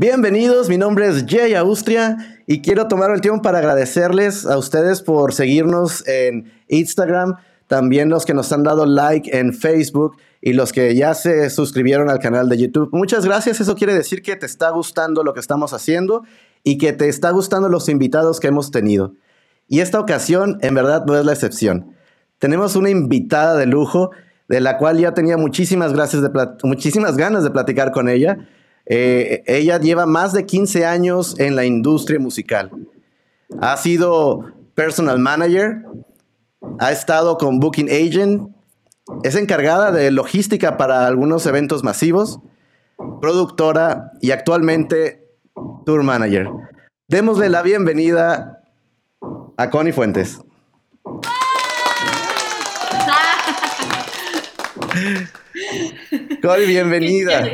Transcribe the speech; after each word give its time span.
Bienvenidos, 0.00 0.68
mi 0.68 0.78
nombre 0.78 1.08
es 1.08 1.24
Jay 1.26 1.54
Austria 1.54 2.38
y 2.46 2.62
quiero 2.62 2.86
tomar 2.86 3.10
el 3.10 3.20
tiempo 3.20 3.42
para 3.42 3.58
agradecerles 3.58 4.46
a 4.46 4.56
ustedes 4.56 5.02
por 5.02 5.34
seguirnos 5.34 6.06
en 6.06 6.52
Instagram, 6.68 7.34
también 7.66 8.08
los 8.08 8.24
que 8.24 8.32
nos 8.32 8.52
han 8.52 8.62
dado 8.62 8.86
like 8.86 9.36
en 9.36 9.52
Facebook 9.52 10.16
y 10.40 10.52
los 10.52 10.72
que 10.72 10.94
ya 10.94 11.14
se 11.14 11.50
suscribieron 11.50 12.10
al 12.10 12.20
canal 12.20 12.48
de 12.48 12.58
YouTube. 12.58 12.90
Muchas 12.92 13.24
gracias, 13.24 13.60
eso 13.60 13.74
quiere 13.74 13.92
decir 13.92 14.22
que 14.22 14.36
te 14.36 14.46
está 14.46 14.70
gustando 14.70 15.24
lo 15.24 15.34
que 15.34 15.40
estamos 15.40 15.72
haciendo 15.72 16.22
y 16.62 16.78
que 16.78 16.92
te 16.92 17.08
está 17.08 17.32
gustando 17.32 17.68
los 17.68 17.88
invitados 17.88 18.38
que 18.38 18.46
hemos 18.46 18.70
tenido. 18.70 19.14
Y 19.66 19.80
esta 19.80 19.98
ocasión 19.98 20.58
en 20.60 20.76
verdad 20.76 21.06
no 21.06 21.18
es 21.18 21.24
la 21.24 21.32
excepción. 21.32 21.96
Tenemos 22.38 22.76
una 22.76 22.90
invitada 22.90 23.56
de 23.56 23.66
lujo 23.66 24.12
de 24.48 24.60
la 24.60 24.78
cual 24.78 24.96
ya 24.98 25.12
tenía 25.12 25.36
muchísimas, 25.36 25.92
gracias 25.92 26.22
de 26.22 26.30
muchísimas 26.62 27.16
ganas 27.16 27.42
de 27.42 27.50
platicar 27.50 27.90
con 27.90 28.08
ella. 28.08 28.46
Eh, 28.88 29.42
ella 29.46 29.78
lleva 29.78 30.06
más 30.06 30.32
de 30.32 30.46
15 30.46 30.86
años 30.86 31.38
en 31.38 31.56
la 31.56 31.64
industria 31.64 32.18
musical. 32.18 32.70
Ha 33.60 33.76
sido 33.76 34.52
personal 34.74 35.18
manager, 35.18 35.84
ha 36.78 36.92
estado 36.92 37.36
con 37.36 37.60
Booking 37.60 37.88
Agent, 37.88 38.50
es 39.22 39.34
encargada 39.34 39.90
de 39.90 40.10
logística 40.10 40.76
para 40.76 41.06
algunos 41.06 41.46
eventos 41.46 41.84
masivos, 41.84 42.40
productora 43.20 44.12
y 44.20 44.30
actualmente 44.30 45.28
tour 45.84 46.02
manager. 46.02 46.48
Démosle 47.08 47.48
la 47.48 47.62
bienvenida 47.62 48.62
a 49.56 49.70
Connie 49.70 49.92
Fuentes. 49.92 50.40
Cori, 56.42 56.66
bienvenida. 56.66 57.50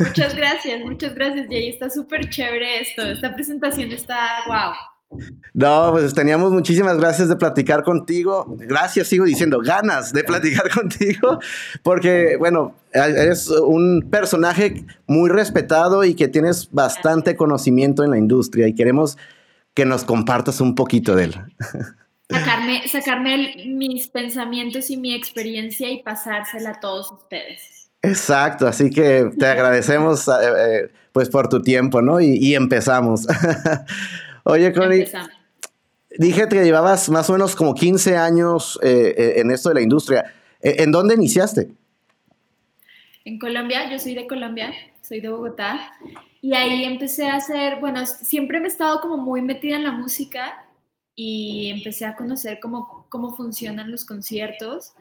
Muchas 0.00 0.34
gracias, 0.34 0.80
muchas 0.84 1.14
gracias, 1.14 1.46
Jay. 1.48 1.68
Está 1.68 1.90
súper 1.90 2.28
chévere 2.28 2.80
esto. 2.80 3.02
Esta 3.02 3.34
presentación 3.34 3.92
está 3.92 4.16
wow. 4.46 5.20
No, 5.54 5.90
pues 5.92 6.12
teníamos 6.14 6.52
muchísimas 6.52 6.98
gracias 6.98 7.28
de 7.28 7.36
platicar 7.36 7.82
contigo. 7.84 8.56
Gracias, 8.58 9.08
sigo 9.08 9.24
diciendo, 9.24 9.60
ganas 9.60 10.12
de 10.12 10.24
platicar 10.24 10.68
contigo, 10.74 11.38
porque, 11.82 12.36
bueno, 12.38 12.74
eres 12.92 13.48
un 13.48 14.08
personaje 14.10 14.84
muy 15.06 15.30
respetado 15.30 16.04
y 16.04 16.14
que 16.14 16.28
tienes 16.28 16.70
bastante 16.72 17.36
conocimiento 17.36 18.04
en 18.04 18.10
la 18.10 18.18
industria 18.18 18.66
y 18.66 18.74
queremos 18.74 19.16
que 19.74 19.84
nos 19.84 20.04
compartas 20.04 20.60
un 20.60 20.74
poquito 20.74 21.14
de 21.14 21.24
él. 21.24 21.34
Sacarme, 22.66 22.88
sacarme 22.88 23.54
mis 23.66 24.08
pensamientos 24.08 24.90
y 24.90 24.96
mi 24.96 25.14
experiencia 25.14 25.88
y 25.88 26.02
pasársela 26.02 26.70
a 26.70 26.80
todos 26.80 27.12
ustedes. 27.12 27.90
Exacto, 28.02 28.66
así 28.66 28.90
que 28.90 29.30
te 29.38 29.46
agradecemos 29.46 30.26
eh, 30.28 30.32
eh, 30.32 30.92
pues 31.12 31.28
por 31.28 31.48
tu 31.48 31.62
tiempo, 31.62 32.02
¿no? 32.02 32.20
Y, 32.20 32.54
empezamos. 32.54 33.26
Oye, 34.44 34.72
Connie, 34.72 35.06
dije 36.18 36.48
que 36.48 36.64
llevabas 36.64 37.08
más 37.08 37.30
o 37.30 37.34
menos 37.34 37.54
como 37.54 37.74
15 37.74 38.16
años 38.16 38.78
eh, 38.82 39.34
en 39.36 39.50
esto 39.50 39.68
de 39.70 39.76
la 39.76 39.80
industria. 39.82 40.34
¿En 40.60 40.90
dónde 40.90 41.14
iniciaste? 41.14 41.68
En 43.24 43.38
Colombia, 43.38 43.90
yo 43.90 43.98
soy 43.98 44.14
de 44.14 44.26
Colombia, 44.26 44.72
soy 45.02 45.20
de 45.20 45.28
Bogotá, 45.28 45.92
y 46.40 46.54
ahí 46.54 46.84
empecé 46.84 47.28
a 47.28 47.36
hacer, 47.36 47.80
bueno, 47.80 48.06
siempre 48.06 48.60
me 48.60 48.66
he 48.66 48.68
estado 48.68 49.00
como 49.00 49.16
muy 49.16 49.42
metida 49.42 49.76
en 49.76 49.84
la 49.84 49.92
música 49.92 50.65
y 51.16 51.70
empecé 51.70 52.04
a 52.04 52.14
conocer 52.14 52.60
cómo, 52.60 53.06
cómo 53.08 53.34
funcionan 53.34 53.90
los 53.90 54.04
conciertos 54.04 54.92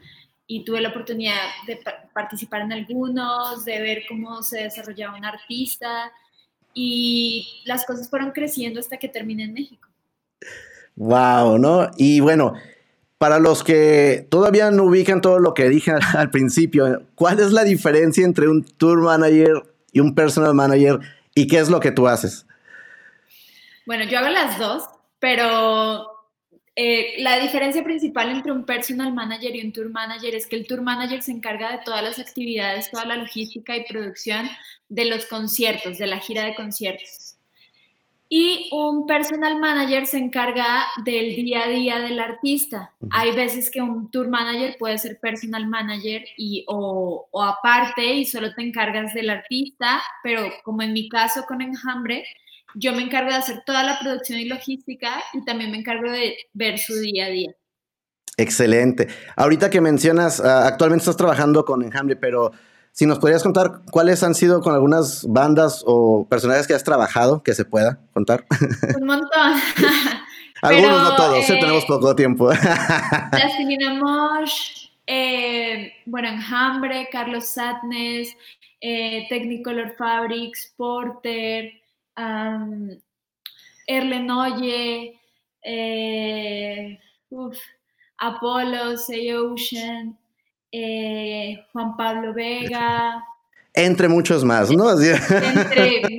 y 0.47 0.63
tuve 0.63 0.79
la 0.79 0.89
oportunidad 0.89 1.35
de 1.67 1.79
participar 2.13 2.61
en 2.61 2.71
algunos, 2.71 3.65
de 3.65 3.81
ver 3.81 4.03
cómo 4.07 4.41
se 4.41 4.63
desarrollaba 4.63 5.17
un 5.17 5.25
artista 5.25 6.11
y 6.73 7.61
las 7.65 7.85
cosas 7.85 8.09
fueron 8.09 8.31
creciendo 8.31 8.79
hasta 8.79 8.97
que 8.97 9.09
terminé 9.09 9.43
en 9.43 9.53
México. 9.53 9.89
Wow, 10.95 11.57
¿no? 11.57 11.91
Y 11.97 12.21
bueno, 12.21 12.53
para 13.17 13.39
los 13.39 13.63
que 13.63 14.25
todavía 14.29 14.71
no 14.71 14.83
ubican 14.83 15.19
todo 15.19 15.39
lo 15.39 15.53
que 15.53 15.67
dije 15.67 15.91
al 16.17 16.29
principio, 16.29 17.03
¿cuál 17.15 17.39
es 17.39 17.51
la 17.51 17.63
diferencia 17.63 18.23
entre 18.23 18.47
un 18.47 18.63
tour 18.63 19.01
manager 19.01 19.63
y 19.91 19.99
un 19.99 20.15
personal 20.15 20.53
manager 20.53 20.99
y 21.33 21.47
qué 21.47 21.59
es 21.59 21.69
lo 21.69 21.81
que 21.81 21.91
tú 21.91 22.07
haces? 22.07 22.45
Bueno, 23.85 24.05
yo 24.05 24.19
hago 24.19 24.29
las 24.29 24.57
dos 24.57 24.83
pero 25.25 26.05
eh, 26.75 27.15
la 27.17 27.39
diferencia 27.39 27.83
principal 27.83 28.29
entre 28.29 28.51
un 28.51 28.63
personal 28.63 29.11
manager 29.11 29.55
y 29.55 29.65
un 29.65 29.73
tour 29.73 29.89
manager 29.89 30.35
es 30.35 30.45
que 30.45 30.55
el 30.55 30.67
tour 30.67 30.83
manager 30.83 31.23
se 31.23 31.31
encarga 31.31 31.71
de 31.71 31.79
todas 31.83 32.03
las 32.03 32.19
actividades, 32.19 32.91
toda 32.91 33.05
la 33.05 33.15
logística 33.15 33.75
y 33.75 33.85
producción 33.85 34.47
de 34.87 35.05
los 35.05 35.25
conciertos, 35.25 35.97
de 35.97 36.05
la 36.05 36.19
gira 36.19 36.43
de 36.43 36.53
conciertos. 36.53 37.37
Y 38.29 38.69
un 38.71 39.07
personal 39.07 39.59
manager 39.59 40.05
se 40.05 40.19
encarga 40.19 40.85
del 41.03 41.35
día 41.35 41.63
a 41.63 41.69
día 41.69 41.99
del 42.01 42.19
artista. 42.19 42.93
Hay 43.09 43.31
veces 43.31 43.71
que 43.71 43.81
un 43.81 44.11
tour 44.11 44.29
manager 44.29 44.75
puede 44.77 44.99
ser 44.99 45.19
personal 45.19 45.65
manager 45.65 46.23
y, 46.37 46.65
o, 46.67 47.27
o 47.31 47.41
aparte 47.41 48.13
y 48.13 48.25
solo 48.25 48.53
te 48.53 48.61
encargas 48.61 49.15
del 49.15 49.31
artista, 49.31 50.03
pero 50.21 50.51
como 50.63 50.83
en 50.83 50.93
mi 50.93 51.09
caso 51.09 51.45
con 51.47 51.63
Enjambre, 51.63 52.25
yo 52.75 52.93
me 52.93 53.01
encargo 53.01 53.29
de 53.29 53.37
hacer 53.37 53.63
toda 53.65 53.83
la 53.83 53.99
producción 53.99 54.39
y 54.39 54.45
logística 54.45 55.21
y 55.33 55.43
también 55.45 55.71
me 55.71 55.77
encargo 55.77 56.11
de 56.11 56.35
ver 56.53 56.77
su 56.79 56.93
día 56.99 57.25
a 57.25 57.29
día. 57.29 57.51
Excelente. 58.37 59.07
Ahorita 59.35 59.69
que 59.69 59.81
mencionas, 59.81 60.39
ah, 60.39 60.67
actualmente 60.67 61.03
estás 61.03 61.17
trabajando 61.17 61.63
con 61.63 61.83
Enjambre, 61.83 62.15
pero 62.15 62.51
si 62.91 63.05
nos 63.05 63.19
podrías 63.19 63.43
contar 63.43 63.81
cuáles 63.91 64.23
han 64.23 64.35
sido 64.35 64.61
con 64.61 64.73
algunas 64.73 65.25
bandas 65.27 65.83
o 65.85 66.27
personajes 66.29 66.67
que 66.67 66.73
has 66.73 66.83
trabajado, 66.83 67.43
que 67.43 67.53
se 67.53 67.65
pueda 67.65 67.99
contar. 68.13 68.45
Un 68.99 69.05
montón. 69.05 69.53
Algunos, 70.61 71.03
no 71.03 71.15
todos, 71.15 71.49
¿eh? 71.49 71.57
tenemos 71.59 71.85
poco 71.85 72.15
tiempo. 72.15 72.49
Justin 73.31 73.99
Mosh, 73.99 74.87
eh, 75.05 75.93
bueno, 76.05 76.29
Enjambre, 76.29 77.07
Carlos 77.11 77.45
Satnes, 77.45 78.35
eh, 78.81 79.25
Technicolor 79.29 79.95
Fabrics, 79.97 80.73
Porter, 80.75 81.71
um, 82.17 82.89
Erlenoye, 83.87 85.19
eh, 85.63 86.99
Apolo, 88.17 88.97
Say 88.97 89.33
Ocean, 89.33 90.17
eh, 90.71 91.57
Juan 91.71 91.95
Pablo 91.97 92.33
Vega. 92.33 93.23
Entre 93.73 94.07
muchos 94.07 94.45
más, 94.45 94.71
¿no? 94.71 94.89
Entre 94.91 95.19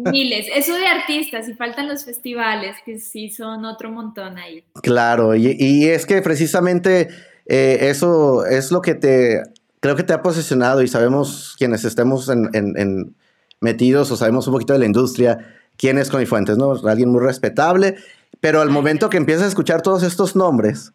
miles. 0.11 0.47
Eso 0.55 0.75
de 0.75 0.87
artistas, 0.87 1.49
y 1.49 1.55
faltan 1.55 1.89
los 1.89 2.05
festivales, 2.05 2.77
que 2.85 2.99
sí 2.99 3.31
son 3.31 3.65
otro 3.65 3.91
montón 3.91 4.37
ahí. 4.37 4.63
Claro, 4.83 5.35
y, 5.35 5.87
es 5.87 6.05
que 6.05 6.21
precisamente 6.21 7.09
eh, 7.47 7.79
eso 7.83 8.45
es 8.45 8.71
lo 8.71 8.83
que 8.83 8.95
te, 8.95 9.43
creo 9.81 9.97
que 9.97 10.03
te 10.03 10.13
ha 10.13 10.23
posicionado 10.23 10.83
y 10.83 10.89
sabemos 10.89 11.55
quienes 11.59 11.85
estemos 11.85 12.29
en 12.29 13.17
metidos 13.61 14.11
o 14.11 14.17
sabemos 14.17 14.47
un 14.47 14.53
poquito 14.53 14.73
de 14.75 14.81
la 14.81 14.87
industria, 14.87 15.39
quién 15.77 15.99
es 15.99 16.11
Connie 16.11 16.27
Fuentes, 16.27 16.57
¿no? 16.57 16.73
Alguien 16.89 17.11
muy 17.11 17.23
respetable, 17.23 17.97
pero 18.41 18.61
al 18.61 18.71
momento 18.71 19.09
que 19.09 19.17
empiezas 19.17 19.45
a 19.45 19.49
escuchar 19.49 19.83
todos 19.83 20.03
estos 20.03 20.37
nombres, 20.37 20.93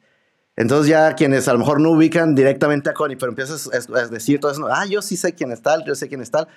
entonces 0.56 0.90
ya 0.90 1.16
quienes 1.16 1.48
a 1.48 1.54
lo 1.54 1.60
mejor 1.60 1.80
no 1.80 1.92
ubican 1.92 2.36
directamente 2.36 2.90
a 2.90 2.94
Connie, 2.94 3.16
pero 3.16 3.32
empiezas 3.32 3.70
a 3.74 4.08
decir 4.08 4.40
todo 4.40 4.52
eso, 4.52 4.68
ah, 4.70 4.86
yo 4.86 5.02
sí 5.02 5.18
sé 5.18 5.34
quién 5.34 5.52
es 5.52 5.62
tal, 5.62 5.84
yo 5.86 5.96
sé 5.96 6.08
quién 6.08 6.22
es 6.22 6.32
tal. 6.32 6.48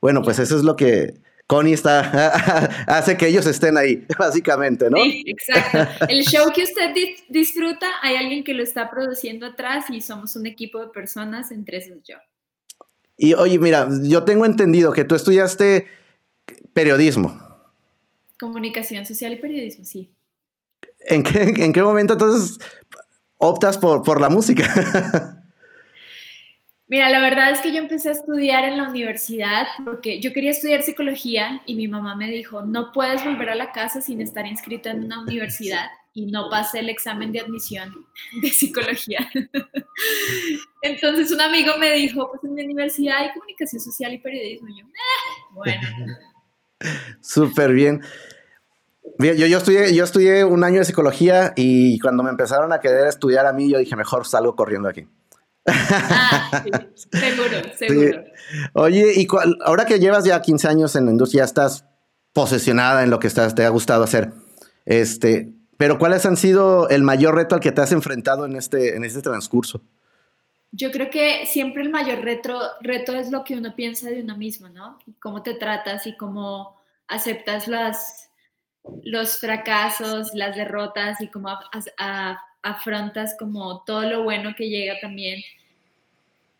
Bueno, 0.00 0.22
pues 0.22 0.38
eso 0.38 0.56
es 0.56 0.62
lo 0.62 0.76
que 0.76 1.14
Connie 1.46 1.72
está, 1.72 2.00
hace 2.86 3.16
que 3.16 3.28
ellos 3.28 3.46
estén 3.46 3.78
ahí, 3.78 4.04
básicamente, 4.18 4.90
¿no? 4.90 4.98
Sí, 4.98 5.24
exacto. 5.26 6.06
El 6.08 6.22
show 6.24 6.52
que 6.52 6.64
usted 6.64 6.92
disfruta, 7.28 7.86
hay 8.02 8.16
alguien 8.16 8.42
que 8.42 8.52
lo 8.52 8.62
está 8.62 8.90
produciendo 8.90 9.46
atrás 9.46 9.86
y 9.90 10.00
somos 10.00 10.34
un 10.36 10.46
equipo 10.46 10.80
de 10.80 10.88
personas, 10.88 11.52
entre 11.52 11.78
esos 11.78 11.98
yo. 12.06 12.16
Y 13.16 13.34
oye, 13.34 13.58
mira, 13.58 13.88
yo 14.02 14.24
tengo 14.24 14.44
entendido 14.44 14.92
que 14.92 15.04
tú 15.04 15.14
estudiaste 15.14 15.86
periodismo. 16.74 17.45
Comunicación 18.38 19.06
social 19.06 19.32
y 19.32 19.36
periodismo, 19.36 19.84
sí. 19.84 20.12
¿En 21.00 21.22
qué, 21.22 21.42
en 21.42 21.72
qué 21.72 21.82
momento 21.82 22.14
entonces 22.14 22.58
optas 23.38 23.78
por, 23.78 24.02
por 24.02 24.20
la 24.20 24.28
música? 24.28 24.64
Mira, 26.88 27.10
la 27.10 27.20
verdad 27.20 27.50
es 27.50 27.60
que 27.60 27.72
yo 27.72 27.78
empecé 27.78 28.10
a 28.10 28.12
estudiar 28.12 28.64
en 28.64 28.76
la 28.76 28.88
universidad 28.88 29.66
porque 29.84 30.20
yo 30.20 30.32
quería 30.32 30.52
estudiar 30.52 30.82
psicología 30.82 31.60
y 31.66 31.74
mi 31.74 31.88
mamá 31.88 32.14
me 32.14 32.30
dijo, 32.30 32.62
no 32.62 32.92
puedes 32.92 33.24
volver 33.24 33.50
a 33.50 33.56
la 33.56 33.72
casa 33.72 34.00
sin 34.00 34.20
estar 34.20 34.46
inscrita 34.46 34.92
en 34.92 35.04
una 35.04 35.20
universidad 35.20 35.86
y 36.12 36.26
no 36.26 36.48
pasé 36.48 36.78
el 36.78 36.88
examen 36.88 37.32
de 37.32 37.40
admisión 37.40 37.92
de 38.40 38.48
psicología. 38.50 39.28
Entonces 40.82 41.32
un 41.32 41.40
amigo 41.40 41.72
me 41.78 41.92
dijo, 41.92 42.30
pues 42.30 42.44
en 42.44 42.54
mi 42.54 42.62
universidad 42.62 43.18
hay 43.18 43.32
comunicación 43.32 43.82
social 43.82 44.12
y 44.14 44.18
periodismo. 44.18 44.68
Y 44.68 44.78
yo, 44.78 44.86
eh, 44.86 44.90
bueno. 45.52 45.82
Súper 47.20 47.72
bien. 47.72 48.02
Yo, 49.18 49.32
yo, 49.32 49.58
estudié, 49.58 49.94
yo 49.94 50.04
estudié 50.04 50.44
un 50.44 50.62
año 50.62 50.78
de 50.78 50.84
psicología 50.84 51.52
y 51.56 51.98
cuando 52.00 52.22
me 52.22 52.30
empezaron 52.30 52.72
a 52.72 52.80
querer 52.80 53.06
estudiar 53.06 53.46
a 53.46 53.52
mí, 53.52 53.70
yo 53.70 53.78
dije, 53.78 53.96
mejor 53.96 54.26
salgo 54.26 54.54
corriendo 54.56 54.88
aquí. 54.88 55.08
Ah, 55.66 56.64
seguro, 57.12 57.56
seguro. 57.78 58.24
Oye, 58.74 59.12
y 59.16 59.26
ahora 59.64 59.86
que 59.86 59.98
llevas 59.98 60.24
ya 60.24 60.40
15 60.40 60.68
años 60.68 60.96
en 60.96 61.06
la 61.06 61.10
industria, 61.10 61.44
estás 61.44 61.86
posesionada 62.32 63.02
en 63.02 63.10
lo 63.10 63.18
que 63.18 63.26
estás, 63.26 63.54
te 63.54 63.64
ha 63.64 63.70
gustado 63.70 64.04
hacer. 64.04 64.32
Este, 64.84 65.54
pero 65.78 65.98
¿cuáles 65.98 66.26
han 66.26 66.36
sido 66.36 66.88
el 66.88 67.02
mayor 67.02 67.34
reto 67.34 67.54
al 67.54 67.60
que 67.60 67.72
te 67.72 67.80
has 67.80 67.92
enfrentado 67.92 68.44
en 68.44 68.56
este, 68.56 68.96
en 68.96 69.04
este 69.04 69.22
transcurso? 69.22 69.82
Yo 70.72 70.90
creo 70.90 71.10
que 71.10 71.46
siempre 71.46 71.82
el 71.82 71.90
mayor 71.90 72.20
reto, 72.22 72.60
reto 72.80 73.14
es 73.14 73.30
lo 73.30 73.44
que 73.44 73.56
uno 73.56 73.74
piensa 73.74 74.10
de 74.10 74.22
uno 74.22 74.36
mismo, 74.36 74.68
¿no? 74.68 74.98
Cómo 75.20 75.42
te 75.42 75.54
tratas 75.54 76.06
y 76.06 76.16
cómo 76.16 76.76
aceptas 77.08 77.68
las, 77.68 78.30
los 79.04 79.38
fracasos, 79.38 80.34
las 80.34 80.56
derrotas 80.56 81.20
y 81.20 81.28
cómo 81.28 81.48
afrontas 82.62 83.36
como 83.38 83.84
todo 83.84 84.02
lo 84.02 84.24
bueno 84.24 84.54
que 84.56 84.68
llega 84.68 84.98
también. 85.00 85.40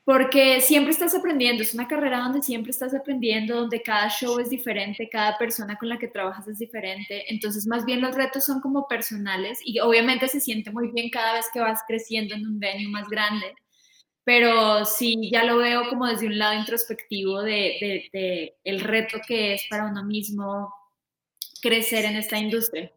Porque 0.04 0.60
siempre 0.60 0.92
estás 0.92 1.16
aprendiendo, 1.16 1.64
es 1.64 1.74
una 1.74 1.88
carrera 1.88 2.20
donde 2.20 2.40
siempre 2.40 2.70
estás 2.70 2.94
aprendiendo, 2.94 3.56
donde 3.56 3.82
cada 3.82 4.08
show 4.08 4.38
es 4.38 4.48
diferente, 4.50 5.08
cada 5.08 5.36
persona 5.36 5.76
con 5.76 5.88
la 5.88 5.98
que 5.98 6.06
trabajas 6.06 6.46
es 6.46 6.60
diferente, 6.60 7.24
entonces 7.28 7.66
más 7.66 7.84
bien 7.84 8.00
los 8.00 8.14
retos 8.14 8.44
son 8.44 8.60
como 8.60 8.86
personales 8.86 9.58
y 9.64 9.80
obviamente 9.80 10.28
se 10.28 10.38
siente 10.38 10.70
muy 10.70 10.92
bien 10.92 11.10
cada 11.10 11.32
vez 11.32 11.46
que 11.52 11.58
vas 11.58 11.80
creciendo 11.88 12.36
en 12.36 12.46
un 12.46 12.60
venue 12.60 12.88
más 12.88 13.08
grande, 13.08 13.52
pero 14.26 14.84
sí 14.84 15.30
ya 15.32 15.44
lo 15.44 15.58
veo 15.58 15.88
como 15.88 16.04
desde 16.04 16.26
un 16.26 16.36
lado 16.36 16.54
introspectivo 16.54 17.42
de, 17.42 18.08
de 18.12 18.56
el 18.64 18.80
reto 18.80 19.18
que 19.24 19.54
es 19.54 19.62
para 19.70 19.86
uno 19.86 20.02
mismo 20.02 20.74
crecer 21.62 22.04
en 22.06 22.16
esta 22.16 22.36
industria. 22.36 22.90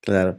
Claro. 0.00 0.36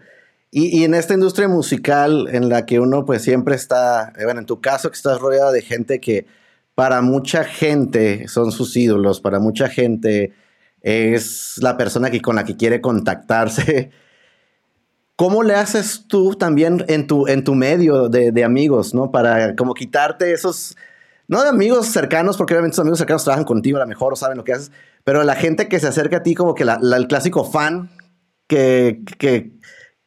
Y, 0.52 0.86
en 0.86 0.94
esta 0.94 1.16
industria 1.16 1.50
musical 1.50 2.30
en 2.32 2.48
la 2.48 2.66
que 2.66 2.80
uno 2.80 3.04
pues 3.04 3.24
siempre 3.24 3.56
está, 3.56 4.14
eh, 4.18 4.24
bueno, 4.24 4.40
en 4.40 4.46
tu 4.46 4.62
caso 4.62 4.90
que 4.90 4.96
estás 4.96 5.20
rodeado 5.20 5.52
de 5.52 5.62
gente 5.62 6.00
que 6.00 6.28
para 6.76 7.02
mucha 7.02 7.44
gente 7.44 8.30
son 8.30 8.54
sus 8.54 8.78
ídolos, 8.78 9.20
para 9.20 9.40
mucha 9.40 9.68
gente 9.68 10.32
es 10.82 11.58
la 11.62 11.76
persona 11.76 12.10
que, 12.10 12.22
con 12.22 12.38
la 12.38 12.46
que 12.46 12.56
quiere 12.56 12.80
contactarse. 12.80 13.92
¿Cómo 15.16 15.44
le 15.44 15.56
haces 15.56 16.06
tú 16.08 16.36
también 16.36 16.84
en 16.88 17.08
tu, 17.08 17.28
en 17.28 17.44
tu 17.44 17.56
medio 17.56 18.10
de, 18.10 18.44
amigos, 18.44 18.94
¿no? 18.94 19.12
Para 19.12 19.56
como 19.56 19.74
quitarte 19.74 20.34
esos, 20.34 20.76
no 21.28 21.42
de 21.42 21.50
amigos 21.50 21.88
cercanos, 21.88 22.38
porque 22.38 22.54
obviamente 22.54 22.76
tus 22.76 22.82
amigos 22.82 23.00
cercanos 23.00 23.24
trabajan 23.24 23.46
contigo 23.46 23.78
a 23.78 23.82
lo 23.82 23.88
mejor 23.88 24.14
o 24.14 24.16
saben 24.16 24.38
lo 24.38 24.44
que 24.44 24.54
haces, 24.54 24.72
pero 25.04 25.24
la 25.24 25.36
gente 25.36 25.70
que 25.70 25.80
se 25.80 25.88
acerca 25.88 26.18
a 26.18 26.24
ti 26.24 26.36
como 26.36 26.54
que 26.54 26.64
el 26.64 27.08
clásico 27.08 27.46
fan 27.46 27.90
que, 28.48 29.04
que 29.18 29.56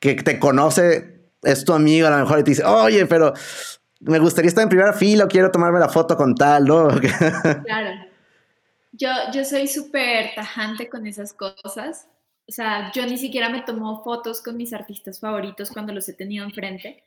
que 0.00 0.14
te 0.14 0.38
conoce, 0.38 1.30
es 1.42 1.64
tu 1.64 1.72
amigo 1.72 2.06
a 2.06 2.10
lo 2.10 2.18
mejor 2.18 2.40
y 2.40 2.44
te 2.44 2.50
dice, 2.50 2.64
oye, 2.64 3.06
pero 3.06 3.32
me 4.00 4.18
gustaría 4.18 4.48
estar 4.48 4.62
en 4.62 4.68
primera 4.68 4.92
fila 4.92 5.26
quiero 5.28 5.50
tomarme 5.50 5.78
la 5.78 5.88
foto 5.88 6.16
con 6.16 6.34
tal, 6.34 6.64
¿no? 6.64 6.88
claro. 7.64 7.90
Yo, 8.92 9.08
yo 9.32 9.44
soy 9.44 9.68
súper 9.68 10.34
tajante 10.34 10.88
con 10.88 11.06
esas 11.06 11.32
cosas. 11.32 12.08
O 12.48 12.52
sea, 12.52 12.90
yo 12.92 13.04
ni 13.04 13.18
siquiera 13.18 13.48
me 13.50 13.62
tomo 13.62 14.02
fotos 14.02 14.42
con 14.42 14.56
mis 14.56 14.72
artistas 14.72 15.20
favoritos 15.20 15.70
cuando 15.70 15.92
los 15.92 16.08
he 16.08 16.14
tenido 16.14 16.44
enfrente. 16.44 17.04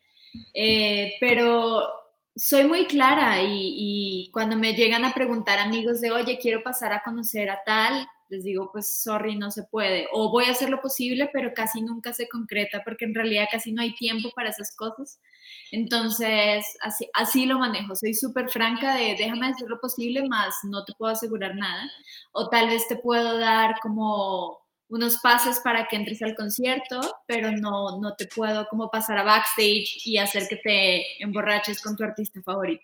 Eh, 0.54 1.16
pero 1.20 1.90
soy 2.36 2.66
muy 2.66 2.86
clara 2.86 3.42
y, 3.42 3.74
y, 3.76 4.32
cuando 4.32 4.56
me 4.56 4.74
llegan 4.74 5.04
a 5.04 5.14
preguntar 5.14 5.60
amigos 5.60 6.00
de, 6.00 6.12
oye, 6.12 6.40
quiero 6.40 6.64
pasar 6.64 6.94
a 6.94 7.02
conocer 7.04 7.50
a 7.50 7.60
tal, 7.66 8.08
les 8.32 8.46
digo, 8.46 8.70
pues 8.72 9.04
sorry, 9.04 9.36
no 9.36 9.52
se 9.52 9.64
puede. 9.64 10.08
O 10.14 10.32
voy 10.32 10.46
a 10.46 10.52
hacer 10.52 10.70
lo 10.70 10.80
posible, 10.80 11.30
pero 11.34 11.54
casi 11.54 11.82
nunca 11.82 12.14
se 12.14 12.30
concreta 12.30 12.82
porque 12.86 13.04
en 13.04 13.14
realidad 13.14 13.48
casi 13.52 13.74
no 13.74 13.82
hay 13.82 13.94
tiempo 13.96 14.32
para 14.34 14.50
esas 14.50 14.74
cosas. 14.76 15.20
Entonces, 15.72 16.66
así, 16.82 17.10
así 17.14 17.46
lo 17.46 17.60
manejo. 17.60 17.94
Soy 17.94 18.14
súper 18.14 18.50
franca 18.50 18.96
de 18.96 19.16
déjame 19.18 19.48
hacer 19.48 19.68
lo 19.68 19.82
posible, 19.82 20.28
más 20.30 20.56
no 20.64 20.86
te 20.86 20.94
puedo 20.94 21.12
asegurar 21.12 21.56
nada. 21.56 21.92
O 22.32 22.50
tal 22.50 22.68
vez 22.68 22.88
te 22.88 22.96
puedo 22.96 23.38
dar 23.38 23.76
como 23.82 24.61
unos 24.92 25.18
pases 25.18 25.60
para 25.62 25.88
que 25.88 25.96
entres 25.96 26.22
al 26.22 26.36
concierto, 26.36 27.00
pero 27.26 27.52
no, 27.52 28.00
no 28.00 28.14
te 28.16 28.28
puedo 28.28 28.68
como 28.70 28.92
pasar 28.92 29.18
a 29.18 29.24
backstage 29.24 30.06
y 30.06 30.18
hacer 30.18 30.48
que 30.48 30.58
te 30.58 31.24
emborraches 31.24 31.82
con 31.82 31.96
tu 31.96 32.04
artista 32.04 32.42
favorito. 32.44 32.84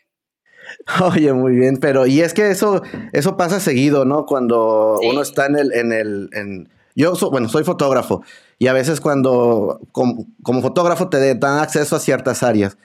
Oye, 1.04 1.32
muy 1.34 1.56
bien, 1.56 1.78
pero 1.78 2.08
y 2.08 2.22
es 2.22 2.34
que 2.34 2.50
eso, 2.50 2.82
eso 3.14 3.38
pasa 3.38 3.60
seguido, 3.60 4.06
¿no? 4.06 4.26
Cuando 4.26 5.00
uno 5.02 5.22
está 5.22 5.48
en 5.48 5.58
el, 5.58 5.74
en 5.74 5.92
el, 5.92 6.30
en, 6.32 6.70
yo, 6.96 7.14
bueno, 7.30 7.50
soy 7.50 7.64
fotógrafo 7.64 8.24
y 8.58 8.68
a 8.68 8.74
veces 8.74 9.02
cuando, 9.02 9.80
como, 9.92 10.26
fotógrafo 10.62 11.10
te 11.10 11.36
dan 11.36 11.60
acceso 11.60 11.96
a 11.96 12.00
ciertas 12.00 12.42
áreas 12.42 12.78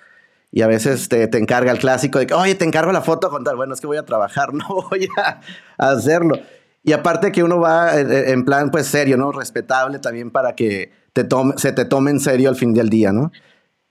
y 0.51 0.63
a 0.63 0.67
veces 0.67 1.09
te, 1.09 1.29
te, 1.29 1.39
encarga 1.39 1.73
el 1.73 1.79
clásico 1.79 2.19
de 2.19 2.27
que, 2.27 2.35
oye, 2.35 2.55
te 2.55 2.65
encargo 2.65 2.93
la 2.93 3.03
foto 3.03 3.31
con 3.31 3.43
tal, 3.45 3.57
bueno, 3.57 3.73
es 3.73 3.81
que 3.81 3.87
voy 3.87 3.97
a 3.97 4.05
trabajar, 4.05 4.53
no 4.55 4.67
voy 4.91 5.09
a, 5.17 5.41
hacerlo. 5.79 6.39
Y 6.83 6.93
aparte 6.93 7.31
que 7.31 7.43
uno 7.43 7.61
va 7.61 7.99
en, 7.99 8.45
plan, 8.45 8.71
pues, 8.71 8.87
serio, 8.87 9.17
¿no? 9.17 9.31
Respetable 9.31 9.99
también 9.99 10.31
para 10.31 10.55
que 10.55 10.91
te 11.13 11.25
tome, 11.25 11.55
se 11.57 11.73
te 11.73 11.85
tome 11.85 12.11
en 12.11 12.21
serio 12.21 12.49
al 12.49 12.57
fin 12.57 12.75
del 12.75 12.89
día, 12.89 13.13
¿no? 13.13 13.31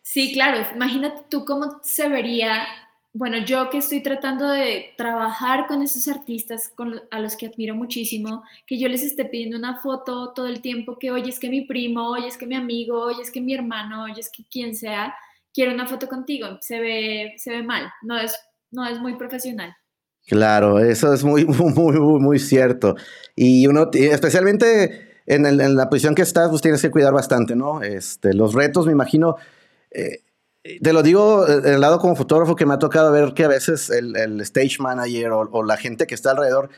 Sí, 0.01 0.33
claro. 0.33 0.65
Imagínate 0.75 1.21
tú 1.29 1.45
cómo 1.45 1.79
se 1.83 2.09
vería 2.09 2.65
bueno, 3.13 3.39
yo 3.39 3.69
que 3.69 3.79
estoy 3.79 4.01
tratando 4.01 4.47
de 4.47 4.93
trabajar 4.95 5.67
con 5.67 5.81
esos 5.81 6.07
artistas 6.07 6.73
a 7.11 7.19
los 7.19 7.35
que 7.35 7.47
admiro 7.47 7.75
muchísimo, 7.75 8.43
que 8.65 8.79
yo 8.79 8.87
les 8.87 9.03
esté 9.03 9.25
pidiendo 9.25 9.57
una 9.57 9.81
foto 9.81 10.31
todo 10.33 10.47
el 10.47 10.61
tiempo, 10.61 10.97
que 10.97 11.11
oye, 11.11 11.29
es 11.29 11.39
que 11.39 11.49
mi 11.49 11.65
primo, 11.65 12.09
oye, 12.09 12.27
es 12.27 12.37
que 12.37 12.47
mi 12.47 12.55
amigo, 12.55 13.01
oye, 13.01 13.21
es 13.21 13.29
que 13.29 13.41
mi 13.41 13.53
hermano, 13.53 14.03
oye, 14.03 14.21
es 14.21 14.31
que 14.31 14.45
quien 14.45 14.75
sea, 14.75 15.13
quiere 15.53 15.73
una 15.73 15.87
foto 15.87 16.07
contigo, 16.07 16.57
se 16.61 16.79
ve, 16.79 17.33
se 17.37 17.51
ve 17.51 17.63
mal, 17.63 17.91
no 18.01 18.17
es, 18.17 18.33
no 18.71 18.85
es 18.87 18.99
muy 18.99 19.17
profesional. 19.17 19.75
Claro, 20.27 20.79
eso 20.79 21.13
es 21.13 21.23
muy, 21.25 21.45
muy, 21.45 21.73
muy, 21.73 22.19
muy 22.19 22.39
cierto. 22.39 22.95
Y 23.35 23.67
uno, 23.67 23.89
especialmente 23.93 25.21
en, 25.25 25.45
en, 25.45 25.75
la 25.75 25.89
posición 25.89 26.15
que 26.15 26.21
estás, 26.21 26.49
pues 26.49 26.61
tienes 26.61 26.81
que 26.81 26.91
cuidar 26.91 27.13
bastante, 27.13 27.55
¿no? 27.55 27.81
Este, 27.81 28.33
los 28.33 28.53
retos, 28.53 28.85
me 28.85 28.91
imagino, 28.91 29.35
eh, 29.91 30.23
te 30.81 30.93
lo 30.93 31.01
digo 31.03 31.45
del 31.45 31.81
lado 31.81 31.99
como 31.99 32.15
fotógrafo 32.15 32.55
que 32.55 32.65
me 32.65 32.73
ha 32.73 32.79
tocado 32.79 33.11
ver 33.11 33.33
que 33.33 33.45
a 33.45 33.47
veces 33.47 33.89
el, 33.89 34.39
stage 34.41 34.77
manager 34.79 35.31
o, 35.31 35.63
la 35.63 35.77
gente 35.77 36.05
que 36.05 36.15
está 36.15 36.31
alrededor 36.31 36.69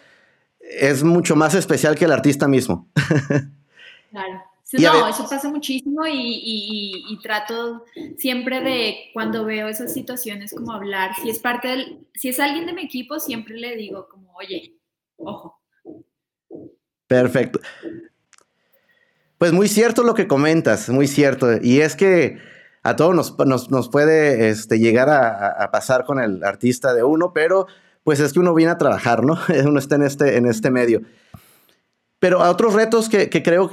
es 0.60 1.04
mucho 1.04 1.36
más 1.36 1.54
especial 1.54 1.95
que 1.95 2.06
el 2.06 2.12
artista 2.12 2.48
mismo. 2.48 2.88
Claro. 4.12 4.52
No, 4.79 5.07
eso 5.07 5.27
pasa 5.29 5.49
muchísimo 5.49 6.01
y, 6.07 7.19
trato 7.21 7.85
siempre 8.17 8.61
de 8.61 8.95
cuando 9.13 9.45
veo 9.45 9.67
esas 9.67 9.93
situaciones 9.93 10.53
como 10.53 10.73
hablar. 10.73 11.11
Si 11.21 11.29
es 11.29 11.39
parte 11.39 11.69
del, 11.69 12.07
si 12.15 12.29
es 12.29 12.39
alguien 12.39 12.65
de 12.65 12.73
mi 12.73 12.81
equipo, 12.83 13.19
siempre 13.19 13.55
le 13.55 13.77
digo 13.77 14.07
como, 14.09 14.33
oye, 14.33 14.75
ojo. 15.18 15.61
Perfecto. 17.07 17.59
Pues 19.37 19.53
muy 19.53 19.68
cierto 19.68 20.03
lo 20.03 20.13
que 20.15 20.27
comentas, 20.27 20.89
muy 20.89 21.07
cierto. 21.07 21.47
Y 21.61 21.81
es 21.81 21.95
que 21.95 22.39
a 22.81 22.95
todos 22.95 23.15
nos, 23.15 23.69
nos, 23.69 23.89
puede 23.89 24.49
este, 24.49 24.80
llegar 24.80 25.09
a, 25.09 25.71
pasar 25.71 26.06
con 26.06 26.19
el 26.19 26.44
artista 26.44 26.94
de 26.94 27.03
uno, 27.03 27.31
pero 27.33 27.68
pues 28.03 28.19
es 28.19 28.33
que 28.33 28.39
uno 28.39 28.53
viene 28.53 28.71
a 28.73 28.77
trabajar, 28.77 29.23
¿no? 29.23 29.39
Uno 29.65 29.80
está 29.80 29.95
en 29.95 30.03
este, 30.03 30.35
en 30.35 30.45
este 30.45 30.71
medio. 30.71 31.01
Pero 32.19 32.42
a 32.42 32.49
otros 32.49 32.73
retos 32.73 33.07
que, 33.07 33.30
que 33.30 33.44
creo 33.44 33.69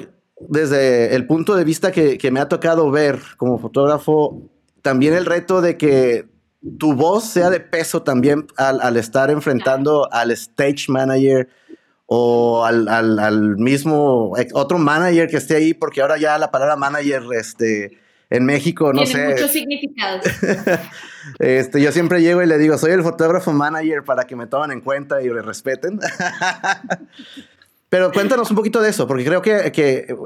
desde 0.49 1.15
el 1.15 1.27
punto 1.27 1.55
de 1.55 1.65
vista 1.65 1.93
que, 1.93 2.19
que, 2.19 2.31
me 2.31 2.41
ha 2.41 2.49
tocado 2.49 2.91
ver 2.91 3.21
como 3.37 3.59
fotógrafo, 3.59 4.43
también 4.83 5.15
el 5.15 5.27
reto 5.27 5.61
de 5.61 5.77
que 5.77 6.27
tu 6.79 6.95
voz 6.95 7.25
sea 7.25 7.51
de 7.51 7.61
peso 7.61 8.03
también 8.03 8.47
al, 8.57 8.81
al 8.81 8.97
estar 8.97 9.31
enfrentando 9.31 10.13
al 10.13 10.31
stage 10.31 10.87
manager 10.89 11.49
o 12.07 12.65
al, 12.65 12.89
al, 12.89 13.19
al, 13.19 13.57
mismo 13.57 14.33
otro 14.53 14.79
manager 14.79 15.29
que 15.29 15.37
esté 15.37 15.57
ahí, 15.57 15.75
porque 15.75 16.03
ahora 16.03 16.19
ya 16.19 16.37
la 16.39 16.51
palabra 16.51 16.77
manager 16.77 17.23
este, 17.39 17.99
en 18.31 18.45
México, 18.45 18.93
no 18.93 19.05
Tiene 19.05 19.21
sé. 19.21 19.29
muchos 19.29 19.51
significados. 19.53 20.25
este, 21.39 21.81
yo 21.81 21.93
siempre 21.93 22.21
llego 22.21 22.43
y 22.43 22.47
le 22.47 22.59
digo, 22.59 22.77
soy 22.79 22.93
el 22.93 23.03
fotógrafo 23.03 23.53
manager 23.53 24.03
para 24.03 24.25
que 24.25 24.35
me 24.35 24.47
tomen 24.47 24.73
en 24.73 24.81
cuenta 24.81 25.23
y 25.23 25.31
me 25.31 25.41
respeten. 25.41 26.01
Pero 27.91 28.13
cuéntanos 28.13 28.49
un 28.51 28.57
poquito 28.57 28.81
de 28.81 28.89
eso, 28.89 29.07
porque 29.07 29.25
creo 29.25 29.43
que, 29.43 29.73
que 29.73 30.17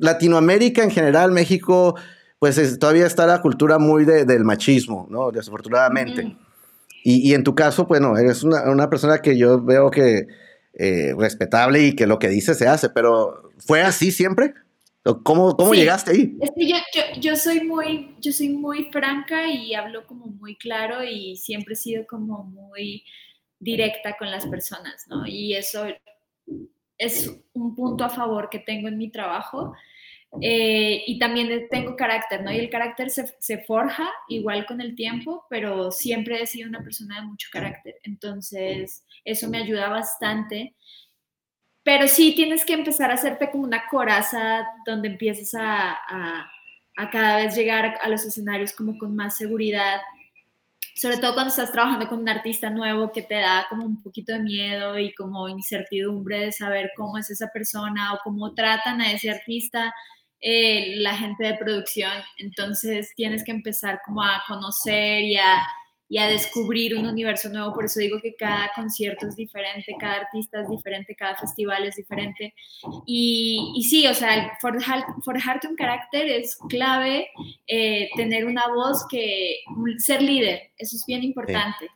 Latinoamérica 0.00 0.82
en 0.82 0.90
general, 0.90 1.30
México, 1.30 1.94
pues 2.38 2.78
todavía 2.78 3.06
está 3.06 3.26
la 3.26 3.42
cultura 3.42 3.78
muy 3.78 4.04
del 4.04 4.42
machismo, 4.44 5.06
¿no? 5.10 5.30
Desafortunadamente. 5.30 6.36
y, 7.04 7.30
y, 7.30 7.34
en 7.34 7.44
tu 7.44 7.54
caso, 7.54 7.84
bueno, 7.84 8.16
eres 8.16 8.42
una, 8.42 8.70
una 8.70 8.88
persona 8.88 9.18
que 9.18 9.36
yo 9.36 9.62
veo 9.62 9.90
que 9.90 10.26
eh, 10.76 11.14
respetable 11.16 11.84
y 11.84 11.94
que 11.94 12.06
lo 12.06 12.18
que 12.18 12.28
dice 12.28 12.54
se 12.54 12.66
hace, 12.66 12.88
pero 12.90 13.52
¿fue 13.58 13.82
así 13.82 14.10
siempre? 14.10 14.54
¿Cómo, 15.22 15.54
cómo 15.56 15.74
llegaste 15.74 16.12
ahí? 16.12 16.36
yo, 16.56 16.76
yo, 17.20 17.36
soy 17.36 17.60
muy, 17.60 18.16
yo 18.20 18.32
soy 18.32 18.48
muy 18.48 18.88
franca 18.90 19.46
y 19.46 19.74
hablo 19.74 20.06
como 20.06 20.26
muy 20.26 20.56
claro 20.56 21.04
y 21.04 21.36
siempre 21.36 21.74
he 21.74 21.76
sido 21.76 22.06
como 22.06 22.44
muy 22.44 23.04
directa 23.60 24.16
con 24.18 24.30
las 24.30 24.46
personas, 24.46 25.04
¿no? 25.08 25.26
Y 25.26 25.54
eso 25.54 25.84
es 26.98 27.30
un 27.52 27.74
punto 27.74 28.04
a 28.04 28.10
favor 28.10 28.48
que 28.50 28.58
tengo 28.58 28.88
en 28.88 28.98
mi 28.98 29.10
trabajo. 29.10 29.74
Eh, 30.40 31.04
y 31.06 31.16
también 31.20 31.68
tengo 31.70 31.94
carácter, 31.94 32.42
¿no? 32.42 32.52
Y 32.52 32.58
el 32.58 32.68
carácter 32.68 33.08
se, 33.08 33.36
se, 33.38 33.58
forja 33.58 34.10
igual 34.28 34.66
con 34.66 34.80
el 34.80 34.96
tiempo, 34.96 35.46
pero 35.48 35.92
siempre 35.92 36.42
he 36.42 36.46
sido 36.48 36.68
una 36.68 36.82
persona 36.82 37.20
de 37.20 37.26
mucho 37.28 37.48
carácter. 37.52 38.00
Entonces, 38.02 39.06
eso 39.24 39.48
me 39.48 39.58
ayuda 39.58 39.88
bastante 39.88 40.74
pero 41.84 42.08
sí 42.08 42.34
tienes 42.34 42.64
que 42.64 42.72
empezar 42.72 43.10
a 43.10 43.14
hacerte 43.14 43.50
como 43.50 43.64
una 43.64 43.86
coraza 43.88 44.66
donde 44.86 45.08
empieces 45.08 45.54
a, 45.54 45.92
a, 45.92 46.50
a 46.96 47.10
cada 47.10 47.36
vez 47.36 47.54
llegar 47.54 47.98
a 48.02 48.08
los 48.08 48.24
escenarios 48.24 48.72
como 48.72 48.98
con 48.98 49.14
más 49.14 49.36
seguridad 49.36 50.00
sobre 50.94 51.18
todo 51.18 51.34
cuando 51.34 51.50
estás 51.50 51.72
trabajando 51.72 52.08
con 52.08 52.20
un 52.20 52.28
artista 52.28 52.70
nuevo 52.70 53.10
que 53.10 53.22
te 53.22 53.34
da 53.34 53.66
como 53.68 53.84
un 53.84 54.00
poquito 54.02 54.32
de 54.32 54.40
miedo 54.40 54.98
y 54.98 55.12
como 55.14 55.48
incertidumbre 55.48 56.38
de 56.38 56.52
saber 56.52 56.92
cómo 56.96 57.18
es 57.18 57.30
esa 57.30 57.48
persona 57.48 58.14
o 58.14 58.20
cómo 58.22 58.54
tratan 58.54 59.00
a 59.00 59.12
ese 59.12 59.30
artista 59.30 59.92
eh, 60.40 60.96
la 60.98 61.16
gente 61.16 61.44
de 61.44 61.54
producción. 61.54 62.12
Entonces 62.38 63.12
tienes 63.16 63.42
que 63.44 63.50
empezar 63.50 64.00
como 64.04 64.22
a 64.22 64.42
conocer 64.46 65.22
y 65.22 65.36
a 65.36 65.66
y 66.08 66.18
a 66.18 66.26
descubrir 66.26 66.96
un 66.96 67.06
universo 67.06 67.48
nuevo. 67.48 67.72
Por 67.72 67.86
eso 67.86 68.00
digo 68.00 68.20
que 68.20 68.34
cada 68.34 68.70
concierto 68.74 69.26
es 69.26 69.36
diferente, 69.36 69.96
cada 69.98 70.20
artista 70.20 70.60
es 70.60 70.68
diferente, 70.68 71.14
cada 71.14 71.36
festival 71.36 71.84
es 71.84 71.96
diferente. 71.96 72.54
Y, 73.06 73.72
y 73.76 73.82
sí, 73.84 74.06
o 74.06 74.14
sea, 74.14 74.56
forjarte 74.60 75.68
un 75.68 75.76
carácter 75.76 76.26
es 76.26 76.56
clave, 76.68 77.28
eh, 77.66 78.10
tener 78.16 78.44
una 78.44 78.68
voz 78.68 79.06
que, 79.08 79.60
ser 79.98 80.22
líder, 80.22 80.70
eso 80.76 80.96
es 80.96 81.04
bien 81.06 81.22
importante. 81.22 81.88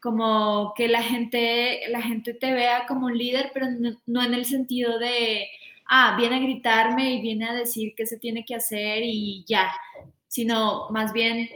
Como 0.00 0.72
que 0.76 0.88
la 0.88 1.02
gente, 1.02 1.82
la 1.88 2.02
gente 2.02 2.34
te 2.34 2.52
vea 2.52 2.86
como 2.86 3.06
un 3.06 3.16
líder, 3.16 3.50
pero 3.54 3.66
no, 4.06 4.22
en 4.22 4.34
el 4.34 4.44
sentido 4.44 4.98
de, 4.98 5.46
ah, 5.88 6.14
viene 6.18 6.36
a 6.36 6.40
gritarme 6.40 7.14
y 7.14 7.22
viene 7.22 7.48
a 7.48 7.54
decir 7.54 7.94
qué 7.96 8.06
se 8.06 8.18
tiene 8.18 8.44
que 8.44 8.54
hacer 8.54 9.02
y 9.02 9.44
ya, 9.46 9.70
sino 10.28 10.90
más 10.90 11.12
bien 11.12 11.48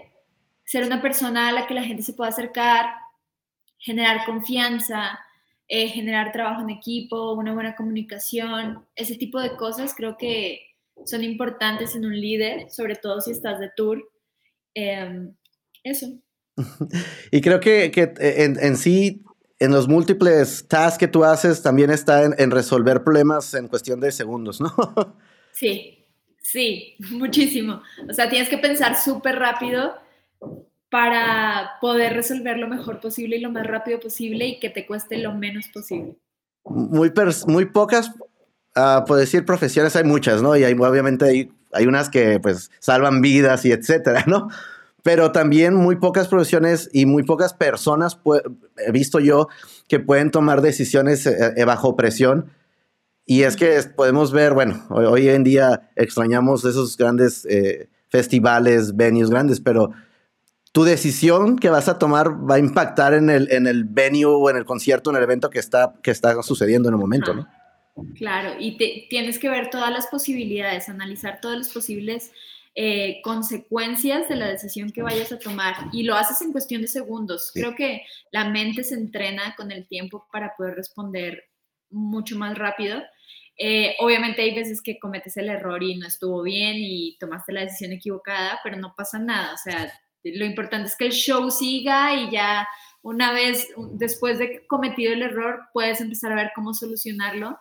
ser 0.69 0.85
una 0.85 1.01
persona 1.01 1.49
a 1.49 1.53
la 1.53 1.67
que 1.67 1.73
la 1.73 1.83
gente 1.83 2.03
se 2.03 2.13
pueda 2.13 2.29
acercar, 2.29 2.91
generar 3.79 4.27
confianza, 4.27 5.19
eh, 5.67 5.89
generar 5.89 6.31
trabajo 6.31 6.61
en 6.61 6.69
equipo, 6.69 7.33
una 7.33 7.55
buena 7.55 7.75
comunicación, 7.75 8.87
ese 8.95 9.15
tipo 9.15 9.41
de 9.41 9.57
cosas 9.57 9.95
creo 9.97 10.19
que 10.19 10.61
son 11.07 11.25
importantes 11.25 11.97
en 11.97 12.05
un 12.05 12.21
líder, 12.21 12.71
sobre 12.71 12.97
todo 12.97 13.23
si 13.23 13.31
estás 13.31 13.59
de 13.61 13.71
tour. 13.75 14.07
Em, 14.75 15.35
eso. 15.83 16.07
Y 17.33 17.41
creo 17.41 17.61
que, 17.61 17.91
en, 18.19 18.77
sí, 18.77 19.25
en 19.59 19.71
los 19.71 19.89
múltiples 19.89 20.69
tasks 20.69 20.99
que 20.99 21.09
tú 21.09 21.25
haces, 21.25 21.63
también 21.63 21.91
está 21.91 22.25
en, 22.25 22.35
en 22.37 22.51
resolver 22.51 23.03
problemas 23.05 23.55
en 23.55 23.69
cuestión 23.69 24.01
de 24.01 24.13
segundos, 24.13 24.61
¿no? 24.61 24.75
Sí, 25.55 26.05
sí, 26.43 26.95
muchísimo. 27.11 27.81
O 28.07 28.13
sea, 28.13 28.29
tienes 28.29 28.51
que 28.51 28.59
pensar 28.59 29.01
súper 29.01 29.37
rápido 29.37 30.08
para 30.90 31.73
poder 31.80 32.14
resolver 32.14 32.57
lo 32.59 32.68
mejor 32.68 33.00
posible 33.00 33.37
y 33.37 33.40
lo 33.40 33.50
más 33.50 33.66
rápido 33.66 34.00
posible 34.00 34.47
y 34.47 34.61
que 34.61 34.71
te 34.71 34.87
cueste 34.87 35.18
lo 35.18 35.35
menos 35.35 35.68
posible. 35.68 36.16
Muy, 36.64 37.12
muy 37.47 37.66
pocas, 37.66 38.11
uh, 38.76 39.04
puedo 39.07 39.21
decir, 39.21 39.45
profesiones, 39.45 39.97
hay 39.97 40.04
muchas, 40.04 40.42
¿no? 40.42 40.57
Y 40.57 40.64
hay, 40.64 40.75
obviamente 40.75 41.26
hay, 41.26 41.52
hay 41.73 41.87
unas 41.87 42.09
que 42.09 42.40
pues 42.40 42.71
salvan 42.78 43.21
vidas 43.21 43.64
y 43.64 43.73
etcétera, 43.73 44.25
¿no? 44.26 44.49
Pero 45.02 45.33
también 45.33 45.75
muy 45.75 45.97
pocas 45.97 46.28
profesiones 46.28 46.90
y 46.92 47.07
muy 47.07 47.23
pocas 47.23 47.54
personas 47.54 48.18
he 48.76 48.92
visto 48.92 49.21
yo 49.21 49.49
que 49.88 50.00
pueden 50.00 50.30
tomar 50.30 50.61
decisiones 50.61 51.26
eh, 51.26 51.54
eh, 51.57 51.64
bajo 51.64 51.97
presión. 51.97 52.50
Y 53.25 53.42
es 53.42 53.57
que 53.57 53.80
podemos 53.95 54.33
ver, 54.33 54.54
bueno, 54.54 54.87
hoy, 54.90 55.28
en 55.28 55.45
día 55.45 55.90
extrañamos 55.97 56.64
esos 56.64 56.97
grandes 56.97 57.47
eh, 57.47 57.88
festivales, 58.09 58.97
venues 58.97 59.30
grandes, 59.30 59.61
pero 59.61 59.92
tu 60.73 60.85
decisión 60.85 61.59
que 61.59 61.71
vas 61.71 61.89
a 61.89 61.99
tomar 61.99 62.29
va 62.49 62.57
a 62.57 62.59
impactar 62.59 63.15
en 63.15 63.31
el, 63.31 63.51
en 63.51 63.67
el 63.67 63.85
venue 63.85 64.27
o 64.27 64.51
en 64.51 64.57
el 64.57 64.65
concierto, 64.65 65.11
en 65.11 65.17
el 65.17 65.23
evento 65.23 65.51
que 65.51 65.59
está, 65.59 65.95
que 66.03 66.11
está 66.11 66.43
sucediendo 66.43 66.89
en 66.89 66.95
el 66.95 67.01
momento, 67.01 67.35
¿no? 67.35 67.49
Claro, 68.15 68.55
y 68.59 68.77
tienes 69.09 69.39
que 69.39 69.49
ver 69.49 69.71
todas 69.71 69.91
las 69.91 70.07
posibilidades, 70.07 70.89
analizar 70.89 71.41
todas 71.41 71.59
las 71.59 71.69
posibles 71.71 72.31
eh, 72.75 73.21
consecuencias 73.25 74.29
de 74.29 74.37
la 74.37 74.47
decisión 74.47 74.93
que 74.93 75.03
vayas 75.03 75.33
a 75.33 75.39
tomar 75.39 75.75
y 75.93 76.05
lo 76.05 76.15
haces 76.15 76.41
en 76.43 76.53
cuestión 76.53 76.81
de 76.81 76.87
segundos. 76.87 77.51
Creo 77.53 77.75
que 77.75 78.03
la 78.31 78.49
mente 78.49 78.85
se 78.85 78.95
entrena 78.95 79.55
con 79.57 79.73
el 79.73 79.89
tiempo 79.89 80.29
para 80.31 80.55
poder 80.57 80.77
responder 80.77 81.43
mucho 81.91 82.39
más 82.39 82.57
rápido. 82.57 83.03
Eh, 83.57 83.97
obviamente 83.99 84.43
hay 84.43 84.55
veces 84.55 84.81
que 84.81 85.01
cometes 85.01 85.37
el 85.37 85.49
error 85.49 85.83
y 85.83 85.97
no 85.97 86.07
estuvo 86.07 86.43
bien 86.43 86.77
y 86.77 87.17
tomaste 87.19 87.53
la 87.53 87.63
decisión 87.63 87.91
equivocada, 87.91 88.61
pero 88.63 88.77
no 88.77 88.95
pasa 88.97 89.19
nada. 89.19 89.55
O 89.55 89.59
sea, 89.59 89.93
lo 90.25 90.45
importante 90.45 90.89
es 90.89 90.97
que 90.97 91.07
el 91.07 91.13
show 91.13 91.51
siga 91.51 92.15
y 92.15 92.31
ya 92.31 92.67
una 93.03 93.33
vez 93.33 93.69
después 93.93 94.39
de 94.39 94.67
cometido 94.67 95.13
el 95.13 95.23
error 95.23 95.61
puedes 95.73 96.01
empezar 96.01 96.33
a 96.33 96.37
ver 96.37 96.51
cómo 96.55 96.75
solucionarlo, 96.75 97.59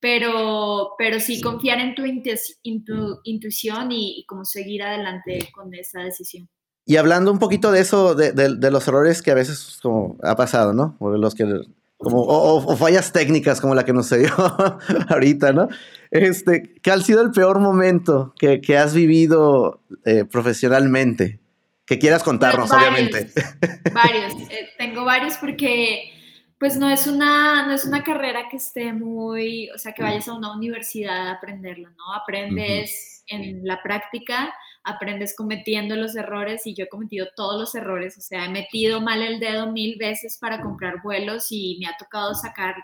pero, 0.00 0.94
pero 0.96 1.20
sí, 1.20 1.40
confiar 1.40 1.80
en 1.80 1.94
tu, 1.94 2.04
intuición 3.24 3.92
y, 3.92 4.24
cómo 4.26 4.44
seguir 4.44 4.82
adelante 4.82 5.48
con 5.52 5.74
esa 5.74 6.00
decisión. 6.00 6.48
Y 6.84 6.96
hablando 6.96 7.30
un 7.30 7.38
poquito 7.38 7.70
de 7.70 7.80
eso, 7.80 8.14
de, 8.14 8.70
los 8.70 8.88
errores 8.88 9.20
que 9.22 9.30
a 9.30 9.34
veces 9.34 9.78
como 9.82 10.16
ha 10.22 10.36
pasado, 10.36 10.72
¿no? 10.72 10.96
O 11.00 11.10
los 11.10 11.34
que 11.34 11.44
como, 11.98 12.22
o, 12.22 12.76
fallas 12.76 13.12
técnicas 13.12 13.60
como 13.60 13.74
la 13.74 13.84
que 13.84 13.92
nos 13.92 14.08
dio 14.08 14.32
ahorita, 15.08 15.52
¿no? 15.52 15.68
Este, 16.10 16.74
¿Qué 16.80 16.90
ha 16.90 17.00
sido 17.00 17.20
el 17.20 17.32
peor 17.32 17.58
momento 17.58 18.32
que, 18.38 18.78
has 18.78 18.94
vivido 18.94 19.82
eh, 20.04 20.24
profesionalmente? 20.24 21.40
Que 21.88 21.98
quieras 21.98 22.22
contarnos, 22.22 22.70
obviamente. 22.70 23.30
Varios, 23.92 24.34
eh, 24.50 24.70
tengo 24.76 25.04
varios 25.04 25.38
porque 25.38 26.12
pues 26.58 26.76
no 26.76 26.90
es, 26.90 27.06
una, 27.06 27.66
no 27.66 27.72
es 27.72 27.84
una 27.84 28.02
carrera 28.02 28.48
que 28.50 28.56
esté 28.56 28.92
muy, 28.92 29.70
o 29.70 29.78
sea, 29.78 29.92
que 29.92 30.02
vayas 30.02 30.28
a 30.28 30.34
una 30.34 30.52
universidad 30.52 31.28
a 31.28 31.32
aprenderlo, 31.32 31.88
¿no? 31.90 32.12
Aprendes 32.12 33.24
en 33.28 33.64
la 33.64 33.80
práctica, 33.80 34.52
aprendes 34.82 35.36
cometiendo 35.36 35.94
los 35.94 36.16
errores 36.16 36.66
y 36.66 36.74
yo 36.74 36.84
he 36.84 36.88
cometido 36.88 37.28
todos 37.36 37.60
los 37.60 37.74
errores, 37.76 38.18
o 38.18 38.20
sea, 38.20 38.46
he 38.46 38.48
metido 38.48 39.00
mal 39.00 39.22
el 39.22 39.38
dedo 39.38 39.70
mil 39.70 39.96
veces 39.98 40.36
para 40.40 40.60
comprar 40.60 41.00
vuelos 41.02 41.46
y 41.50 41.78
me 41.80 41.86
ha 41.86 41.96
tocado 41.96 42.34
sacar, 42.34 42.74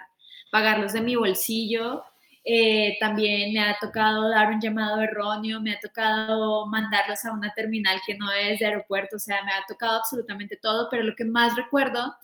pagarlos 0.53 0.93
de 0.93 1.01
mi 1.01 1.17
bolsillo 1.17 2.05
eh, 2.47 2.99
también 3.01 3.55
me 3.55 3.61
ha 3.61 3.77
tocado 3.81 4.29
dar 4.29 4.53
un 4.53 4.61
llamado 4.61 5.01
erróneo, 5.01 5.61
me 5.63 5.73
ha 5.73 5.81
tocado 5.81 6.67
mandarlos 6.67 7.25
a 7.25 7.33
una 7.33 7.55
terminal 7.55 8.01
que 8.07 8.17
no 8.19 8.31
es 8.33 8.59
de 8.59 8.67
aeropuerto, 8.67 9.17
o 9.17 9.19
sea, 9.19 9.43
me 9.45 9.53
ha 9.53 9.65
tocado 9.67 9.97
absolutamente 9.97 10.59
todo, 10.61 10.89
pero 10.91 11.03
lo 11.05 11.15
que 11.17 11.25
más 11.25 11.57
recuerdo 11.57 12.15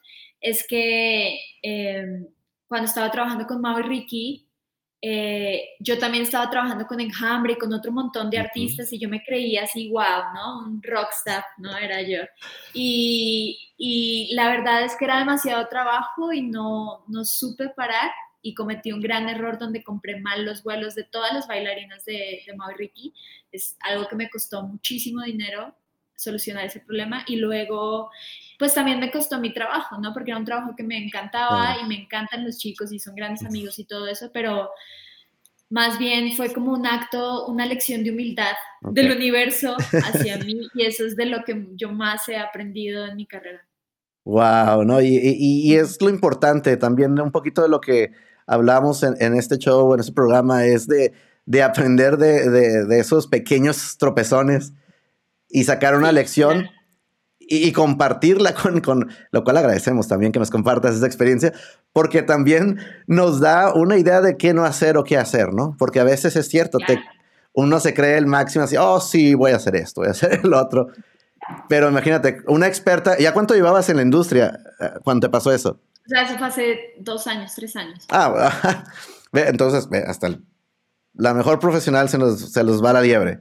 es 0.40 0.66
que 0.68 1.40
em, 1.62 2.26
cuando 2.68 2.86
estaba 2.86 3.10
trabajando 3.10 3.46
con 3.46 3.62
Mau 3.62 3.78
y 3.78 3.82
Ricky, 3.82 4.46
eh, 5.02 5.64
yo 5.80 5.98
también 5.98 6.24
estaba 6.24 6.50
trabajando 6.50 6.86
con 6.86 7.00
Enjambre 7.00 7.54
y 7.54 7.58
con 7.58 7.72
otro 7.72 7.90
montón 7.90 8.28
de 8.28 8.38
artistas 8.38 8.92
y 8.92 8.98
yo 8.98 9.08
me 9.08 9.22
creía 9.24 9.64
así, 9.64 9.88
wow, 9.88 10.34
¿no? 10.34 10.58
Un 10.66 10.82
rockstar, 10.82 11.42
¿no? 11.56 11.74
Era 11.78 12.02
yo. 12.02 12.20
Y, 12.74 13.58
y 13.78 14.34
la 14.34 14.50
verdad 14.50 14.82
es 14.84 14.94
que 14.96 15.06
era 15.06 15.18
demasiado 15.20 15.66
trabajo 15.68 16.30
y 16.32 16.42
no, 16.42 17.04
no 17.08 17.24
supe 17.24 17.70
parar 17.70 18.10
y 18.42 18.54
cometí 18.54 18.92
un 18.92 19.00
gran 19.00 19.28
error 19.28 19.58
donde 19.58 19.82
compré 19.82 20.20
mal 20.20 20.44
los 20.44 20.62
vuelos 20.62 20.94
de 20.94 21.04
todas 21.04 21.32
las 21.32 21.46
bailarinas 21.46 22.04
de, 22.04 22.42
de 22.46 22.56
Mau 22.56 22.70
Ricky. 22.76 23.14
Es 23.52 23.76
algo 23.80 24.08
que 24.08 24.16
me 24.16 24.30
costó 24.30 24.62
muchísimo 24.62 25.22
dinero 25.22 25.74
solucionar 26.20 26.66
ese 26.66 26.80
problema 26.80 27.24
y 27.26 27.36
luego 27.36 28.10
pues 28.58 28.74
también 28.74 29.00
me 29.00 29.10
costó 29.10 29.40
mi 29.40 29.52
trabajo, 29.54 29.98
¿no? 29.98 30.12
Porque 30.12 30.30
era 30.30 30.38
un 30.38 30.44
trabajo 30.44 30.74
que 30.76 30.82
me 30.82 30.98
encantaba 30.98 31.78
y 31.82 31.86
me 31.86 32.02
encantan 32.02 32.44
los 32.44 32.58
chicos 32.58 32.92
y 32.92 32.98
son 32.98 33.14
grandes 33.14 33.44
amigos 33.44 33.78
y 33.78 33.84
todo 33.84 34.06
eso, 34.06 34.30
pero 34.32 34.70
más 35.70 35.98
bien 35.98 36.32
fue 36.32 36.52
como 36.52 36.72
un 36.72 36.86
acto, 36.86 37.46
una 37.46 37.64
lección 37.64 38.04
de 38.04 38.10
humildad 38.10 38.52
del 38.82 39.16
universo 39.16 39.76
hacia 40.04 40.36
mí 40.38 40.68
y 40.74 40.84
eso 40.84 41.06
es 41.06 41.16
de 41.16 41.26
lo 41.26 41.42
que 41.44 41.68
yo 41.74 41.90
más 41.90 42.28
he 42.28 42.36
aprendido 42.36 43.06
en 43.06 43.16
mi 43.16 43.26
carrera. 43.26 43.66
Wow, 44.24 44.84
¿no? 44.84 45.00
Y, 45.00 45.16
y, 45.16 45.72
y 45.72 45.76
es 45.76 46.00
lo 46.02 46.10
importante 46.10 46.76
también 46.76 47.18
un 47.18 47.32
poquito 47.32 47.62
de 47.62 47.70
lo 47.70 47.80
que 47.80 48.12
hablamos 48.50 49.04
en, 49.04 49.34
este 49.34 49.58
show, 49.58 49.94
en 49.94 50.00
este 50.00 50.12
programa, 50.12 50.66
es 50.66 50.88
de, 50.88 51.12
aprender 51.62 52.18
de, 52.18 52.98
esos 52.98 53.28
pequeños 53.28 53.96
tropezones 53.96 54.72
y 55.48 55.64
sacar 55.64 55.94
una 55.94 56.10
lección 56.10 56.66
y, 57.38 57.70
compartirla 57.70 58.54
con, 58.54 58.80
con, 58.80 59.08
lo 59.30 59.44
cual 59.44 59.56
agradecemos 59.56 60.08
también 60.08 60.32
que 60.32 60.40
nos 60.40 60.50
compartas 60.50 60.96
esa 60.96 61.06
experiencia, 61.06 61.52
porque 61.92 62.22
también 62.22 62.80
nos 63.06 63.38
da 63.40 63.72
una 63.72 63.96
idea 63.96 64.20
de 64.20 64.36
qué 64.36 64.52
no 64.52 64.64
hacer 64.64 64.96
o 64.96 65.04
qué 65.04 65.16
hacer, 65.16 65.54
¿no? 65.54 65.76
Porque 65.78 66.00
a 66.00 66.04
veces 66.04 66.34
es 66.34 66.48
cierto, 66.48 66.78
uno 67.52 67.78
se 67.78 67.94
cree 67.94 68.18
el 68.18 68.26
máximo 68.26 68.64
así, 68.64 68.76
oh, 68.76 69.00
sí, 69.00 69.34
voy 69.34 69.52
a 69.52 69.56
hacer 69.56 69.76
esto, 69.76 70.00
voy 70.00 70.08
a 70.08 70.10
hacer 70.12 70.40
el 70.42 70.52
otro. 70.54 70.88
Pero 71.68 71.88
imagínate, 71.88 72.42
una 72.48 72.66
experta, 72.66 73.16
¿ya 73.16 73.32
cuánto 73.32 73.54
llevabas 73.54 73.88
en 73.88 73.96
la 73.96 74.02
industria 74.02 74.58
eh, 74.80 74.90
cuando 75.04 75.28
te 75.28 75.30
pasó 75.30 75.52
eso? 75.52 75.80
Sea, 76.10 76.22
eso 76.22 76.38
fue 76.38 76.46
hace 76.48 76.94
dos 76.98 77.28
años, 77.28 77.54
tres 77.54 77.76
años. 77.76 78.04
Ah, 78.10 78.84
entonces, 79.32 79.88
hasta 80.08 80.40
la 81.14 81.34
mejor 81.34 81.60
profesional 81.60 82.08
se, 82.08 82.18
nos, 82.18 82.52
se 82.52 82.64
los 82.64 82.84
va 82.84 82.92
la 82.92 83.00
liebre. 83.00 83.40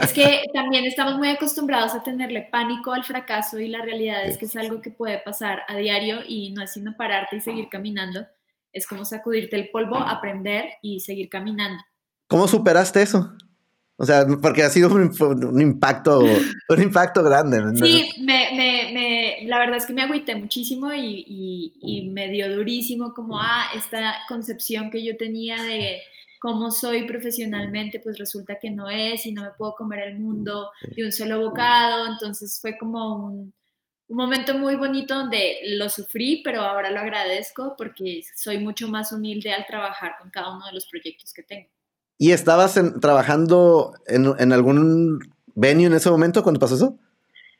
Es 0.00 0.14
que 0.14 0.44
también 0.54 0.86
estamos 0.86 1.18
muy 1.18 1.28
acostumbrados 1.28 1.94
a 1.94 2.02
tenerle 2.02 2.48
pánico 2.50 2.94
al 2.94 3.04
fracaso 3.04 3.58
y 3.58 3.68
la 3.68 3.82
realidad 3.82 4.24
es 4.24 4.38
que 4.38 4.46
es 4.46 4.56
algo 4.56 4.80
que 4.80 4.90
puede 4.90 5.18
pasar 5.18 5.60
a 5.68 5.76
diario 5.76 6.20
y 6.26 6.52
no 6.52 6.62
es 6.62 6.72
sino 6.72 6.96
pararte 6.96 7.36
y 7.36 7.40
seguir 7.42 7.68
caminando. 7.68 8.26
es 8.72 8.86
como 8.86 9.04
sacudirte 9.04 9.56
el 9.56 9.68
polvo, 9.68 9.98
aprender 9.98 10.70
y 10.80 11.00
seguir 11.00 11.28
caminando. 11.28 11.82
¿Cómo 12.28 12.48
superaste 12.48 13.02
eso? 13.02 13.36
O 13.96 14.04
sea, 14.04 14.26
porque 14.42 14.64
ha 14.64 14.70
sido 14.70 14.92
un, 14.92 15.02
impacto, 15.60 16.18
un 16.20 16.82
impacto 16.82 17.22
grande. 17.22 17.62
Sí, 17.76 18.10
me, 18.20 18.48
me, 18.56 18.92
me, 18.92 19.36
la 19.46 19.58
verdad 19.58 19.76
es 19.76 19.86
que 19.86 19.92
me 19.92 20.02
agüité 20.02 20.34
muchísimo 20.34 20.92
y, 20.92 21.24
y, 21.28 21.74
y, 21.80 22.10
me 22.10 22.28
dio 22.28 22.54
durísimo 22.56 23.14
como, 23.14 23.38
ah, 23.38 23.66
esta 23.76 24.16
concepción 24.28 24.90
que 24.90 25.04
yo 25.04 25.16
tenía 25.16 25.62
de 25.62 26.00
cómo 26.40 26.72
soy 26.72 27.06
profesionalmente, 27.06 28.00
pues 28.00 28.18
resulta 28.18 28.58
que 28.58 28.70
no 28.70 28.90
es 28.90 29.26
y 29.26 29.32
no 29.32 29.42
me 29.42 29.50
puedo 29.56 29.74
comer 29.76 30.00
el 30.08 30.18
mundo 30.18 30.70
de 30.96 31.04
un 31.04 31.12
solo 31.12 31.40
bocado. 31.40 32.06
Entonces 32.06 32.58
fue 32.60 32.76
como 32.76 33.26
un, 33.26 33.54
un 34.08 34.16
momento 34.16 34.58
muy 34.58 34.74
bonito 34.74 35.14
donde 35.14 35.60
lo 35.66 35.88
sufrí, 35.88 36.42
pero 36.42 36.62
ahora 36.62 36.90
lo 36.90 37.00
agradezco 37.00 37.74
porque 37.78 38.22
soy 38.34 38.58
mucho 38.58 38.88
más 38.88 39.12
humilde 39.12 39.52
al 39.52 39.66
trabajar 39.66 40.16
con 40.20 40.30
cada 40.30 40.54
uno 40.54 40.66
de 40.66 40.72
los 40.72 40.86
proyectos 40.86 41.32
que 41.32 41.44
tengo. 41.44 41.73
¿Y 42.24 42.32
estabas 42.32 42.80
trabajando 43.02 43.92
en, 44.06 44.50
algún 44.50 45.18
venue 45.54 45.84
en 45.84 45.92
ese 45.92 46.08
momento 46.08 46.42
cuando 46.42 46.58
pasó 46.58 46.74
eso? 46.76 46.98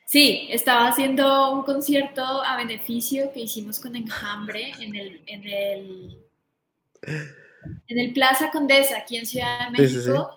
Sí, 0.07 0.47
estaba 0.49 0.87
haciendo 0.87 1.51
un 1.51 1.61
concierto 1.61 2.23
a 2.23 2.57
beneficio 2.57 3.31
que 3.31 3.41
hicimos 3.41 3.79
con 3.79 3.95
Enjambre 3.95 4.71
en 4.79 4.95
el, 4.95 5.21
en 5.27 5.43
el, 5.43 6.17
en 7.03 7.99
el 7.99 8.13
Plaza 8.13 8.49
Condesa, 8.49 8.97
aquí 8.97 9.17
en 9.17 9.27
Ciudad 9.27 9.69
de 9.69 9.83
México 9.83 10.35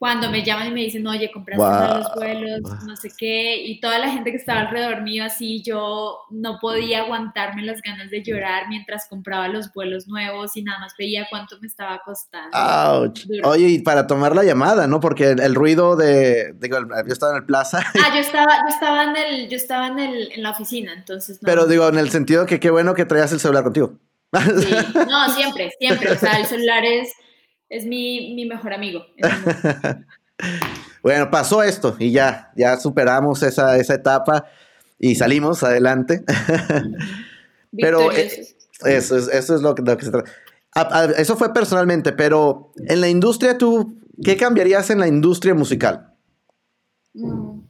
cuando 0.00 0.30
me 0.30 0.42
llaman 0.42 0.68
y 0.68 0.70
me 0.70 0.80
dicen, 0.80 1.06
oye, 1.06 1.30
compraste 1.30 1.98
los 1.98 2.14
vuelos, 2.14 2.62
no 2.86 2.96
sé 2.96 3.12
qué, 3.18 3.62
y 3.62 3.80
toda 3.80 3.98
la 3.98 4.10
gente 4.10 4.30
que 4.30 4.38
estaba 4.38 4.60
alrededor 4.60 5.02
mío 5.02 5.24
así, 5.24 5.62
yo 5.62 6.20
no 6.30 6.56
podía 6.58 7.02
aguantarme 7.02 7.60
las 7.64 7.82
ganas 7.82 8.08
de 8.08 8.22
llorar 8.22 8.66
mientras 8.70 9.06
compraba 9.10 9.48
los 9.48 9.70
vuelos 9.74 10.08
nuevos 10.08 10.56
y 10.56 10.62
nada 10.62 10.78
más 10.78 10.94
veía 10.98 11.26
cuánto 11.28 11.58
me 11.60 11.66
estaba 11.66 12.00
costando. 12.02 13.12
Oye, 13.44 13.68
y 13.68 13.78
para 13.80 14.06
tomar 14.06 14.34
la 14.34 14.42
llamada, 14.42 14.86
¿no? 14.86 15.00
Porque 15.00 15.32
el, 15.32 15.54
ruido 15.54 15.96
de, 15.96 16.54
digo, 16.54 16.78
yo 16.78 17.12
estaba 17.12 17.32
en 17.32 17.42
el 17.42 17.44
plaza. 17.44 17.84
Ah, 18.02 18.10
yo 18.14 18.20
estaba, 18.20 18.56
yo 18.62 18.74
estaba 18.74 19.04
en 19.04 19.16
el, 19.16 19.48
yo 19.50 19.56
estaba 19.58 19.88
en, 19.88 19.98
el, 19.98 20.32
en 20.32 20.42
la 20.42 20.52
oficina, 20.52 20.94
entonces. 20.94 21.42
No. 21.42 21.46
Pero 21.46 21.66
digo, 21.66 21.86
en 21.86 21.98
el 21.98 22.08
sentido 22.08 22.46
que 22.46 22.58
qué 22.58 22.70
bueno 22.70 22.94
que 22.94 23.04
traías 23.04 23.32
el 23.32 23.40
celular 23.40 23.64
contigo. 23.64 23.98
Sí. 24.32 24.74
No, 25.10 25.34
siempre, 25.34 25.70
siempre. 25.78 26.12
O 26.12 26.16
sea, 26.16 26.38
el 26.38 26.46
celular 26.46 26.86
es 26.86 27.12
es 27.70 27.86
mi, 27.86 28.34
mi 28.34 28.44
mejor 28.44 28.74
amigo. 28.74 29.06
bueno, 31.02 31.30
pasó 31.30 31.62
esto 31.62 31.96
y 31.98 32.10
ya, 32.10 32.50
ya 32.56 32.76
superamos 32.76 33.42
esa, 33.42 33.78
esa 33.78 33.94
etapa 33.94 34.44
y 34.98 35.14
salimos 35.14 35.62
adelante. 35.62 36.24
pero 37.80 38.12
eh, 38.12 38.30
eso 38.84 39.16
es, 39.16 39.28
eso 39.28 39.54
es 39.54 39.62
lo 39.62 39.74
que, 39.74 40.04
se 40.04 40.10
trata. 40.10 40.30
Eso 41.16 41.36
fue 41.36 41.54
personalmente, 41.54 42.12
pero 42.12 42.72
en 42.76 43.00
la 43.00 43.08
industria, 43.08 43.56
¿tú 43.56 43.96
qué 44.22 44.36
cambiarías 44.36 44.90
en 44.90 44.98
la 44.98 45.06
industria 45.06 45.54
musical? 45.54 46.12
Mm. 47.14 47.60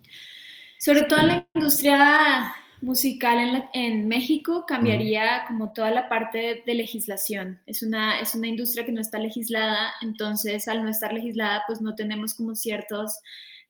Sobre 0.79 1.03
todo 1.03 1.21
en 1.21 1.27
la 1.27 1.47
industria 1.55 2.55
musical 2.83 3.69
en, 3.73 4.09
México 4.09 4.65
cambiaría 4.67 5.45
como 5.47 5.73
toda 5.73 5.91
la 5.91 6.09
parte 6.09 6.63
de, 6.65 6.75
legislación. 6.75 7.61
Es 7.67 7.83
una, 7.83 8.21
es 8.21 8.35
una 8.35 8.49
industria 8.49 8.85
que 8.85 8.93
no 8.93 9.01
está 9.01 9.19
legislada, 9.19 9.93
entonces 10.01 10.67
al 10.69 10.83
no 10.83 10.91
estar 10.91 11.13
legislada, 11.13 11.63
pues 11.67 11.81
no 11.81 11.95
tenemos 11.95 12.35
como 12.35 12.55
ciertos 12.55 13.19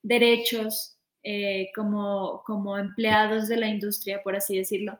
derechos 0.02 0.97
eh, 1.23 1.71
como, 1.75 2.43
como 2.47 2.79
empleados 2.79 3.49
de 3.49 3.57
la 3.57 3.69
industria, 3.69 4.23
por 4.23 4.37
así 4.37 4.57
decirlo. 4.57 4.99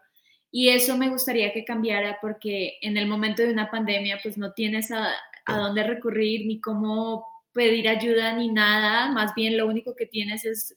Y 0.50 0.71
eso 0.71 0.97
me 0.97 1.09
gustaría 1.09 1.52
que 1.52 1.64
cambiara 1.64 2.19
porque 2.21 2.79
en 2.83 2.97
el 2.97 3.07
momento 3.07 3.43
de 3.43 3.52
una 3.52 3.71
pandemia, 3.71 4.19
pues 4.23 4.37
no 4.37 4.52
tienes 4.52 4.90
a, 4.90 5.11
a 5.46 5.59
dónde 5.59 5.85
recurrir 5.85 6.46
ni 6.46 6.61
cómo 6.61 7.25
pedir 7.53 7.88
ayuda 7.88 8.33
ni 8.35 8.49
nada, 8.49 9.11
más 9.12 9.35
bien 9.35 9.57
lo 9.57 9.66
único 9.66 9.94
que 9.96 10.07
tienes 10.07 10.44
es 10.44 10.77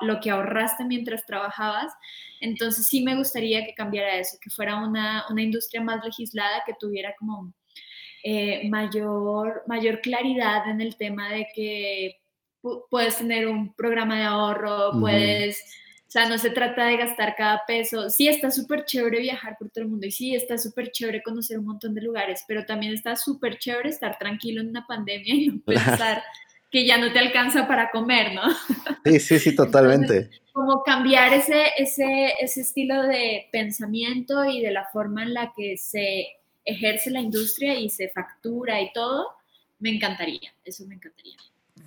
lo 0.00 0.20
que 0.20 0.30
ahorraste 0.30 0.84
mientras 0.84 1.24
trabajabas. 1.26 1.92
Entonces 2.40 2.86
sí 2.86 3.02
me 3.02 3.16
gustaría 3.16 3.64
que 3.64 3.74
cambiara 3.74 4.16
eso, 4.16 4.38
que 4.40 4.50
fuera 4.50 4.76
una, 4.76 5.24
una 5.30 5.42
industria 5.42 5.82
más 5.82 6.04
legislada, 6.04 6.62
que 6.66 6.74
tuviera 6.78 7.14
como 7.18 7.52
eh, 8.22 8.68
mayor, 8.68 9.62
mayor 9.66 10.00
claridad 10.00 10.68
en 10.68 10.80
el 10.80 10.96
tema 10.96 11.30
de 11.30 11.46
que 11.54 12.16
puedes 12.90 13.18
tener 13.18 13.46
un 13.46 13.74
programa 13.74 14.18
de 14.18 14.24
ahorro, 14.24 14.92
puedes... 15.00 15.62
O 16.08 16.10
sea, 16.16 16.28
no 16.28 16.38
se 16.38 16.50
trata 16.50 16.86
de 16.86 16.98
gastar 16.98 17.34
cada 17.36 17.62
peso. 17.66 18.08
Sí, 18.08 18.28
está 18.28 18.52
súper 18.52 18.84
chévere 18.84 19.18
viajar 19.18 19.56
por 19.58 19.70
todo 19.70 19.82
el 19.82 19.90
mundo 19.90 20.06
y 20.06 20.12
sí, 20.12 20.36
está 20.36 20.56
súper 20.56 20.92
chévere 20.92 21.20
conocer 21.20 21.58
un 21.58 21.66
montón 21.66 21.94
de 21.94 22.00
lugares, 22.00 22.44
pero 22.46 22.64
también 22.64 22.94
está 22.94 23.16
súper 23.16 23.58
chévere 23.58 23.88
estar 23.88 24.16
tranquilo 24.16 24.60
en 24.60 24.68
una 24.68 24.86
pandemia 24.86 25.34
y 25.34 25.46
no 25.48 25.60
pensar 25.64 26.22
que 26.70 26.86
ya 26.86 26.98
no 26.98 27.12
te 27.12 27.18
alcanza 27.18 27.66
para 27.68 27.90
comer, 27.90 28.34
¿no? 28.34 28.42
Sí, 29.04 29.20
sí, 29.20 29.38
sí, 29.38 29.54
totalmente. 29.54 30.30
como 30.52 30.82
cambiar 30.82 31.32
ese, 31.32 31.66
ese, 31.78 32.32
ese 32.40 32.60
estilo 32.62 33.02
de 33.02 33.48
pensamiento 33.52 34.44
y 34.44 34.62
de 34.62 34.72
la 34.72 34.86
forma 34.92 35.22
en 35.22 35.34
la 35.34 35.52
que 35.56 35.76
se 35.76 36.26
ejerce 36.64 37.10
la 37.10 37.20
industria 37.20 37.78
y 37.78 37.88
se 37.88 38.08
factura 38.08 38.80
y 38.80 38.92
todo, 38.92 39.28
me 39.78 39.90
encantaría, 39.90 40.52
eso 40.64 40.84
me 40.86 40.96
encantaría. 40.96 41.36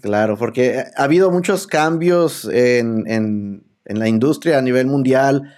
Claro, 0.01 0.37
porque 0.37 0.83
ha 0.95 1.03
habido 1.03 1.29
muchos 1.31 1.67
cambios 1.67 2.45
en, 2.45 3.03
en, 3.07 3.63
en 3.85 3.99
la 3.99 4.07
industria 4.07 4.59
a 4.59 4.61
nivel 4.61 4.87
mundial, 4.87 5.53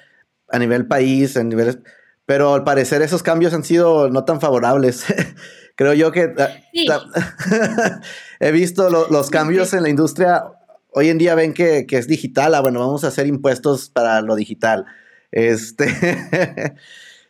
a 0.49 0.57
nivel 0.57 0.87
país, 0.87 1.37
a 1.37 1.43
niveles, 1.43 1.77
pero 2.25 2.53
al 2.53 2.63
parecer 2.63 3.01
esos 3.01 3.23
cambios 3.23 3.53
han 3.53 3.63
sido 3.63 4.09
no 4.09 4.25
tan 4.25 4.41
favorables. 4.41 5.05
Creo 5.75 5.93
yo 5.93 6.11
que 6.11 6.33
he 8.39 8.51
visto 8.51 8.89
los 9.09 9.29
cambios 9.29 9.73
en 9.73 9.83
la 9.83 9.89
industria. 9.89 10.43
Hoy 10.89 11.09
en 11.09 11.17
día 11.17 11.35
ven 11.35 11.53
que, 11.53 11.85
es 11.89 12.07
digital. 12.07 12.55
Ah, 12.55 12.61
bueno, 12.61 12.79
vamos 12.79 13.03
a 13.03 13.07
hacer 13.07 13.27
impuestos 13.27 13.89
para 13.89 14.21
lo 14.21 14.35
digital. 14.35 14.85
Este 15.31 15.87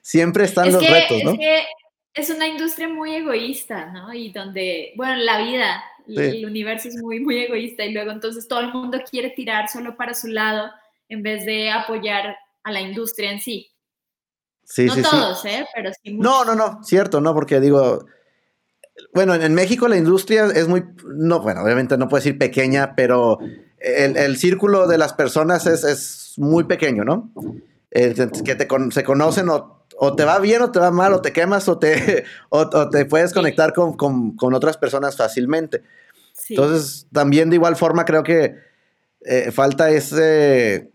siempre 0.01 0.45
están 0.45 0.71
los 0.71 0.81
retos, 0.81 1.23
¿no? 1.23 1.31
Es, 1.31 1.37
que 1.37 1.63
es 2.13 2.29
una 2.29 2.47
industria 2.47 2.89
muy 2.89 3.15
egoísta, 3.15 3.91
¿no? 3.91 4.13
Y 4.13 4.31
donde, 4.31 4.93
bueno, 4.95 5.15
la 5.17 5.43
vida 5.43 5.83
y 6.07 6.19
el 6.19 6.45
universo 6.45 6.87
es 6.87 6.97
muy, 6.97 7.19
muy 7.19 7.39
egoísta. 7.39 7.85
Y 7.85 7.93
luego 7.93 8.11
entonces 8.11 8.47
todo 8.47 8.59
el 8.59 8.73
mundo 8.73 8.99
quiere 9.09 9.29
tirar 9.29 9.69
solo 9.69 9.95
para 9.95 10.13
su 10.13 10.27
lado 10.27 10.71
en 11.09 11.23
vez 11.23 11.45
de 11.45 11.69
apoyar 11.69 12.35
a 12.63 12.71
la 12.71 12.81
industria 12.81 13.31
en 13.31 13.39
sí. 13.39 13.71
Sí, 14.63 14.85
no 14.85 14.95
todos, 14.95 15.43
¿eh? 15.45 15.65
Pero 15.75 15.91
sí 16.01 16.13
muchos. 16.13 16.31
No, 16.31 16.45
no, 16.45 16.55
no, 16.55 16.83
cierto, 16.83 17.19
no, 17.19 17.33
porque 17.33 17.59
digo, 17.59 18.05
bueno, 19.13 19.35
en 19.35 19.53
México 19.53 19.87
la 19.87 19.97
industria 19.97 20.45
es 20.47 20.67
muy, 20.67 20.83
no, 21.05 21.41
bueno, 21.41 21.63
obviamente 21.63 21.97
no 21.97 22.07
puedo 22.07 22.21
decir 22.21 22.37
pequeña, 22.37 22.95
pero 22.95 23.39
el, 23.79 24.37
círculo 24.37 24.87
de 24.87 24.97
las 24.97 25.13
personas 25.13 25.65
es, 25.65 26.33
muy 26.37 26.63
pequeño, 26.63 27.03
¿no? 27.03 27.29
que 27.91 28.55
te, 28.55 28.67
se 28.91 29.03
conocen 29.03 29.49
o, 29.49 30.15
te 30.15 30.23
va 30.23 30.39
bien 30.39 30.61
o 30.61 30.71
te 30.71 30.79
va 30.79 30.91
mal, 30.91 31.13
o 31.13 31.21
te 31.21 31.33
quemas 31.33 31.67
o 31.67 31.77
te, 31.77 32.23
o, 32.49 32.89
te 32.89 33.05
puedes 33.05 33.33
conectar 33.33 33.73
con, 33.73 34.53
otras 34.53 34.77
personas 34.77 35.17
fácilmente. 35.17 35.83
Entonces, 36.49 37.07
también 37.11 37.49
de 37.49 37.57
igual 37.57 37.75
forma 37.75 38.05
creo 38.05 38.23
que 38.23 38.55
eh, 39.25 39.51
falta 39.51 39.89
esa 39.91 40.85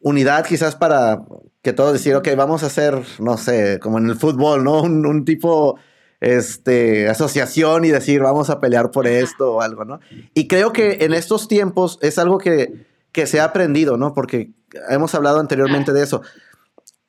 unidad 0.00 0.46
quizás 0.46 0.76
para 0.76 1.22
que 1.60 1.72
todos 1.72 1.92
decir, 1.92 2.14
ok, 2.14 2.28
vamos 2.36 2.62
a 2.62 2.66
hacer, 2.66 3.02
no 3.18 3.36
sé, 3.36 3.80
como 3.80 3.98
en 3.98 4.08
el 4.08 4.16
fútbol, 4.16 4.62
¿no? 4.62 4.82
un 4.82 5.24
tipo 5.24 5.78
este, 6.20 7.08
asociación 7.08 7.84
y 7.84 7.90
decir, 7.90 8.20
vamos 8.20 8.50
a 8.50 8.60
pelear 8.60 8.90
por 8.90 9.06
esto 9.06 9.54
o 9.54 9.60
algo, 9.60 9.84
¿no? 9.84 10.00
Y 10.34 10.48
creo 10.48 10.72
que 10.72 10.98
en 11.00 11.14
estos 11.14 11.48
tiempos 11.48 11.98
es 12.02 12.18
algo 12.18 12.38
que, 12.38 12.86
que 13.12 13.26
se 13.26 13.40
ha 13.40 13.44
aprendido, 13.44 13.96
¿no? 13.96 14.12
Porque 14.14 14.50
hemos 14.88 15.14
hablado 15.14 15.38
anteriormente 15.40 15.92
de 15.92 16.02
eso. 16.02 16.22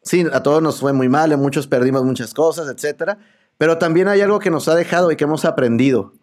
Sí, 0.04 0.26
a 0.32 0.44
todos 0.44 0.62
nos 0.62 0.80
fue 0.80 0.94
muy 0.94 1.10
mal, 1.10 1.36
muchos 1.38 1.68
perdimos 1.68 2.04
muchas 2.04 2.34
cosas, 2.34 2.70
etcétera, 2.70 3.18
pero 3.58 3.78
también 3.78 4.08
hay 4.08 4.22
algo 4.22 4.40
que 4.40 4.50
nos 4.50 4.68
ha 4.68 4.76
dejado 4.76 5.12
y 5.12 5.16
que 5.16 5.26
hemos 5.26 5.44
aprendido, 5.44 6.14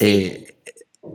eh, 0.00 0.56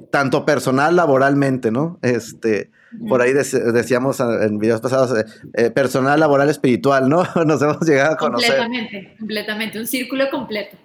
tanto 0.09 0.45
personal, 0.45 0.95
laboralmente, 0.95 1.69
¿no? 1.71 1.99
Este, 2.01 2.71
por 3.09 3.21
ahí 3.21 3.33
decíamos 3.33 4.19
en 4.19 4.57
videos 4.57 4.81
pasados, 4.81 5.17
eh, 5.17 5.25
eh, 5.53 5.69
personal, 5.71 6.19
laboral, 6.19 6.49
espiritual, 6.49 7.09
¿no? 7.09 7.23
Nos 7.45 7.61
hemos 7.61 7.81
llegado 7.81 8.13
a 8.13 8.17
conocer. 8.17 8.57
Completamente, 8.57 9.15
completamente, 9.19 9.79
un 9.79 9.87
círculo 9.87 10.29
completo 10.29 10.77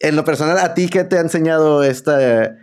en 0.00 0.16
lo 0.16 0.24
personal, 0.24 0.58
¿a 0.58 0.74
ti 0.74 0.88
qué 0.88 1.04
te 1.04 1.16
ha 1.16 1.20
enseñado 1.20 1.82
esta, 1.82 2.56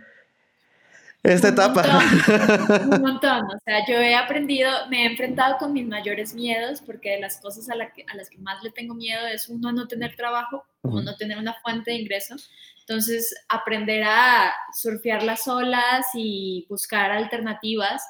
esta 1.22 1.48
etapa? 1.48 1.82
un 2.92 3.00
montón. 3.00 3.46
O 3.46 3.58
sea, 3.64 3.86
yo 3.86 3.94
he 3.94 4.14
aprendido, 4.14 4.70
me 4.88 5.02
he 5.02 5.06
enfrentado 5.06 5.58
con 5.58 5.72
mis 5.72 5.86
mayores 5.86 6.34
miedos, 6.34 6.80
porque 6.80 7.10
de 7.10 7.20
las 7.20 7.38
cosas 7.38 7.68
a, 7.68 7.74
las 7.74 8.30
que 8.30 8.38
más 8.38 8.62
le 8.62 8.70
tengo 8.70 8.94
miedo 8.94 9.26
es 9.26 9.48
uno, 9.48 9.72
no 9.72 9.88
tener 9.88 10.16
trabajo, 10.16 10.64
o 10.82 11.00
no 11.00 11.16
tener 11.16 11.38
una 11.38 11.54
fuente 11.54 11.90
de 11.90 11.98
ingresos. 11.98 12.50
Entonces, 12.80 13.34
aprender 13.48 14.04
a 14.04 14.52
surfear 14.72 15.22
las 15.22 15.48
olas 15.48 16.06
y 16.14 16.66
buscar 16.68 17.10
alternativas. 17.10 18.02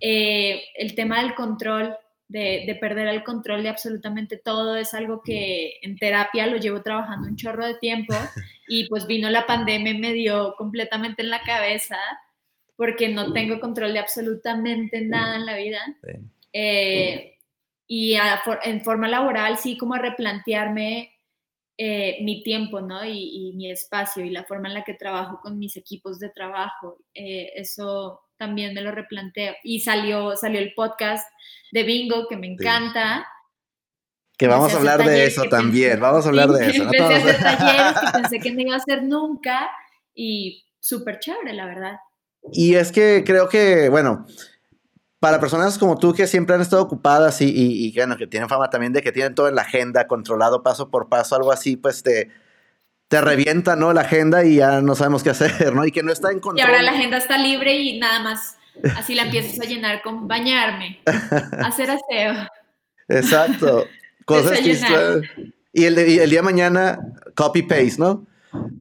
Eh, 0.00 0.62
el 0.74 0.94
tema 0.94 1.22
del 1.22 1.34
control 1.34 1.96
de, 2.34 2.76
perder 2.80 3.06
el 3.06 3.22
control 3.22 3.62
de 3.62 3.68
absolutamente 3.68 4.36
todo. 4.36 4.76
Es 4.76 4.92
algo 4.92 5.22
que 5.22 5.78
en 5.82 5.96
terapia 5.96 6.46
lo 6.46 6.56
llevo 6.56 6.82
trabajando 6.82 7.28
un 7.28 7.36
chorro 7.36 7.64
de 7.64 7.76
tiempo 7.76 8.14
y 8.68 8.88
pues 8.88 9.06
vino 9.06 9.30
la 9.30 9.46
pandemia 9.46 9.92
y 9.92 9.98
me 9.98 10.12
dio 10.12 10.54
completamente 10.56 11.22
en 11.22 11.30
la 11.30 11.42
cabeza 11.42 11.98
porque 12.76 13.08
no 13.08 13.32
tengo 13.32 13.60
control 13.60 13.92
de 13.92 14.00
absolutamente 14.00 15.00
nada 15.02 15.36
en 15.36 15.46
la 15.46 15.56
vida. 15.56 15.80
Eh, 16.52 17.38
y 17.86 18.16
en 18.64 18.82
forma 18.82 19.06
laboral 19.06 19.56
sí 19.58 19.76
como 19.76 19.94
replantearme 19.94 21.12
eh, 21.78 22.18
mi 22.22 22.42
tiempo, 22.42 22.80
¿no? 22.80 23.04
Y, 23.04 23.52
mi 23.54 23.70
espacio 23.70 24.24
y 24.24 24.30
la 24.30 24.42
forma 24.42 24.66
en 24.68 24.74
la 24.74 24.84
que 24.84 24.94
trabajo 24.94 25.38
con 25.40 25.56
mis 25.56 25.76
equipos 25.76 26.18
de 26.18 26.30
trabajo. 26.30 26.98
Eh, 27.14 27.52
eso 27.54 28.23
también 28.38 28.74
me 28.74 28.82
lo 28.82 28.90
replanteo. 28.90 29.54
Y 29.62 29.80
salió, 29.80 30.36
salió 30.36 30.60
el 30.60 30.74
podcast 30.74 31.26
de 31.72 31.82
Bingo, 31.82 32.26
que 32.28 32.36
me 32.36 32.46
encanta. 32.46 33.26
Que 34.36 34.48
vamos 34.48 34.74
a 34.74 34.78
hablar 34.78 35.04
de 35.04 35.26
eso 35.26 35.44
también, 35.44 36.00
vamos 36.00 36.26
a 36.26 36.28
hablar 36.28 36.48
de 36.50 36.70
eso. 36.70 36.82
Empecé 36.84 37.02
a 37.02 37.16
hacer 37.16 37.38
talleres 37.38 38.00
que 38.00 38.18
pensé 38.18 38.38
que 38.40 38.50
no 38.54 38.60
iba 38.60 38.74
a 38.74 38.78
hacer 38.78 39.02
nunca 39.04 39.70
y 40.14 40.64
súper 40.80 41.18
chévere, 41.18 41.52
la 41.52 41.66
verdad. 41.66 41.96
Y 42.52 42.74
es 42.74 42.92
que 42.92 43.22
creo 43.24 43.48
que, 43.48 43.88
bueno, 43.88 44.26
para 45.18 45.40
personas 45.40 45.78
como 45.78 45.98
tú 45.98 46.12
que 46.12 46.26
siempre 46.26 46.54
han 46.54 46.60
estado 46.60 46.82
ocupadas 46.82 47.40
y, 47.40 47.46
y, 47.48 47.94
bueno, 47.94 48.16
que 48.16 48.26
tienen 48.26 48.48
fama 48.48 48.68
también 48.68 48.92
de 48.92 49.00
que 49.00 49.12
tienen 49.12 49.34
todo 49.34 49.48
en 49.48 49.54
la 49.54 49.62
agenda, 49.62 50.06
controlado 50.06 50.62
paso 50.62 50.90
por 50.90 51.08
paso, 51.08 51.36
algo 51.36 51.50
así, 51.50 51.76
pues 51.76 52.02
te, 52.02 52.30
te 53.14 53.20
revienta, 53.20 53.76
¿no? 53.76 53.92
La 53.92 54.00
agenda 54.00 54.44
y 54.44 54.56
ya 54.56 54.80
no 54.80 54.96
sabemos 54.96 55.22
qué 55.22 55.30
hacer, 55.30 55.72
¿no? 55.72 55.86
Y 55.86 55.92
que 55.92 56.02
no 56.02 56.10
está 56.10 56.32
en 56.32 56.40
control. 56.40 56.58
Y 56.58 56.62
ahora 56.62 56.82
la 56.82 56.90
agenda 56.90 57.18
está 57.18 57.38
libre 57.38 57.72
y 57.72 58.00
nada 58.00 58.18
más 58.18 58.56
así 58.96 59.14
la 59.14 59.22
empiezas 59.22 59.60
a 59.60 59.68
llenar 59.68 60.02
con 60.02 60.26
bañarme, 60.26 61.00
hacer 61.64 61.92
aseo. 61.92 62.48
Exacto. 63.06 63.86
Cosas 64.24 64.58
que 64.58 64.72
y 65.72 65.84
el, 65.84 65.96
el 65.96 66.28
día 66.28 66.40
de 66.40 66.42
mañana, 66.42 66.98
copy-paste, 67.36 67.98
¿no? 67.98 68.26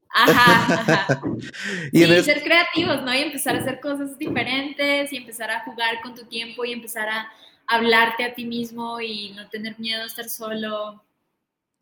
Ajá, 0.10 0.82
ajá. 0.82 1.22
y 1.92 2.04
ser 2.24 2.42
creativos, 2.42 3.04
¿no? 3.04 3.14
Y 3.14 3.20
empezar 3.20 3.56
a 3.56 3.60
hacer 3.60 3.80
cosas 3.82 4.18
diferentes 4.18 5.14
y 5.14 5.18
empezar 5.18 5.52
a 5.52 5.64
jugar 5.64 6.02
con 6.02 6.16
tu 6.16 6.26
tiempo 6.26 6.66
y 6.66 6.74
empezar 6.74 7.08
a 7.08 7.32
hablarte 7.68 8.24
a 8.24 8.34
ti 8.34 8.46
mismo 8.46 9.00
y 9.00 9.32
no 9.34 9.48
tener 9.50 9.78
miedo 9.78 10.02
a 10.02 10.08
estar 10.08 10.28
solo. 10.28 11.04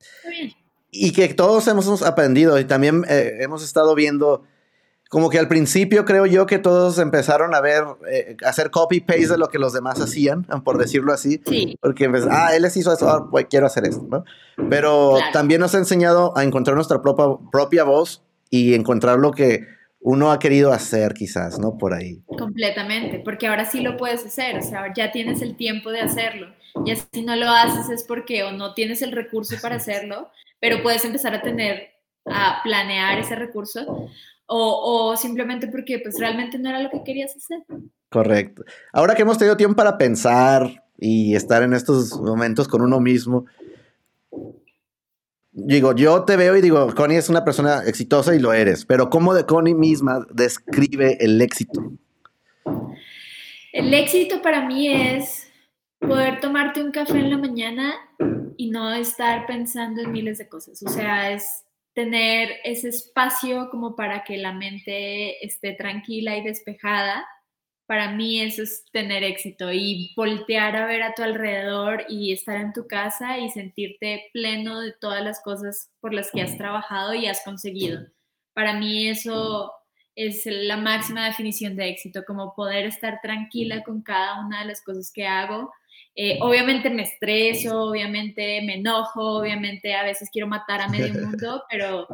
Está 0.01 0.29
bien. 0.29 0.60
Y 0.91 1.13
que 1.13 1.33
todos 1.33 1.67
hemos 1.67 2.01
aprendido 2.01 2.59
y 2.59 2.65
también 2.65 3.05
eh, 3.07 3.37
hemos 3.39 3.63
estado 3.63 3.95
viendo 3.95 4.43
como 5.11 5.29
que 5.29 5.39
al 5.39 5.49
principio 5.49 6.05
creo 6.05 6.25
yo 6.25 6.45
que 6.45 6.57
todos 6.57 6.97
empezaron 6.97 7.53
a 7.53 7.59
ver, 7.59 7.83
eh, 8.09 8.37
hacer 8.45 8.71
copy-paste 8.71 9.27
de 9.27 9.37
lo 9.37 9.49
que 9.49 9.59
los 9.59 9.73
demás 9.73 9.99
hacían, 9.99 10.43
por 10.63 10.77
decirlo 10.77 11.11
así. 11.11 11.41
Sí. 11.45 11.77
Porque, 11.81 12.09
pues, 12.09 12.25
ah, 12.31 12.55
él 12.55 12.61
les 12.61 12.77
hizo 12.77 12.93
eso, 12.93 13.09
ah, 13.09 13.27
pues, 13.29 13.47
quiero 13.49 13.65
hacer 13.65 13.85
esto, 13.85 14.07
¿no? 14.09 14.23
Pero 14.69 15.17
también 15.33 15.59
nos 15.59 15.75
ha 15.75 15.79
enseñado 15.79 16.31
a 16.37 16.45
encontrar 16.45 16.75
nuestra 16.75 17.01
propia, 17.01 17.25
propia 17.51 17.83
voz 17.83 18.23
y 18.49 18.73
encontrar 18.73 19.19
lo 19.19 19.31
que 19.31 19.67
uno 19.99 20.31
ha 20.31 20.39
querido 20.39 20.71
hacer 20.71 21.13
quizás, 21.13 21.59
¿no? 21.59 21.77
Por 21.77 21.93
ahí. 21.93 22.23
Completamente, 22.37 23.19
porque 23.19 23.47
ahora 23.47 23.65
sí 23.65 23.81
lo 23.81 23.97
puedes 23.97 24.25
hacer, 24.25 24.59
o 24.59 24.61
sea, 24.61 24.93
ya 24.95 25.11
tienes 25.11 25.41
el 25.41 25.57
tiempo 25.57 25.91
de 25.91 25.99
hacerlo. 25.99 26.47
Y 26.85 26.95
si 26.95 27.23
no 27.23 27.35
lo 27.35 27.49
haces 27.49 27.89
es 27.89 28.05
porque 28.05 28.43
o 28.43 28.53
no 28.53 28.73
tienes 28.73 29.01
el 29.01 29.11
recurso 29.11 29.57
para 29.61 29.75
hacerlo, 29.75 30.29
pero 30.61 30.81
puedes 30.81 31.03
empezar 31.03 31.33
a 31.33 31.41
tener, 31.41 31.89
a 32.25 32.61
planear 32.63 33.19
ese 33.19 33.35
recurso 33.35 34.07
o, 34.45 35.15
simplemente 35.17 35.67
porque 35.67 35.99
pues 35.99 36.19
realmente 36.19 36.59
no 36.59 36.69
era 36.69 36.81
lo 36.81 36.89
que 36.89 37.03
querías 37.03 37.35
hacer. 37.35 37.59
Correcto. 38.09 38.63
Ahora 38.91 39.15
que 39.15 39.21
hemos 39.21 39.37
tenido 39.37 39.55
tiempo 39.55 39.77
para 39.77 39.97
pensar 39.97 40.83
y 40.97 41.35
estar 41.35 41.63
en 41.63 41.73
estos 41.73 42.19
momentos 42.19 42.67
con 42.67 42.81
uno 42.81 42.99
mismo, 42.99 43.45
digo, 45.51 45.95
yo 45.95 46.23
te 46.25 46.35
veo 46.35 46.57
y 46.57 46.61
digo, 46.61 46.93
Connie 46.93 47.17
es 47.17 47.29
una 47.29 47.45
persona 47.45 47.83
exitosa 47.85 48.35
y 48.35 48.39
lo 48.39 48.51
eres, 48.51 48.85
pero 48.85 49.09
¿cómo 49.09 49.33
de 49.33 49.45
Connie 49.45 49.73
misma 49.73 50.25
describe 50.33 51.17
el 51.21 51.41
éxito? 51.41 51.93
El 53.71 53.93
éxito 53.93 54.41
para 54.41 54.67
mí 54.67 54.89
es 54.89 55.40
poder 56.01 56.39
tomarte 56.39 56.83
un 56.83 56.91
café 56.91 57.19
en 57.19 57.29
la 57.29 57.37
mañana 57.37 57.93
y 58.57 58.69
no 58.69 58.93
estar 58.93 59.45
pensando 59.45 60.01
en 60.01 60.11
miles 60.11 60.37
de 60.39 60.49
cosas. 60.49 60.83
O 60.83 60.89
sea, 60.89 61.31
es 61.31 61.63
tener 61.93 62.49
ese 62.63 62.89
espacio 62.89 63.69
como 63.69 63.95
para 63.95 64.23
que 64.23 64.37
la 64.37 64.53
mente 64.53 65.45
esté 65.45 65.73
tranquila 65.73 66.37
y 66.37 66.43
despejada, 66.43 67.25
para 67.91 68.09
mí 68.13 68.39
eso 68.39 68.63
es 68.63 68.85
tener 68.93 69.21
éxito 69.23 69.69
y 69.73 70.13
voltear 70.15 70.77
a 70.77 70.85
ver 70.85 71.03
a 71.03 71.13
tu 71.13 71.23
alrededor 71.23 72.05
y 72.07 72.31
estar 72.31 72.55
en 72.55 72.71
tu 72.71 72.87
casa 72.87 73.37
y 73.37 73.49
sentirte 73.49 74.29
pleno 74.31 74.79
de 74.79 74.93
todas 74.93 75.21
las 75.21 75.41
cosas 75.43 75.91
por 75.99 76.13
las 76.13 76.31
que 76.31 76.41
has 76.41 76.57
trabajado 76.57 77.13
y 77.13 77.27
has 77.27 77.43
conseguido. 77.43 77.99
Para 78.53 78.79
mí 78.79 79.09
eso 79.09 79.73
es 80.15 80.43
la 80.45 80.77
máxima 80.77 81.25
definición 81.25 81.75
de 81.75 81.89
éxito, 81.89 82.23
como 82.25 82.53
poder 82.53 82.85
estar 82.85 83.19
tranquila 83.21 83.83
con 83.83 84.01
cada 84.01 84.45
una 84.45 84.61
de 84.61 84.65
las 84.65 84.81
cosas 84.81 85.11
que 85.13 85.25
hago. 85.25 85.71
Eh, 86.15 86.37
obviamente 86.41 86.89
me 86.89 87.03
estreso, 87.03 87.83
obviamente 87.83 88.61
me 88.63 88.75
enojo, 88.75 89.39
obviamente 89.39 89.95
a 89.95 90.03
veces 90.03 90.29
quiero 90.31 90.47
matar 90.47 90.81
a 90.81 90.89
medio 90.89 91.13
mundo, 91.13 91.63
pero, 91.69 92.07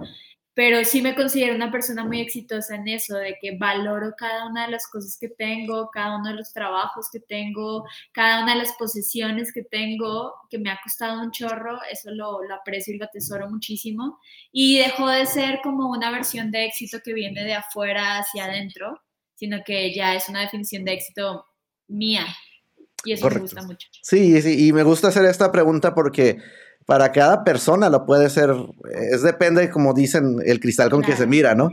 pero 0.58 0.84
sí 0.84 1.04
me 1.04 1.14
considero 1.14 1.54
una 1.54 1.72
persona 1.72 2.04
muy 2.04 2.20
exitosa 2.20 2.74
en 2.74 2.88
eso, 2.88 3.16
de 3.16 3.38
que 3.40 3.56
valoro 3.60 4.16
cada 4.18 4.48
una 4.48 4.66
de 4.66 4.72
las 4.72 4.88
cosas 4.88 5.16
que 5.16 5.30
tengo, 5.30 5.92
cada 5.92 6.18
uno 6.18 6.30
de 6.30 6.34
los 6.34 6.52
trabajos 6.52 7.10
que 7.12 7.20
tengo, 7.20 7.86
cada 8.12 8.42
una 8.42 8.54
de 8.54 8.62
las 8.62 8.74
posesiones 8.74 9.54
que 9.54 9.62
tengo, 9.62 10.34
que 10.50 10.58
me 10.58 10.72
ha 10.72 10.80
costado 10.84 11.22
un 11.22 11.30
chorro, 11.30 11.78
eso 11.92 12.10
lo, 12.10 12.42
lo 12.42 12.56
aprecio 12.56 12.96
y 12.96 12.98
lo 12.98 13.06
atesoro 13.06 13.48
muchísimo. 13.48 14.18
Y 14.52 14.80
dejó 14.80 15.08
de 15.10 15.28
ser 15.28 15.60
como 15.62 15.92
una 15.92 16.10
versión 16.10 16.50
de 16.50 16.66
éxito 16.66 17.02
que 17.06 17.14
viene 17.14 17.44
de 17.44 17.54
afuera 17.54 18.18
hacia 18.18 18.46
adentro, 18.46 19.00
sino 19.36 19.60
que 19.64 19.94
ya 19.94 20.16
es 20.16 20.28
una 20.28 20.42
definición 20.42 20.84
de 20.86 20.94
éxito 20.94 21.46
mía, 21.88 22.26
y 23.04 23.14
eso 23.14 23.30
me 23.30 23.40
gusta 23.40 23.62
mucho. 23.62 23.88
Sí, 24.02 24.42
sí, 24.42 24.68
y 24.68 24.74
me 24.74 24.82
gusta 24.82 25.10
hacer 25.10 25.26
esta 25.26 25.52
pregunta 25.52 25.94
porque 25.94 26.40
para 26.88 27.12
cada 27.12 27.44
persona 27.44 27.90
lo 27.90 28.06
puede 28.06 28.30
ser, 28.30 28.56
es 29.12 29.22
depende, 29.22 29.70
como 29.70 29.94
dicen, 29.94 30.38
el 30.46 30.62
cristal 30.62 30.90
con 30.90 31.02
que 31.04 31.18
se 31.18 31.28
mira, 31.28 31.54
¿no? 31.54 31.70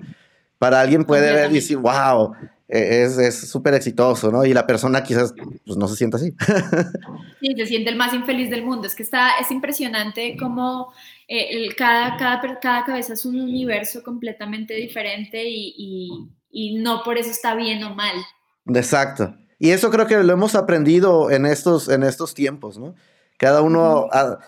Para 0.59 0.81
alguien 0.81 1.05
puede 1.05 1.33
ver 1.33 1.53
y 1.53 1.55
decir, 1.55 1.77
wow, 1.77 2.35
e, 2.69 3.05
es 3.05 3.49
súper 3.49 3.75
exitoso, 3.75 4.33
¿no? 4.33 4.45
Y 4.45 4.53
la 4.53 4.67
persona 4.67 5.05
quizás 5.05 5.33
pues, 5.65 5.77
no 5.77 5.87
se 5.87 5.97
sienta 5.97 6.17
así. 6.17 6.35
Sí, 7.41 7.55
se 7.57 7.67
siente 7.67 7.91
el 7.91 7.97
más 7.97 8.15
infeliz 8.15 8.49
del 8.49 8.65
mundo. 8.65 8.87
Es 8.87 8.95
que 8.95 9.03
está, 9.03 9.33
es 9.39 9.51
impresionante 9.51 10.35
cómo 10.41 10.93
eh, 11.29 11.49
el, 11.51 11.77
cada, 11.77 12.17
cada, 12.17 12.59
cada, 12.59 12.85
cabeza 12.85 13.13
es 13.13 13.27
un 13.27 13.39
universo 13.39 14.03
completamente 14.03 14.73
diferente 14.75 15.45
y, 15.47 15.75
y, 15.77 16.29
y 16.51 16.83
no 16.83 17.03
por 17.05 17.19
eso 17.19 17.31
está 17.31 17.55
bien 17.55 17.85
o 17.85 17.95
mal. 17.95 18.17
Exacto. 18.67 19.37
Y 19.59 19.71
eso 19.71 19.91
creo 19.91 20.07
que 20.07 20.17
lo 20.23 20.33
hemos 20.33 20.55
aprendido 20.55 21.31
en 21.31 21.45
estos, 21.45 21.89
en 21.91 22.03
estos 22.03 22.33
tiempos, 22.33 22.79
¿no? 22.79 22.95
Cada 23.37 23.63
uno, 23.63 24.09
a, 24.13 24.39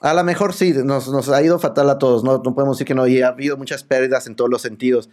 a 0.00 0.14
lo 0.14 0.24
mejor 0.24 0.54
sí, 0.54 0.72
nos, 0.84 1.08
nos, 1.08 1.28
ha 1.28 1.42
ido 1.42 1.58
fatal 1.58 1.90
a 1.90 1.98
todos, 1.98 2.24
¿no? 2.24 2.40
No 2.44 2.54
podemos 2.54 2.76
decir 2.76 2.86
que 2.86 2.94
no, 2.94 3.06
y 3.06 3.22
ha 3.22 3.28
habido 3.28 3.56
muchas 3.56 3.84
pérdidas 3.84 4.26
en 4.26 4.34
todos 4.34 4.50
los 4.50 4.62
sentidos. 4.62 5.10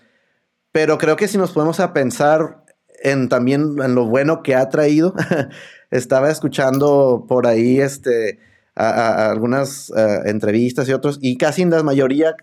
Pero 0.72 0.98
creo 0.98 1.16
que 1.16 1.28
si 1.28 1.38
nos 1.38 1.52
podemos 1.52 1.80
a 1.80 1.94
pensar 1.94 2.64
en 3.02 3.30
también 3.30 3.76
en 3.84 3.96
lo 3.96 4.06
bueno 4.06 4.44
que 4.44 4.56
ha 4.56 4.70
traído, 4.70 5.14
estaba 5.92 6.30
escuchando 6.30 7.26
por 7.28 7.48
ahí 7.48 7.80
este, 7.80 8.40
a, 8.76 9.30
algunas 9.30 9.92
eh, 9.96 10.22
entrevistas 10.26 10.88
y 10.88 10.94
otros, 10.94 11.20
y 11.22 11.38
casi 11.38 11.62
en 11.62 11.70
la 11.70 11.84
mayoría 11.84 12.36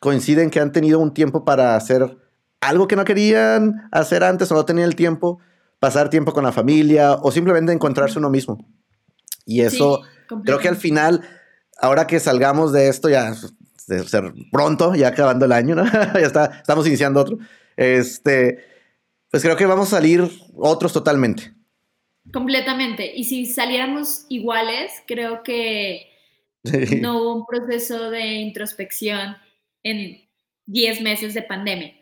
coinciden 0.00 0.50
que 0.50 0.60
han 0.60 0.72
tenido 0.72 0.98
un 0.98 1.12
tiempo 1.12 1.44
para 1.44 1.76
hacer 1.76 2.16
algo 2.60 2.88
que 2.88 2.96
no 2.96 3.04
querían 3.04 3.88
hacer 3.92 4.24
antes 4.24 4.50
o 4.50 4.54
no 4.54 4.64
tenían 4.64 4.88
el 4.88 4.96
tiempo 4.96 5.38
pasar 5.78 6.10
tiempo 6.10 6.32
con 6.32 6.44
la 6.44 6.52
familia 6.52 7.14
o 7.14 7.32
simplemente 7.32 7.72
encontrarse 7.72 8.18
uno 8.18 8.30
mismo. 8.30 8.58
Y 9.46 9.62
eso 9.62 10.02
creo 10.44 10.58
que 10.58 10.68
al 10.68 10.76
final, 10.76 11.22
ahora 11.80 12.06
que 12.06 12.20
salgamos 12.20 12.72
de 12.72 12.88
esto, 12.88 13.08
ya 13.08 13.34
de 13.86 14.04
ser 14.04 14.32
pronto, 14.52 14.94
ya 14.94 15.08
acabando 15.08 15.46
el 15.46 15.52
año, 15.52 15.74
¿no? 15.74 15.84
ya 16.14 16.26
está, 16.26 16.46
estamos 16.60 16.86
iniciando 16.86 17.20
otro. 17.20 17.38
Este, 17.76 18.64
pues 19.30 19.42
creo 19.42 19.56
que 19.56 19.66
vamos 19.66 19.88
a 19.88 19.96
salir 19.96 20.28
otros 20.56 20.92
totalmente. 20.92 21.52
Completamente. 22.32 23.12
Y 23.14 23.24
si 23.24 23.46
saliéramos 23.46 24.26
iguales, 24.28 24.92
creo 25.06 25.42
que 25.42 26.06
no 27.00 27.18
hubo 27.18 27.34
un 27.36 27.46
proceso 27.46 28.10
de 28.10 28.34
introspección 28.34 29.36
en 29.82 30.28
10 30.66 31.00
meses 31.00 31.34
de 31.34 31.42
pandemia. 31.42 31.94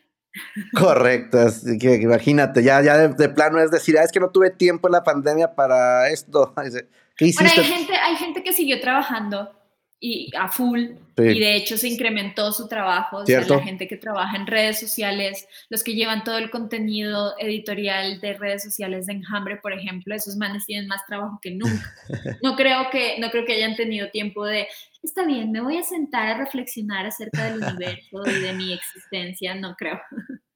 Correcto, 0.75 1.39
así 1.39 1.79
que 1.79 1.95
imagínate, 1.95 2.63
ya, 2.63 2.83
ya 2.83 3.09
de, 3.09 3.29
plano 3.31 3.61
es 3.61 3.71
decir, 3.71 3.99
ah, 3.99 4.05
es 4.05 4.13
que 4.13 4.21
no 4.21 4.31
tuve 4.31 4.51
tiempo 4.51 4.87
en 4.87 4.93
la 4.93 5.03
pandemia 5.03 5.55
para 5.55 6.11
esto. 6.11 6.55
¿Qué 7.17 7.27
hiciste? 7.27 7.61
hay 7.61 7.67
gente, 7.67 7.95
hay 7.95 8.17
gente 8.17 8.43
que 8.43 8.53
siguió 8.53 8.81
trabajando 8.81 9.58
y 10.01 10.31
a 10.37 10.49
full 10.49 10.91
y 11.17 11.41
de 11.41 11.57
hecho 11.57 11.77
se 11.77 11.89
incrementó 11.89 12.53
su 12.53 12.69
trabajo, 12.69 13.19
o 13.19 13.27
sea, 13.27 13.41
la 13.41 13.61
gente 13.61 13.89
que 13.89 13.97
trabaja 13.97 14.37
en 14.37 14.47
redes 14.47 14.79
sociales, 14.79 15.49
los 15.69 15.83
que 15.83 15.95
llevan 15.95 16.23
todo 16.23 16.39
el 16.39 16.51
contenido 16.51 17.35
editorial 17.39 18.21
de 18.21 18.35
redes 18.35 18.63
sociales 18.63 19.07
de 19.07 19.15
Enjambre, 19.15 19.57
por 19.57 19.73
ejemplo, 19.73 20.15
esos 20.15 20.37
manes 20.37 20.67
tienen 20.67 20.87
más 20.87 21.05
trabajo 21.07 21.39
que 21.43 21.51
nunca. 21.53 21.95
No 22.43 22.55
creo 22.57 22.89
que 22.91 23.19
no 23.19 23.31
creo 23.31 23.45
que 23.45 23.55
hayan 23.55 23.75
tenido 23.75 24.11
tiempo 24.11 24.45
de 24.45 24.69
está 25.03 25.25
bien, 25.25 25.51
me 25.51 25.61
voy 25.61 25.77
a 25.77 25.83
sentar 25.83 26.29
a 26.29 26.39
reflexionar 26.39 27.07
acerca 27.07 27.45
del 27.45 27.63
universo 27.63 28.23
y 28.27 28.41
de 28.41 28.53
mi 28.53 28.73
existencia, 28.73 29.55
no 29.55 29.75
creo. 29.77 30.01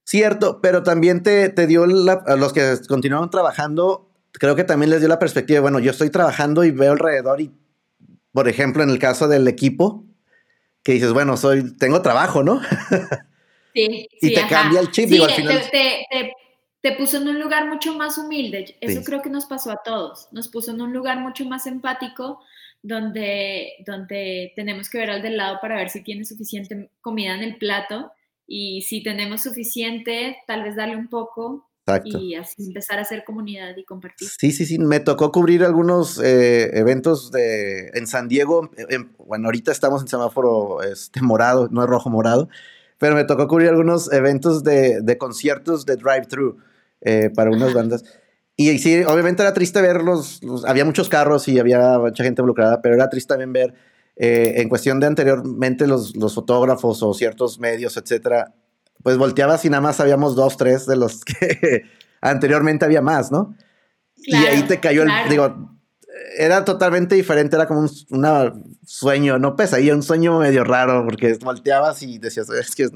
Cierto, 0.05 0.61
pero 0.61 0.83
también 0.83 1.22
te, 1.22 1.48
te 1.48 1.66
dio 1.66 1.85
a 1.85 2.37
los 2.37 2.52
que 2.52 2.76
continuaron 2.88 3.31
trabajando, 3.31 4.11
creo 4.33 4.57
que 4.57 4.64
también 4.64 4.90
les 4.90 5.00
dio 5.00 5.09
la 5.09 5.18
perspectiva, 5.18 5.61
bueno, 5.61 5.78
yo 5.78 5.90
estoy 5.90 6.11
trabajando 6.11 6.64
y 6.64 6.70
veo 6.70 6.92
alrededor 6.92 7.40
y 7.40 7.52
por 8.32 8.48
ejemplo, 8.48 8.82
en 8.82 8.90
el 8.90 8.98
caso 8.98 9.28
del 9.28 9.46
equipo, 9.46 10.04
que 10.82 10.92
dices, 10.92 11.12
bueno, 11.12 11.36
soy, 11.36 11.76
tengo 11.76 12.02
trabajo, 12.02 12.42
¿no? 12.42 12.60
Sí. 13.74 14.08
y 14.20 14.34
te 14.34 14.46
cambia 14.48 14.80
el 14.80 14.90
chip, 14.90 15.10
al 15.22 15.30
final. 15.30 15.62
Te, 16.80 16.92
puso 16.96 17.18
en 17.18 17.28
un 17.28 17.40
lugar 17.40 17.68
mucho 17.68 17.94
más 17.94 18.18
humilde. 18.18 18.76
Eso 18.80 19.04
creo 19.04 19.22
que 19.22 19.30
nos 19.30 19.46
pasó 19.46 19.70
a 19.70 19.82
todos. 19.84 20.26
Nos 20.32 20.48
puso 20.48 20.72
en 20.72 20.80
un 20.80 20.92
lugar 20.92 21.20
mucho 21.20 21.44
más 21.44 21.68
empático, 21.68 22.40
donde, 22.82 23.74
donde 23.86 24.52
tenemos 24.56 24.90
que 24.90 24.98
ver 24.98 25.10
al 25.10 25.22
del 25.22 25.36
lado 25.36 25.58
para 25.60 25.76
ver 25.76 25.90
si 25.90 26.02
tiene 26.02 26.24
suficiente 26.24 26.90
comida 27.00 27.36
en 27.36 27.42
el 27.42 27.56
plato. 27.56 28.10
Y 28.48 28.82
si 28.82 29.00
tenemos 29.00 29.42
suficiente, 29.42 30.38
tal 30.48 30.64
vez 30.64 30.74
darle 30.74 30.96
un 30.96 31.08
poco 31.08 31.70
y 32.04 32.34
así 32.34 32.64
empezar 32.66 32.98
a 32.98 33.02
hacer 33.02 33.24
comunidad 33.24 33.76
y 33.76 33.84
compartir. 33.84 34.28
Sí, 34.28 34.52
sí, 34.52 34.66
sí. 34.66 34.78
Me 34.78 35.00
tocó 35.00 35.32
cubrir 35.32 35.64
algunos 35.64 36.18
eh, 36.22 36.78
eventos 36.78 37.32
de, 37.32 37.88
en 37.94 38.06
San 38.06 38.28
Diego. 38.28 38.70
bueno, 39.18 39.48
ahorita 39.48 39.72
estamos 39.72 40.02
en 40.02 40.08
semáforo 40.08 40.82
este, 40.82 41.22
morado, 41.22 41.68
no 41.70 41.82
es 41.82 41.88
rojo 41.88 42.10
morado, 42.10 42.48
pero 42.98 43.14
me 43.14 43.24
tocó 43.24 43.48
cubrir 43.48 43.68
algunos 43.68 44.12
eventos 44.12 44.62
de, 44.62 45.00
de 45.02 45.18
conciertos 45.18 45.84
de 45.84 45.96
drive-thru 45.96 46.58
eh, 47.00 47.30
para 47.34 47.50
unas 47.50 47.74
bandas. 47.74 48.04
Y, 48.56 48.78
sí, 48.78 49.02
obviamente 49.04 49.42
era 49.42 49.54
triste 49.54 49.80
ver 49.80 50.02
los, 50.02 50.40
Había 50.66 50.84
muchos 50.84 51.08
carros 51.08 51.48
y 51.48 51.58
había 51.58 51.98
mucha 51.98 52.22
gente 52.22 52.42
involucrada, 52.42 52.80
pero 52.80 52.94
era 52.94 53.08
triste 53.08 53.28
también 53.28 53.52
ver. 53.52 53.74
Eh, 54.14 54.60
en 54.60 54.68
cuestión 54.68 55.00
de 55.00 55.06
anteriormente 55.06 55.86
los, 55.86 56.14
los 56.16 56.34
fotógrafos 56.34 57.02
o 57.02 57.14
ciertos 57.14 57.58
medios, 57.58 57.96
etcétera, 57.96 58.54
pues 59.02 59.18
volteabas 59.18 59.64
y 59.64 59.70
nada 59.70 59.80
más 59.80 60.00
habíamos 60.00 60.36
dos, 60.36 60.56
tres 60.56 60.86
de 60.86 60.96
los 60.96 61.24
que 61.24 61.84
anteriormente 62.20 62.84
había 62.84 63.02
más, 63.02 63.30
¿no? 63.30 63.54
y 64.24 64.34
ahí 64.34 64.62
te 64.62 64.80
cayó 64.80 65.02
el, 65.02 65.10
digo, 65.28 65.72
era 66.38 66.64
totalmente 66.64 67.14
diferente, 67.14 67.56
era 67.56 67.66
como 67.66 67.80
un 67.80 67.90
sueño, 68.86 69.38
no 69.38 69.56
pesadilla, 69.56 69.94
un 69.94 70.02
sueño 70.02 70.38
medio 70.38 70.64
raro, 70.64 71.04
porque 71.04 71.36
volteabas 71.40 72.02
y 72.02 72.18
decías, 72.18 72.48
es 72.50 72.74
que 72.74 72.88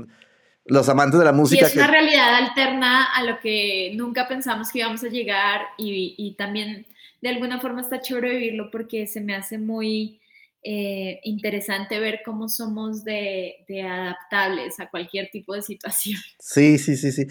los 0.64 0.88
amantes 0.88 1.18
de 1.18 1.24
la 1.24 1.32
música. 1.32 1.62
Y 1.62 1.68
es 1.68 1.76
una 1.76 1.86
realidad 1.86 2.34
alterna 2.34 3.04
a 3.04 3.22
lo 3.24 3.38
que 3.40 3.92
nunca 3.94 4.28
pensamos 4.28 4.70
que 4.70 4.80
íbamos 4.80 5.02
a 5.04 5.08
llegar 5.08 5.62
y, 5.78 6.14
y 6.16 6.34
también 6.36 6.86
de 7.22 7.28
alguna 7.28 7.60
forma 7.60 7.80
está 7.80 8.00
chévere 8.00 8.30
vivirlo 8.30 8.70
porque 8.70 9.06
se 9.06 9.20
me 9.20 9.34
hace 9.34 9.58
muy 9.58 10.20
eh, 10.68 11.20
interesante 11.22 12.00
ver 12.00 12.22
cómo 12.24 12.48
somos 12.48 13.04
de, 13.04 13.64
adaptables 13.88 14.80
a 14.80 14.90
cualquier 14.90 15.30
tipo 15.30 15.54
de 15.54 15.62
situación. 15.62 16.18
Sí, 16.40 16.78
sí, 16.78 16.96
sí, 16.96 17.12
sí. 17.12 17.28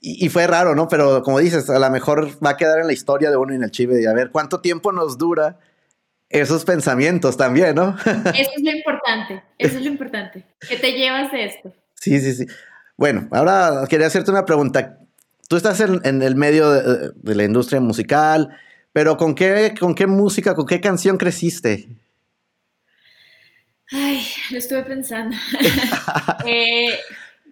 Y, 0.00 0.28
fue 0.28 0.46
raro, 0.46 0.76
¿no? 0.76 0.86
Pero 0.86 1.22
como 1.22 1.40
dices, 1.40 1.68
a 1.68 1.80
lo 1.80 1.90
mejor 1.90 2.28
va 2.44 2.50
a 2.50 2.56
quedar 2.56 2.78
en 2.78 2.86
la 2.86 2.92
historia 2.92 3.30
de 3.30 3.36
uno 3.36 3.54
en 3.54 3.64
el 3.64 3.72
chive 3.72 4.00
y 4.00 4.06
a 4.06 4.12
ver 4.12 4.30
cuánto 4.30 4.60
tiempo 4.60 4.92
nos 4.92 5.18
dura 5.18 5.58
esos 6.28 6.64
pensamientos 6.64 7.36
también, 7.36 7.74
¿no? 7.74 7.96
Eso 8.04 8.50
es 8.56 8.62
lo 8.62 8.70
importante, 8.70 9.42
eso 9.58 9.78
es 9.78 9.82
lo 9.82 9.90
importante. 9.90 10.44
¿Qué 10.68 10.76
te 10.76 10.92
llevas 10.92 11.32
de 11.32 11.46
esto? 11.46 11.74
Sí, 11.94 12.20
sí, 12.20 12.34
sí. 12.34 12.46
Bueno, 12.96 13.26
ahora 13.32 13.84
quería 13.88 14.06
hacerte 14.06 14.30
una 14.30 14.44
pregunta. 14.44 14.98
Tú 15.48 15.56
estás 15.56 15.80
en, 15.80 16.22
el 16.22 16.36
medio 16.36 16.70
de, 16.70 17.10
de, 17.16 17.34
la 17.34 17.42
industria 17.42 17.80
musical, 17.80 18.56
pero 18.92 19.16
¿con 19.16 19.34
qué, 19.34 19.74
¿con 19.80 19.96
qué 19.96 20.06
música, 20.06 20.54
con 20.54 20.66
qué 20.66 20.80
canción 20.80 21.16
creciste? 21.16 21.88
Ay, 23.92 24.24
lo 24.50 24.58
estuve 24.58 24.82
pensando. 24.84 25.36
Eh, 26.46 26.98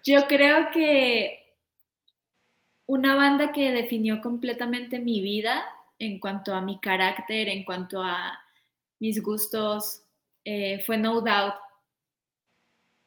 yo 0.03 0.27
creo 0.27 0.71
que 0.73 1.39
una 2.87 3.15
banda 3.17 3.53
que 3.53 3.71
definió 3.71 4.21
completamente 4.23 4.99
mi 4.99 5.21
vida 5.21 5.63
en 5.99 6.19
cuanto 6.19 6.55
a 6.55 6.63
mi 6.63 6.81
carácter, 6.81 7.49
en 7.49 7.65
cuanto 7.65 8.03
a 8.03 8.39
mis 8.99 9.23
gustos, 9.23 10.03
eh, 10.45 10.83
fue 10.87 10.97
No 10.97 11.21
Doubt. 11.21 11.55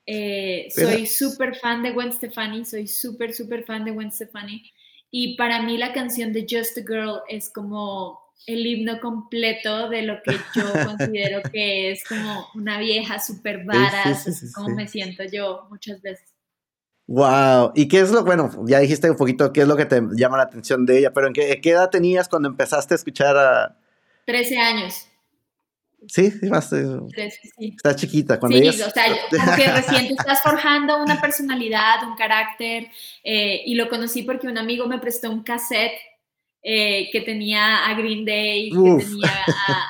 Eh, 0.06 0.68
soy 0.74 1.08
súper 1.08 1.56
fan 1.56 1.82
de 1.82 1.92
Gwen 1.92 2.14
Stefani, 2.14 2.64
soy 2.66 2.88
súper, 2.88 3.34
súper 3.34 3.64
fan 3.66 3.84
de 3.86 3.92
Gwen 3.92 4.12
Stefani. 4.12 4.72
Y 5.10 5.36
para 5.36 5.62
mí 5.64 5.78
la 5.78 5.94
canción 5.94 6.32
de 6.32 6.46
Just 6.50 6.78
a 6.78 6.82
Girl 6.82 7.22
es 7.28 7.50
como 7.50 8.21
el 8.48 8.66
himno 8.66 9.00
completo 9.00 9.90
de 9.90 10.04
lo 10.04 10.22
que 10.24 10.34
yo 10.56 10.64
considero 10.86 11.42
que 11.52 11.92
es 11.92 12.04
como 12.04 12.48
una 12.56 12.80
vieja 12.80 13.20
super 13.20 13.64
varas, 13.66 14.52
como 14.54 14.76
me 14.76 14.88
siento 14.88 15.24
yo 15.24 15.68
muchas 15.70 16.02
veces. 16.02 16.28
Wow, 17.08 17.74
¿y 17.76 17.88
qué 17.88 18.00
es 18.00 18.12
lo, 18.12 18.24
bueno, 18.24 18.50
ya 18.66 18.80
dijiste 18.80 19.10
un 19.10 19.18
poquito 19.18 19.52
qué 19.52 19.62
es 19.62 19.68
lo 19.68 19.76
que 19.76 19.86
te 19.86 20.02
llama 20.14 20.38
la 20.38 20.44
atención 20.44 20.86
de 20.86 21.00
ella, 21.00 21.12
pero 21.12 21.28
¿en 21.28 21.34
qué, 21.34 21.60
edad 21.64 21.90
tenías 21.90 22.30
cuando 22.30 22.48
empezaste 22.48 22.94
a 22.94 22.96
escuchar 22.96 23.36
a... 23.36 23.78
13 24.26 24.58
años. 24.58 25.08
Sí, 26.08 26.32
sí, 26.32 26.48
más. 26.48 26.70
Sí. 26.70 27.76
Está 27.76 27.96
chiquita. 27.96 28.40
Cuando 28.40 28.58
sí, 28.58 28.68
o 28.70 28.72
sea, 28.72 29.04
como 29.30 29.56
que 29.56 29.72
recién 29.72 30.08
te 30.08 30.14
estás 30.14 30.42
forjando 30.42 31.04
una 31.04 31.20
personalidad, 31.22 32.08
un 32.08 32.16
carácter, 32.16 32.88
eh, 33.24 33.62
y 33.66 33.76
lo 33.76 33.88
conocí 33.90 34.24
porque 34.24 34.48
un 34.48 34.58
amigo 34.58 34.88
me 34.88 34.98
prestó 34.98 35.30
un 35.30 35.44
cassette 35.44 36.00
eh, 36.64 37.10
que 37.12 37.22
tenía 37.22 37.88
a 37.88 37.94
Green 37.96 38.26
Day, 38.26 38.70
que 38.70 39.06
tenía 39.06 39.32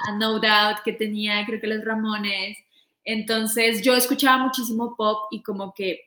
a, 0.08 0.18
No 0.18 0.40
Doubt, 0.40 0.84
que 0.84 0.94
tenía 0.94 1.46
creo 1.46 1.60
que 1.60 1.68
los 1.68 1.84
Ramones. 1.84 2.58
Entonces 3.04 3.82
yo 3.82 3.96
escuchaba 3.96 4.38
muchísimo 4.44 4.96
pop 4.96 5.28
y 5.32 5.42
como 5.42 5.74
que 5.74 6.02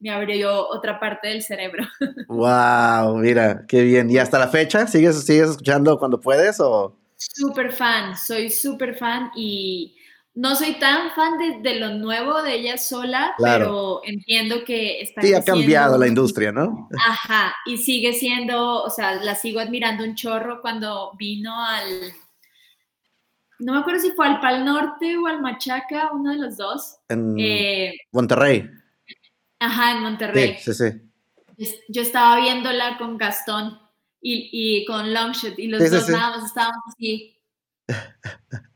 me 0.00 0.10
abrió 0.10 0.68
otra 0.68 0.98
parte 0.98 1.28
del 1.28 1.42
cerebro. 1.42 1.84
Wow, 2.28 3.16
mira, 3.18 3.64
qué 3.66 3.82
bien. 3.82 4.10
¿Y 4.10 4.18
hasta 4.18 4.38
la 4.38 4.48
fecha 4.48 4.86
sigues, 4.86 5.24
sigues 5.24 5.50
escuchando 5.50 5.98
cuando 5.98 6.20
puedes 6.20 6.60
o? 6.60 6.96
Súper 7.16 7.72
fan, 7.72 8.16
soy 8.16 8.50
súper 8.50 8.96
fan 8.96 9.30
y 9.34 9.96
no 10.38 10.54
soy 10.54 10.78
tan 10.78 11.10
fan 11.10 11.32
de, 11.64 11.80
lo 11.80 11.90
nuevo 11.94 12.42
de 12.42 12.54
ella 12.54 12.78
sola, 12.78 13.34
pero 13.38 14.02
entiendo 14.04 14.62
que 14.64 15.00
está. 15.00 15.20
Sí, 15.20 15.34
ha 15.34 15.42
cambiado 15.42 15.98
la 15.98 16.06
industria, 16.06 16.52
¿no? 16.52 16.88
Ajá, 16.96 17.56
y 17.66 17.76
sigue 17.76 18.12
siendo, 18.12 18.84
o 18.84 18.88
sea, 18.88 19.16
la 19.16 19.34
sigo 19.34 19.58
admirando 19.58 20.04
un 20.04 20.14
chorro 20.14 20.60
cuando 20.62 21.10
vino 21.18 21.52
al. 21.60 22.12
No 23.58 23.72
me 23.72 23.80
acuerdo 23.80 24.00
si 24.00 24.12
fue 24.12 24.28
al 24.28 24.40
Pal 24.40 24.64
Norte 24.64 25.16
o 25.16 25.26
al 25.26 25.42
Machaca, 25.42 26.12
uno 26.12 26.30
de 26.30 26.38
los 26.38 26.56
dos. 26.56 26.98
En 27.08 27.34
eh, 27.36 27.94
Monterrey. 28.12 28.70
Ajá, 29.58 29.96
en 29.96 30.02
Monterrey. 30.04 30.56
Sí, 30.60 30.72
sí, 30.72 30.92
sí. 31.56 31.74
Yo 31.88 32.02
estaba 32.02 32.40
viéndola 32.40 32.96
con 32.96 33.18
Gastón 33.18 33.76
y, 34.22 34.50
y 34.52 34.84
con 34.84 35.12
Longshot, 35.12 35.58
y 35.58 35.66
los 35.66 35.90
dos 35.90 36.08
nada 36.08 36.36
más 36.36 36.46
estábamos 36.46 36.84
así. 36.94 37.36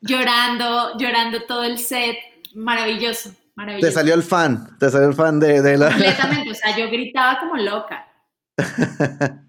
llorando, 0.00 0.98
llorando 0.98 1.42
todo 1.46 1.64
el 1.64 1.78
set, 1.78 2.16
maravilloso, 2.54 3.30
maravilloso. 3.54 3.88
Te 3.88 3.92
salió 3.92 4.14
el 4.14 4.22
fan, 4.22 4.76
te 4.78 4.90
salió 4.90 5.08
el 5.08 5.14
fan 5.14 5.40
de, 5.40 5.62
de 5.62 5.78
la... 5.78 5.88
Completamente, 5.88 6.50
o 6.50 6.54
sea, 6.54 6.76
yo 6.76 6.88
gritaba 6.90 7.38
como 7.40 7.56
loca. 7.56 8.06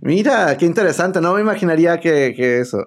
Mira, 0.00 0.56
qué 0.56 0.66
interesante, 0.66 1.20
no 1.20 1.34
me 1.34 1.40
imaginaría 1.40 2.00
que, 2.00 2.34
que, 2.36 2.60
eso. 2.60 2.86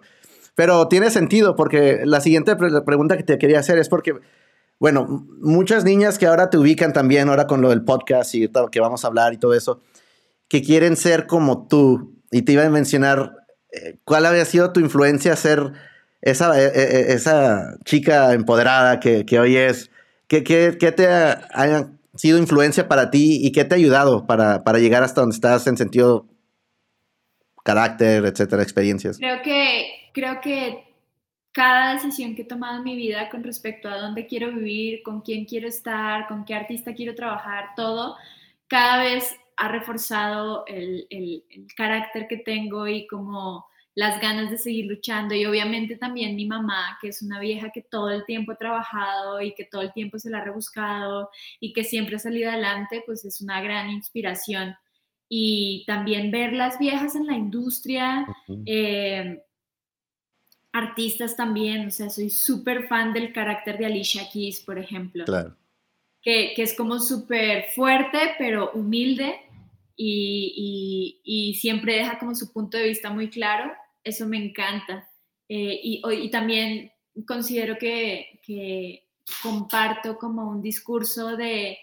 Pero 0.55 0.87
tiene 0.87 1.09
sentido, 1.09 1.55
porque 1.55 2.01
la 2.05 2.21
siguiente 2.21 2.55
pregunta 2.55 3.17
que 3.17 3.23
te 3.23 3.37
quería 3.37 3.59
hacer 3.59 3.77
es 3.77 3.89
porque, 3.89 4.15
bueno, 4.79 5.25
muchas 5.39 5.83
niñas 5.83 6.17
que 6.17 6.27
ahora 6.27 6.49
te 6.49 6.57
ubican 6.57 6.93
también, 6.93 7.29
ahora 7.29 7.47
con 7.47 7.61
lo 7.61 7.69
del 7.69 7.83
podcast 7.83 8.35
y 8.35 8.47
todo, 8.47 8.69
que 8.69 8.79
vamos 8.79 9.03
a 9.03 9.07
hablar 9.07 9.33
y 9.33 9.37
todo 9.37 9.53
eso, 9.53 9.81
que 10.47 10.61
quieren 10.61 10.97
ser 10.97 11.27
como 11.27 11.67
tú, 11.67 12.21
y 12.31 12.43
te 12.43 12.53
iba 12.53 12.63
a 12.63 12.69
mencionar, 12.69 13.33
eh, 13.71 13.97
¿cuál 14.03 14.25
había 14.25 14.45
sido 14.45 14.71
tu 14.71 14.79
influencia 14.79 15.33
a 15.33 15.37
ser 15.37 15.73
esa, 16.21 16.59
e, 16.59 16.65
e, 16.67 17.11
e, 17.11 17.13
esa 17.13 17.77
chica 17.83 18.33
empoderada 18.33 18.99
que, 18.99 19.25
que 19.25 19.39
hoy 19.39 19.57
es, 19.57 19.91
¿qué, 20.27 20.43
qué, 20.43 20.77
qué 20.79 20.91
te 20.91 21.07
ha, 21.07 21.89
sido 22.15 22.37
influencia 22.37 22.87
para 22.87 23.09
ti 23.09 23.39
y 23.41 23.51
qué 23.51 23.65
te 23.65 23.75
ha 23.75 23.77
ayudado 23.77 24.27
para, 24.27 24.63
para, 24.63 24.79
llegar 24.79 25.03
hasta 25.03 25.21
donde 25.21 25.35
estás 25.35 25.65
en 25.67 25.77
sentido 25.77 26.27
carácter, 27.63 28.25
etcétera, 28.25 28.61
experiencias? 28.61 29.17
Creo 29.17 29.41
que, 29.41 29.87
creo 30.13 30.41
que 30.41 30.83
cada 31.51 31.93
decisión 31.93 32.35
que 32.35 32.43
he 32.43 32.45
tomado 32.45 32.77
en 32.77 32.83
mi 32.83 32.95
vida 32.95 33.29
con 33.29 33.43
respecto 33.43 33.89
a 33.89 33.97
dónde 33.97 34.27
quiero 34.27 34.51
vivir, 34.51 35.03
con 35.03 35.21
quién 35.21 35.45
quiero 35.45 35.67
estar, 35.67 36.27
con 36.27 36.45
qué 36.45 36.53
artista 36.53 36.93
quiero 36.93 37.15
trabajar, 37.15 37.69
todo, 37.75 38.15
cada 38.67 39.03
vez 39.03 39.35
ha 39.57 39.67
reforzado 39.67 40.65
el, 40.67 41.07
el, 41.09 41.43
el 41.49 41.67
carácter 41.75 42.27
que 42.27 42.37
tengo 42.37 42.87
y 42.87 43.05
como 43.07 43.65
las 43.93 44.21
ganas 44.21 44.49
de 44.49 44.57
seguir 44.57 44.85
luchando 44.85 45.35
y 45.35 45.45
obviamente 45.45 45.97
también 45.97 46.35
mi 46.35 46.45
mamá, 46.45 46.97
que 47.01 47.09
es 47.09 47.21
una 47.21 47.39
vieja 47.39 47.71
que 47.71 47.81
todo 47.81 48.09
el 48.09 48.25
tiempo 48.25 48.53
ha 48.53 48.57
trabajado 48.57 49.41
y 49.41 49.53
que 49.53 49.65
todo 49.65 49.81
el 49.81 49.91
tiempo 49.91 50.17
se 50.17 50.29
la 50.29 50.37
ha 50.39 50.43
rebuscado 50.43 51.29
y 51.59 51.73
que 51.73 51.83
siempre 51.83 52.15
ha 52.15 52.19
salido 52.19 52.49
adelante, 52.49 53.03
pues 53.05 53.25
es 53.25 53.41
una 53.41 53.61
gran 53.61 53.89
inspiración. 53.89 54.75
Y 55.27 55.83
también 55.87 56.31
ver 56.31 56.53
las 56.53 56.77
viejas 56.79 57.15
en 57.15 57.27
la 57.27 57.35
industria, 57.35 58.25
eh, 58.65 59.43
artistas 60.73 61.35
también, 61.35 61.87
o 61.87 61.91
sea, 61.91 62.09
soy 62.09 62.29
súper 62.29 62.87
fan 62.87 63.13
del 63.13 63.33
carácter 63.33 63.77
de 63.77 63.85
Alicia 63.85 64.29
Keys, 64.31 64.61
por 64.61 64.77
ejemplo. 64.77 65.25
Claro. 65.25 65.55
Que, 66.21 66.53
que 66.55 66.63
es 66.63 66.75
como 66.75 66.99
súper 66.99 67.65
fuerte, 67.73 68.35
pero 68.37 68.71
humilde 68.73 69.39
y, 70.03 71.21
y, 71.23 71.53
siempre 71.55 71.95
deja 71.95 72.17
como 72.17 72.33
su 72.33 72.51
punto 72.51 72.77
de 72.77 72.87
vista 72.87 73.11
muy 73.11 73.29
claro. 73.29 73.71
Eso 74.03 74.27
me 74.27 74.37
encanta. 74.37 75.07
Eh, 75.47 75.79
y, 75.83 76.01
y, 76.09 76.31
también 76.31 76.91
considero 77.27 77.77
que, 77.77 78.41
que 78.43 79.07
comparto 79.43 80.17
como 80.17 80.49
un 80.49 80.61
discurso 80.61 81.37
de 81.37 81.77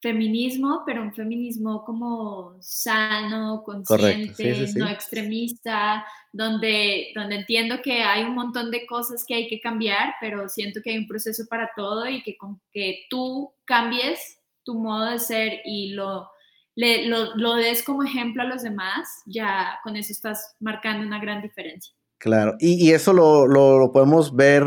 feminismo, 0.00 0.82
pero 0.84 1.02
un 1.02 1.14
feminismo 1.14 1.84
como 1.84 2.56
sano, 2.60 3.62
consciente, 3.64 4.66
no 4.74 4.88
extremista, 4.88 6.04
donde, 6.32 7.12
donde 7.14 7.36
entiendo 7.36 7.80
que 7.82 8.02
hay 8.02 8.24
un 8.24 8.34
montón 8.34 8.70
de 8.70 8.84
cosas 8.84 9.24
que 9.26 9.34
hay 9.34 9.48
que 9.48 9.60
cambiar, 9.60 10.14
pero 10.20 10.48
siento 10.48 10.80
que 10.82 10.90
hay 10.90 10.98
un 10.98 11.06
proceso 11.06 11.44
para 11.48 11.70
todo 11.76 12.06
y 12.08 12.22
que 12.22 12.36
con 12.36 12.60
que 12.72 13.06
tú 13.08 13.54
cambies 13.64 14.40
tu 14.62 14.74
modo 14.74 15.10
de 15.10 15.18
ser 15.20 15.60
y 15.64 15.92
lo, 15.92 16.28
lo, 16.76 17.36
lo 17.36 17.54
des 17.54 17.82
como 17.82 18.02
ejemplo 18.02 18.42
a 18.42 18.46
los 18.46 18.62
demás, 18.62 19.08
ya 19.26 19.78
con 19.82 19.96
eso 19.96 20.12
estás 20.12 20.56
marcando 20.60 21.06
una 21.06 21.20
gran 21.20 21.42
diferencia. 21.42 21.94
Claro, 22.18 22.56
y, 22.58 22.74
y 22.84 22.92
eso 22.92 23.12
lo, 23.12 23.46
lo, 23.46 23.92
podemos 23.92 24.34
ver, 24.34 24.64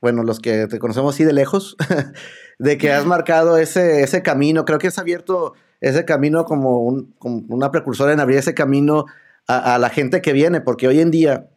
bueno, 0.00 0.22
los 0.22 0.40
que 0.40 0.66
te 0.66 0.78
conocemos 0.78 1.14
así 1.14 1.24
de 1.24 1.32
lejos, 1.32 1.76
de 2.58 2.78
que 2.78 2.92
has 2.92 3.04
marcado 3.04 3.58
ese, 3.58 4.02
ese 4.02 4.22
camino. 4.22 4.64
Creo 4.64 4.78
que 4.78 4.86
has 4.86 4.98
abierto 4.98 5.54
ese 5.80 6.04
camino 6.04 6.44
como, 6.44 6.80
un, 6.80 7.14
una 7.20 7.70
precursora 7.70 8.12
en 8.12 8.20
abrir 8.20 8.38
ese 8.38 8.54
camino 8.54 9.04
a, 9.46 9.76
la 9.78 9.90
gente 9.90 10.22
que 10.22 10.32
viene, 10.32 10.62
porque 10.62 10.88
hoy 10.88 11.00
en 11.00 11.10
día 11.10 11.50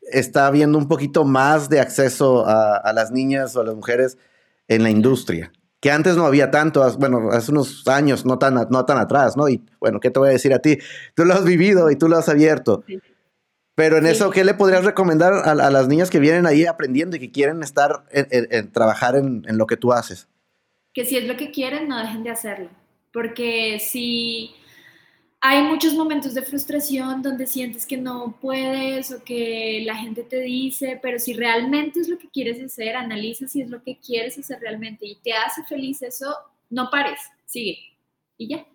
está 0.00 0.46
habiendo 0.46 0.78
un 0.78 0.88
poquito 0.88 1.24
más 1.24 1.68
de 1.68 1.80
acceso 1.80 2.46
a, 2.46 2.76
a 2.76 2.92
las 2.94 3.10
niñas 3.10 3.54
o 3.56 3.60
a 3.60 3.64
las 3.64 3.74
mujeres 3.74 4.16
en 4.68 4.82
la 4.82 4.88
industria, 4.88 5.52
que 5.84 5.90
antes 5.90 6.16
no 6.16 6.24
había 6.24 6.50
tanto, 6.50 6.82
bueno, 6.96 7.28
hace 7.30 7.50
unos 7.50 7.86
años, 7.88 8.24
no 8.24 8.38
tan, 8.38 8.54
no 8.54 8.86
tan 8.86 8.96
atrás, 8.96 9.36
¿no? 9.36 9.50
Y 9.50 9.60
bueno, 9.78 10.00
¿qué 10.00 10.10
te 10.10 10.18
voy 10.18 10.30
a 10.30 10.32
decir 10.32 10.54
a 10.54 10.58
ti? 10.58 10.78
Tú 11.14 11.26
lo 11.26 11.34
has 11.34 11.44
vivido 11.44 11.90
y 11.90 11.96
tú 11.96 12.08
lo 12.08 12.16
has 12.16 12.30
abierto. 12.30 12.82
Pero 13.74 13.98
en 13.98 14.06
eso, 14.06 14.30
¿qué 14.30 14.44
le 14.44 14.54
podrías 14.54 14.86
recomendar 14.86 15.34
a, 15.34 15.54
las 15.54 15.86
niñas 15.86 16.08
que 16.08 16.20
vienen 16.20 16.46
ahí 16.46 16.64
aprendiendo 16.64 17.16
y 17.16 17.20
que 17.20 17.30
quieren 17.30 17.62
estar, 17.62 18.06
en, 18.12 18.72
trabajar 18.72 19.14
en, 19.16 19.42
lo 19.58 19.66
que 19.66 19.76
tú 19.76 19.92
haces? 19.92 20.26
Que 20.94 21.04
si 21.04 21.18
es 21.18 21.28
lo 21.28 21.36
que 21.36 21.50
quieren, 21.50 21.86
no 21.86 21.98
dejen 21.98 22.22
de 22.22 22.30
hacerlo. 22.30 22.70
Porque 23.12 23.78
si 23.78 24.54
hay 25.46 25.62
muchos 25.62 25.92
momentos 25.92 26.32
de 26.32 26.40
frustración 26.40 27.20
donde 27.20 27.46
sientes 27.46 27.84
que 27.84 27.98
no 27.98 28.34
puedes 28.40 29.12
o 29.12 29.22
que 29.22 29.82
la 29.84 29.94
gente 29.94 30.22
te 30.22 30.40
dice, 30.40 30.98
pero 31.02 31.18
si 31.18 31.34
realmente 31.34 32.00
es 32.00 32.08
lo 32.08 32.16
que 32.16 32.30
quieres 32.30 32.64
hacer, 32.64 32.96
analiza 32.96 33.46
si 33.46 33.60
es 33.60 33.68
lo 33.68 33.82
que 33.82 33.98
quieres 33.98 34.38
hacer 34.38 34.58
realmente 34.60 35.04
y 35.04 35.16
te 35.16 35.34
hace 35.34 35.62
feliz 35.64 36.00
eso, 36.00 36.34
no 36.70 36.88
pares, 36.90 37.20
sigue. 37.44 37.76
Y 38.38 38.48
ya. 38.48 38.66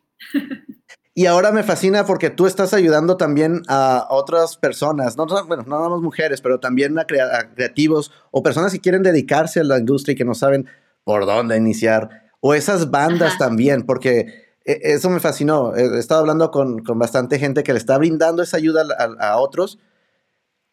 Y 1.16 1.26
ahora 1.26 1.52
me 1.52 1.64
fascina 1.64 2.06
porque 2.06 2.30
tú 2.30 2.46
estás 2.46 2.72
ayudando 2.76 3.18
también 3.18 3.64
a 3.68 4.06
otras 4.12 4.56
personas, 4.56 5.18
no, 5.18 5.26
bueno, 5.26 5.64
no 5.66 5.76
nada 5.76 5.90
más 5.90 6.02
mujeres, 6.02 6.40
pero 6.40 6.60
también 6.60 7.00
a, 7.00 7.06
creativos 7.06 8.12
o 8.30 8.44
personas 8.44 8.72
que 8.72 8.80
quieren 8.80 9.02
dedicarse 9.02 9.60
a 9.60 9.64
la 9.64 9.80
industria 9.80 10.14
y 10.14 10.18
que 10.18 10.24
no 10.24 10.36
saben 10.36 10.68
por 11.04 11.26
dónde 11.26 11.58
iniciar, 11.58 12.30
o 12.42 12.54
esas 12.54 12.92
bandas 12.92 13.40
también, 13.40 13.88
porque 13.88 14.49
eso 14.66 15.10
me 15.10 15.20
fascinó. 15.20 15.76
He 15.76 15.98
estado 16.00 16.22
hablando 16.22 16.52
con, 16.52 16.84
con, 16.84 17.00
bastante 17.00 17.40
gente 17.40 17.64
que 17.64 17.74
le 17.74 17.80
está 17.80 17.98
brindando 17.98 18.44
esa 18.44 18.58
ayuda 18.58 18.84
a, 19.20 19.38
otros 19.40 19.80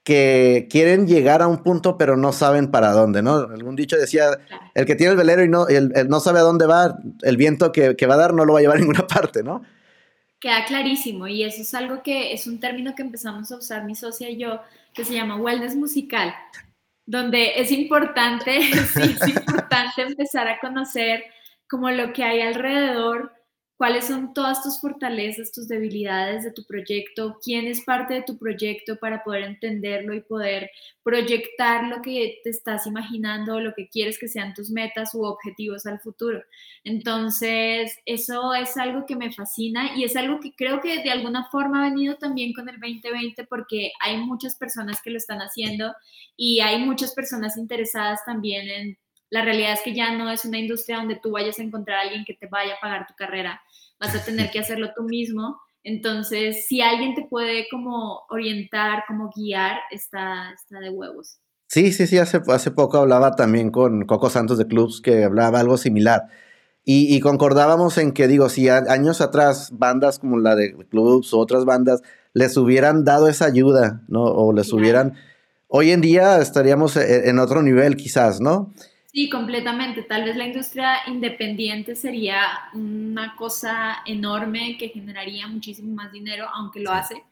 que 0.05 0.69
quieren 0.71 1.09
llegar 1.09 1.43
a 1.43 1.49
un 1.49 1.65
punto 1.65 1.99
pero 1.99 2.17
no 2.17 2.33
saben 2.33 2.71
para 2.71 2.93
dónde, 2.93 3.23
¿no? 3.23 3.35
Algún 3.35 3.75
dicho 3.75 3.97
decía, 3.97 4.39
el 4.75 4.87
que 4.87 4.95
tiene 4.95 5.13
el 5.13 5.19
velero 5.19 5.43
y 5.43 5.49
no, 5.49 5.67
el, 5.67 5.93
no 6.09 6.21
sabe 6.21 6.39
a 6.39 6.43
dónde 6.43 6.67
va, 6.67 6.99
el 7.23 7.37
viento 7.37 7.73
que, 7.73 7.97
que 7.97 8.07
va 8.07 8.15
a 8.15 8.19
dar 8.19 8.35
no 8.35 8.45
lo 8.45 8.53
va 8.53 8.61
a 8.61 8.63
llevar 8.63 8.77
a 8.77 8.81
ninguna 8.81 9.07
parte, 9.09 9.43
¿no? 9.43 9.63
queda 10.41 10.65
clarísimo 10.65 11.27
y 11.27 11.45
eso 11.45 11.63
es 11.63 11.75
algo 11.75 12.03
que 12.03 12.33
es 12.33 12.47
un 12.47 12.61
término 12.61 12.95
que 12.95 13.03
empezamos 13.03 13.51
a 13.51 13.57
usar 13.57 13.85
mi 13.85 13.95
socia 13.95 14.31
y 14.31 14.37
yo, 14.37 14.61
que 14.95 15.05
se 15.05 15.15
llama 15.15 15.37
wellness 15.37 15.75
musical, 15.77 16.35
donde 17.07 17.53
es 17.57 17.73
importante, 17.73 18.61
sí, 18.95 19.17
es 19.21 19.29
importante 19.29 20.03
empezar 20.03 20.49
a 20.49 20.59
conocer 20.61 21.25
como 21.69 21.91
lo 21.91 22.13
que 22.13 22.23
hay 22.23 22.43
alrededor 22.43 23.33
cuáles 23.77 24.07
son 24.07 24.33
todas 24.33 24.63
tus 24.63 24.81
fortalezas, 24.81 25.53
tus 25.53 25.69
debilidades 25.69 26.45
de 26.45 26.53
tu 26.53 26.65
proyecto, 26.65 27.39
quién 27.43 27.67
es 27.67 27.83
parte 27.83 28.15
de 28.15 28.23
tu 28.23 28.39
proyecto 28.39 28.97
para 28.97 29.23
poder 29.23 29.43
entenderlo 29.45 30.15
y 30.15 30.21
poder 30.21 30.71
proyectar 31.03 31.85
lo 31.89 32.01
que 32.01 32.41
te 32.43 32.51
estás 32.51 32.87
imaginando, 32.87 33.61
lo 33.61 33.75
que 33.75 33.89
quieres 33.89 34.19
que 34.19 34.29
sean 34.29 34.55
tus 34.55 34.71
metas 34.71 35.15
u 35.15 35.25
objetivos 35.25 35.85
al 35.87 36.01
futuro. 36.01 36.43
Entonces, 36.85 37.99
eso 38.07 38.55
es 38.55 38.77
algo 38.77 39.05
que 39.07 39.17
me 39.17 39.33
fascina 39.33 39.97
y 39.97 40.05
es 40.05 40.17
algo 40.17 40.41
que 40.41 40.55
creo 40.55 40.81
que 40.81 41.03
de 41.03 41.11
alguna 41.11 41.49
forma 41.51 41.85
ha 41.85 41.91
venido 41.91 42.17
también 42.17 42.53
con 42.55 42.69
el 42.69 42.81
2020 42.81 43.45
porque 43.45 43.93
hay 44.01 44.17
muchas 44.19 44.57
personas 44.57 45.03
que 45.03 45.11
lo 45.11 45.19
están 45.19 45.41
haciendo 45.41 45.95
y 46.37 46.61
hay 46.61 46.79
muchas 46.85 47.15
personas 47.15 47.57
interesadas 47.57 48.21
también 48.25 48.69
en 48.69 48.99
la 49.31 49.45
realidad 49.45 49.73
es 49.73 49.81
que 49.83 49.95
ya 49.95 50.17
no 50.17 50.31
es 50.31 50.45
una 50.45 50.59
industria 50.59 50.99
donde 50.99 51.17
tú 51.17 51.33
vayas 51.33 51.59
a 51.59 51.63
encontrar 51.63 51.99
a 51.99 52.03
alguien 52.03 52.25
que 52.25 52.35
te 52.35 52.47
vaya 52.47 52.75
a 52.75 52.81
pagar 52.81 53.07
tu 53.07 53.15
carrera, 53.15 53.61
vas 53.99 54.15
a 54.15 54.25
tener 54.25 54.51
que 54.51 54.61
hacerlo 54.61 54.91
tú 54.95 55.03
mismo. 55.03 55.61
Entonces, 55.83 56.67
si 56.67 56.81
alguien 56.81 57.15
te 57.15 57.27
puede 57.29 57.67
como 57.71 58.23
orientar, 58.29 59.05
como 59.07 59.31
guiar, 59.35 59.79
está, 59.91 60.53
está 60.53 60.81
de 60.81 60.91
huevos. 60.91 61.39
Sí, 61.69 61.93
sí, 61.93 62.07
sí, 62.07 62.19
hace, 62.19 62.41
hace 62.49 62.71
poco 62.71 62.99
hablaba 62.99 63.33
también 63.37 63.71
con 63.71 64.05
Coco 64.07 64.31
Santos 64.31 64.59
de 64.59 64.67
Clubs 64.67 65.01
que 65.01 65.25
hablaba 65.25 65.61
algo 65.61 65.77
similar. 65.77 66.29
Y, 66.89 67.19
concordábamos 67.19 67.99
en 67.99 68.13
que, 68.13 68.29
digo, 68.29 68.49
si 68.49 68.69
años 68.69 69.21
atrás 69.21 69.71
bandas 69.73 70.21
como 70.21 70.39
la 70.39 70.55
de 70.55 70.73
Clubs 70.89 71.35
o 71.35 71.41
otras 71.41 71.65
bandas 71.65 72.01
les 72.33 72.57
hubieran 72.57 73.05
dado 73.05 73.27
esa 73.27 73.47
ayuda, 73.47 74.05
¿no? 74.07 74.23
O 74.23 74.53
les 74.53 74.73
hubieran... 74.73 75.15
Hoy 75.67 75.91
en 75.91 76.01
día 76.01 76.39
estaríamos 76.39 76.97
e, 76.97 77.29
en 77.29 77.41
otro 77.41 77.61
nivel 77.63 77.97
quizás, 77.97 78.41
¿no? 78.41 78.73
Sí, 79.17 79.31
completamente. 79.31 80.03
Tal 80.03 80.25
vez 80.25 80.37
la 80.37 80.45
industria 80.45 80.97
independiente 81.07 81.97
sería 81.97 82.39
una 82.75 83.35
cosa 83.35 84.03
enorme 84.05 84.77
que 84.79 84.91
generaría 84.91 85.47
muchísimo 85.47 85.95
más 85.95 86.13
dinero, 86.13 86.45
aunque 86.55 86.81
lo 86.81 86.91
hace 86.91 87.25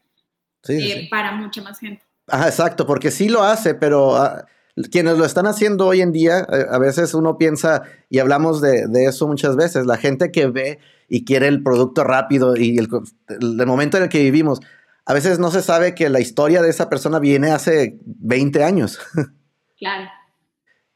eh, 0.67 1.07
para 1.11 1.33
mucha 1.33 1.61
más 1.61 1.77
gente. 1.77 2.01
Ah, 2.27 2.47
exacto, 2.47 2.87
porque 2.87 3.11
sí 3.11 3.29
lo 3.29 3.43
hace, 3.43 3.75
pero 3.75 4.15
ah, 4.15 4.47
quienes 4.91 5.19
lo 5.19 5.25
están 5.25 5.45
haciendo 5.45 5.85
hoy 5.85 6.01
en 6.01 6.11
día, 6.11 6.39
eh, 6.39 6.65
a 6.71 6.79
veces 6.79 7.13
uno 7.13 7.37
piensa, 7.37 7.83
y 8.09 8.17
hablamos 8.17 8.61
de, 8.61 8.87
eso 9.07 9.27
muchas 9.27 9.55
veces, 9.55 9.85
la 9.85 9.97
gente 9.97 10.31
que 10.31 10.47
ve 10.47 10.79
y 11.07 11.23
quiere 11.23 11.47
el 11.47 11.61
producto 11.61 12.03
rápido 12.03 12.57
y 12.57 12.79
el, 12.79 12.89
el, 13.27 13.67
momento 13.67 13.97
en 13.97 14.03
el 14.03 14.09
que 14.09 14.23
vivimos, 14.23 14.59
a 15.05 15.13
veces 15.13 15.37
no 15.37 15.51
se 15.51 15.61
sabe 15.61 15.93
que 15.93 16.09
la 16.09 16.19
historia 16.19 16.63
de 16.63 16.71
esa 16.71 16.89
persona 16.89 17.19
viene 17.19 17.51
hace 17.51 17.99
20 18.05 18.63
años. 18.63 18.97
Claro. 19.77 20.09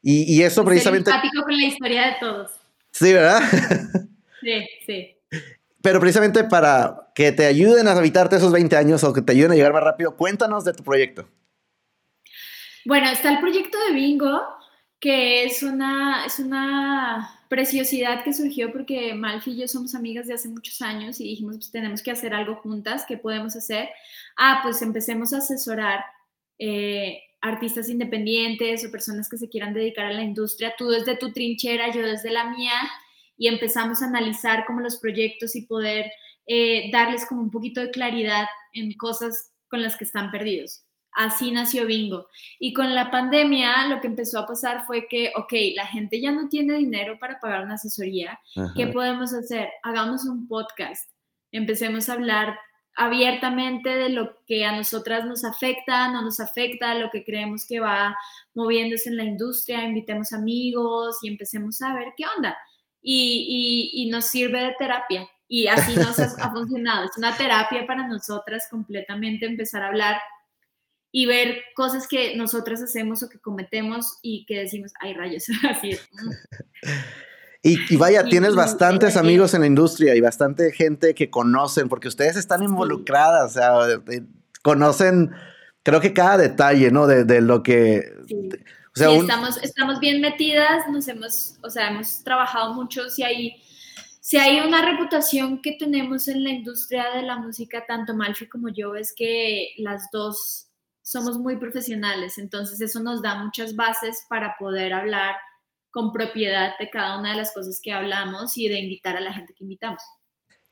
Y, 0.01 0.41
eso 0.43 0.63
precisamente... 0.63 1.09
empático 1.09 1.43
con 1.43 1.57
la 1.57 1.65
historia 1.65 2.07
de 2.07 2.15
todos. 2.19 2.51
Sí, 2.91 3.13
¿verdad? 3.13 3.41
Sí, 4.41 4.65
sí. 4.85 5.17
Pero 5.81 5.99
precisamente 5.99 6.45
para 6.45 7.11
que 7.13 7.33
te 7.33 7.45
ayuden 7.45 7.89
a 7.89 7.91
habitarte 7.91 8.37
esos 8.37 8.53
20 8.53 8.77
años 8.77 9.03
o 9.03 9.11
que 9.11 9.21
te 9.21 9.33
ayuden 9.33 9.51
a 9.51 9.55
llegar 9.55 9.73
más 9.73 9.83
rápido, 9.83 10.15
cuéntanos 10.15 10.63
de 10.63 10.71
tu 10.71 10.81
proyecto. 10.81 11.27
Bueno, 12.85 13.09
está 13.09 13.31
el 13.31 13.39
proyecto 13.39 13.77
de 13.85 13.93
Bingo, 13.93 14.41
que 14.99 15.43
es 15.43 15.61
una, 15.61 16.25
es 16.25 16.39
una 16.39 17.41
preciosidad 17.49 18.23
que 18.23 18.33
surgió 18.33 18.71
porque 18.71 19.13
Malfi 19.13 19.51
y 19.51 19.61
yo 19.61 19.67
somos 19.67 19.95
amigas 19.95 20.27
de 20.27 20.35
hace 20.35 20.49
muchos 20.49 20.81
años 20.81 21.19
y 21.19 21.25
dijimos, 21.25 21.57
pues 21.57 21.71
tenemos 21.71 22.01
que 22.01 22.11
hacer 22.11 22.33
algo 22.33 22.55
juntas, 22.57 23.05
¿qué 23.07 23.17
podemos 23.17 23.55
hacer? 23.55 23.89
Ah, 24.37 24.59
pues 24.63 24.81
empecemos 24.81 25.33
a 25.33 25.37
asesorar 25.37 26.03
eh, 26.57 27.23
artistas 27.41 27.89
independientes 27.89 28.85
o 28.85 28.91
personas 28.91 29.29
que 29.29 29.37
se 29.37 29.49
quieran 29.49 29.73
dedicar 29.73 30.05
a 30.05 30.13
la 30.13 30.23
industria, 30.23 30.73
tú 30.77 30.89
desde 30.89 31.15
tu 31.17 31.31
trinchera, 31.31 31.91
yo 31.93 32.01
desde 32.01 32.31
la 32.31 32.49
mía, 32.49 32.73
y 33.37 33.47
empezamos 33.47 34.01
a 34.01 34.07
analizar 34.07 34.65
como 34.65 34.81
los 34.81 34.97
proyectos 34.97 35.55
y 35.55 35.65
poder 35.65 36.11
eh, 36.45 36.89
darles 36.91 37.25
como 37.25 37.41
un 37.41 37.51
poquito 37.51 37.79
de 37.79 37.91
claridad 37.91 38.45
en 38.73 38.93
cosas 38.93 39.53
con 39.69 39.81
las 39.81 39.95
que 39.95 40.03
están 40.03 40.31
perdidos. 40.31 40.83
Así 41.13 41.51
nació 41.51 41.85
Bingo. 41.85 42.27
Y 42.59 42.73
con 42.73 42.93
la 42.93 43.11
pandemia 43.11 43.87
lo 43.87 43.99
que 43.99 44.07
empezó 44.07 44.39
a 44.39 44.47
pasar 44.47 44.85
fue 44.85 45.07
que, 45.07 45.31
ok, 45.35 45.53
la 45.75 45.87
gente 45.87 46.21
ya 46.21 46.31
no 46.31 46.49
tiene 46.49 46.75
dinero 46.75 47.17
para 47.19 47.39
pagar 47.39 47.63
una 47.63 47.75
asesoría. 47.75 48.39
¿Qué 48.75 48.87
podemos 48.87 49.33
hacer? 49.33 49.69
Hagamos 49.83 50.25
un 50.25 50.47
podcast. 50.47 51.09
Empecemos 51.51 52.09
a 52.09 52.13
hablar 52.13 52.57
abiertamente 52.99 53.89
de 53.89 54.09
lo 54.09 54.37
que 54.45 54.65
a 54.65 54.75
nosotras 54.75 55.25
nos 55.25 55.45
afecta, 55.45 56.11
no 56.11 56.21
nos 56.21 56.41
afecta, 56.41 56.95
lo 56.95 57.09
que 57.09 57.23
creemos 57.23 57.65
que 57.65 57.79
va 57.79 58.17
moviéndose 58.53 59.07
en 59.07 59.15
la 59.15 59.23
industria, 59.23 59.85
invitemos 59.85 60.33
amigos 60.33 61.17
y 61.21 61.29
empecemos 61.29 61.81
a 61.81 61.93
ver 61.93 62.09
qué 62.17 62.25
onda. 62.35 62.57
Y, 63.01 63.89
y, 63.93 64.09
nos 64.09 64.25
sirve 64.25 64.59
de 64.61 64.75
terapia. 64.77 65.25
Y 65.47 65.67
así 65.67 65.95
nos 65.95 66.19
ha, 66.19 66.27
funcionado. 66.51 67.05
Es 67.05 67.17
una 67.17 67.37
terapia 67.37 67.87
para 67.87 68.05
nosotras 68.05 68.67
completamente 68.69 69.45
empezar 69.45 69.81
a 69.81 69.87
hablar 69.87 70.19
y 71.09 71.25
ver 71.25 71.63
cosas 71.75 72.05
que 72.05 72.35
nosotras 72.35 72.83
hacemos 72.83 73.23
o 73.23 73.29
que 73.29 73.39
cometemos 73.39 74.19
y 74.21 74.45
que 74.45 74.59
decimos, 74.59 74.91
ay 74.99 75.13
rayos, 75.13 75.45
así 75.69 75.91
es. 75.91 76.09
Y, 77.61 77.97
vaya, 77.97 78.23
tienes 78.23 78.55
bastantes 78.55 79.17
amigos 79.17 79.53
en 79.53 79.61
la 79.61 79.67
industria 79.67 80.15
y 80.15 80.21
bastante 80.21 80.71
gente 80.71 81.13
que 81.13 81.29
conocen, 81.29 81.89
porque 81.89 82.07
ustedes 82.07 82.37
están 82.37 82.63
involucradas, 82.63 83.51
o 83.51 83.53
sea, 83.53 84.01
conocen, 84.61 85.31
creo 85.83 85.99
que 85.99 86.13
cada 86.13 86.37
detalle, 86.37 86.89
¿no? 86.89 87.05
De, 87.05 87.41
lo 87.41 87.61
que... 87.61 88.13
O 88.95 88.97
sea, 88.99 89.11
estamos, 89.11 89.57
estamos 89.61 89.99
bien 89.99 90.21
metidas, 90.21 90.87
nos 90.89 91.07
hemos, 91.09 91.57
o 91.61 91.69
sea, 91.69 91.89
hemos 91.89 92.23
trabajado 92.23 92.73
mucho, 92.73 93.09
si 93.09 93.23
hay, 93.23 93.61
si 94.21 94.37
hay 94.37 94.61
una 94.61 94.81
reputación 94.81 95.61
que 95.61 95.73
tenemos 95.73 96.29
en 96.29 96.43
la 96.45 96.51
industria 96.51 97.07
de 97.13 97.23
la 97.23 97.37
música, 97.37 97.83
tanto 97.85 98.15
Malfi 98.15 98.47
como 98.47 98.69
yo, 98.69 98.95
es 98.95 99.13
que 99.13 99.73
las 99.77 100.09
dos 100.13 100.69
somos 101.01 101.37
muy 101.37 101.57
profesionales, 101.57 102.37
entonces 102.37 102.79
eso 102.79 103.01
nos 103.01 103.21
da 103.21 103.43
muchas 103.43 103.75
bases 103.75 104.25
para 104.29 104.55
poder 104.57 104.93
hablar 104.93 105.35
con 105.91 106.11
propiedad 106.11 106.73
de 106.79 106.89
cada 106.89 107.19
una 107.19 107.31
de 107.31 107.37
las 107.37 107.53
cosas 107.53 107.79
que 107.81 107.91
hablamos 107.91 108.57
y 108.57 108.67
de 108.67 108.79
invitar 108.79 109.17
a 109.17 109.21
la 109.21 109.33
gente 109.33 109.53
que 109.53 109.63
invitamos. 109.63 110.01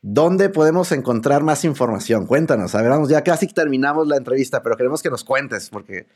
¿Dónde 0.02 0.50
podemos 0.50 0.92
encontrar 0.92 1.44
más 1.44 1.66
información? 1.66 2.28
Cuéntanos. 2.28 2.76
A 2.76 2.82
ver, 2.82 2.92
vamos, 2.92 3.10
ya 3.10 3.24
casi 3.24 3.48
terminamos 3.48 4.08
la 4.08 4.18
entrevista, 4.18 4.62
pero 4.62 4.78
queremos 4.78 5.02
que 5.02 5.10
nos 5.10 5.24
cuentes 5.24 5.70
porque... 5.70 6.08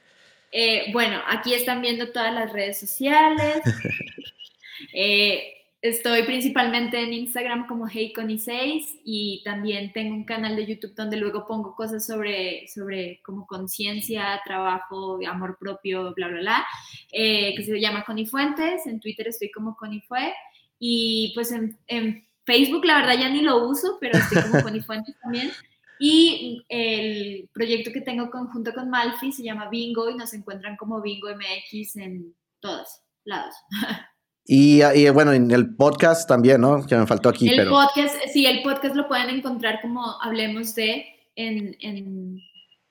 Eh, 0.52 0.92
bueno, 0.94 1.20
aquí 1.28 1.54
están 1.54 1.82
viendo 1.82 2.12
todas 2.12 2.34
las 2.34 2.52
redes 2.54 2.80
sociales. 2.80 3.62
eh, 4.94 5.61
Estoy 5.82 6.22
principalmente 6.24 7.02
en 7.02 7.12
Instagram 7.12 7.66
como 7.66 7.88
HeyConi6 7.88 9.02
y 9.04 9.42
también 9.44 9.92
tengo 9.92 10.14
un 10.14 10.26
canal 10.26 10.56
de 10.56 10.68
YouTube 10.68 10.94
donde 10.94 11.18
luego 11.18 11.48
pongo 11.48 11.76
cosas 11.76 12.06
sobre, 12.06 12.68
sobre 12.68 13.20
como 13.24 13.48
conciencia, 13.48 14.40
trabajo, 14.46 15.18
amor 15.28 15.58
propio, 15.60 16.14
bla, 16.14 16.28
bla, 16.28 16.40
bla, 16.40 16.68
eh, 17.12 17.56
que 17.56 17.64
se 17.64 17.82
llama 17.82 18.06
Conifuentes. 18.06 18.86
En 18.86 19.00
Twitter 19.00 19.28
estoy 19.28 19.50
como 19.50 19.76
Conifue 19.76 20.32
y 20.78 21.32
pues 21.34 21.52
en, 21.52 21.78
en, 21.88 22.28
Facebook 22.44 22.86
la 22.86 22.98
verdad 22.98 23.20
ya 23.20 23.30
ni 23.30 23.42
lo 23.42 23.68
uso, 23.68 23.98
pero 24.02 24.18
estoy 24.18 24.42
como 24.44 24.62
Conifuentes 24.64 25.16
también. 25.20 25.52
Y 26.00 26.64
el 26.70 27.50
proyecto 27.54 27.92
que 27.92 28.02
tengo 28.02 28.30
conjunto 28.30 28.74
con 28.74 28.90
Malfi 28.90 29.32
se 29.32 29.44
llama 29.44 29.70
Bingo 29.70 30.10
y 30.12 30.16
nos 30.16 30.34
encuentran 30.34 30.76
como 30.76 31.02
Bingo 31.02 31.30
MX 31.30 31.96
en 31.98 32.36
todos 32.60 33.02
lados. 33.24 33.56
Y, 34.46 35.10
bueno, 35.10 35.34
en 35.34 35.52
el 35.52 35.76
podcast 35.76 36.28
también, 36.28 36.62
¿no? 36.62 36.86
Que 36.86 36.96
me 36.96 37.08
faltó 37.08 37.30
aquí. 37.30 37.48
El 37.48 37.70
podcast, 37.70 38.16
sí, 38.34 38.46
el 38.46 38.62
podcast 38.64 38.96
lo 38.96 39.08
pueden 39.08 39.30
encontrar 39.30 39.80
como 39.82 40.20
Hablemos 40.22 40.76
de 40.76 41.06
en, 41.36 42.40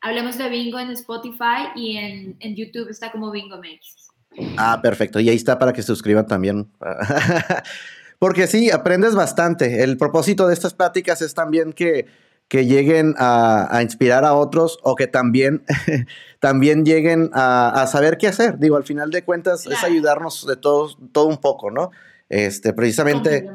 Hablemos 0.00 0.38
de 0.38 0.48
Bingo 0.48 0.78
en 0.78 0.90
Spotify 0.92 1.68
y 1.76 1.96
en, 1.96 2.36
en 2.40 2.56
YouTube 2.56 2.88
está 2.88 3.12
como 3.12 3.30
Bingo 3.30 3.58
MX. 3.58 4.10
Ah, 4.56 4.80
perfecto. 4.80 5.20
Y 5.20 5.28
ahí 5.28 5.36
está 5.36 5.58
para 5.58 5.72
que 5.72 5.82
se 5.82 5.88
suscriban 5.88 6.26
también. 6.26 6.70
Porque 8.18 8.46
sí, 8.46 8.70
aprendes 8.70 9.14
bastante. 9.14 9.82
El 9.82 9.96
propósito 9.96 10.46
de 10.46 10.54
estas 10.54 10.74
pláticas 10.74 11.22
es 11.22 11.34
también 11.34 11.72
que 11.72 12.06
que 12.50 12.66
lleguen 12.66 13.14
a, 13.16 13.78
inspirar 13.80 14.24
a 14.24 14.34
otros 14.34 14.80
o 14.82 14.96
que 14.96 15.06
también, 15.06 15.62
también 16.40 16.84
lleguen 16.84 17.30
a, 17.32 17.86
saber 17.86 18.18
qué 18.18 18.26
hacer. 18.26 18.58
Digo, 18.58 18.76
al 18.76 18.82
final 18.82 19.12
de 19.12 19.22
cuentas 19.22 19.66
es 19.66 19.84
ayudarnos 19.84 20.44
de 20.48 20.56
todo, 20.56 20.90
todo 21.12 21.28
un 21.28 21.38
poco, 21.38 21.70
¿no? 21.70 21.92
Este, 22.28 22.72
precisamente 22.72 23.48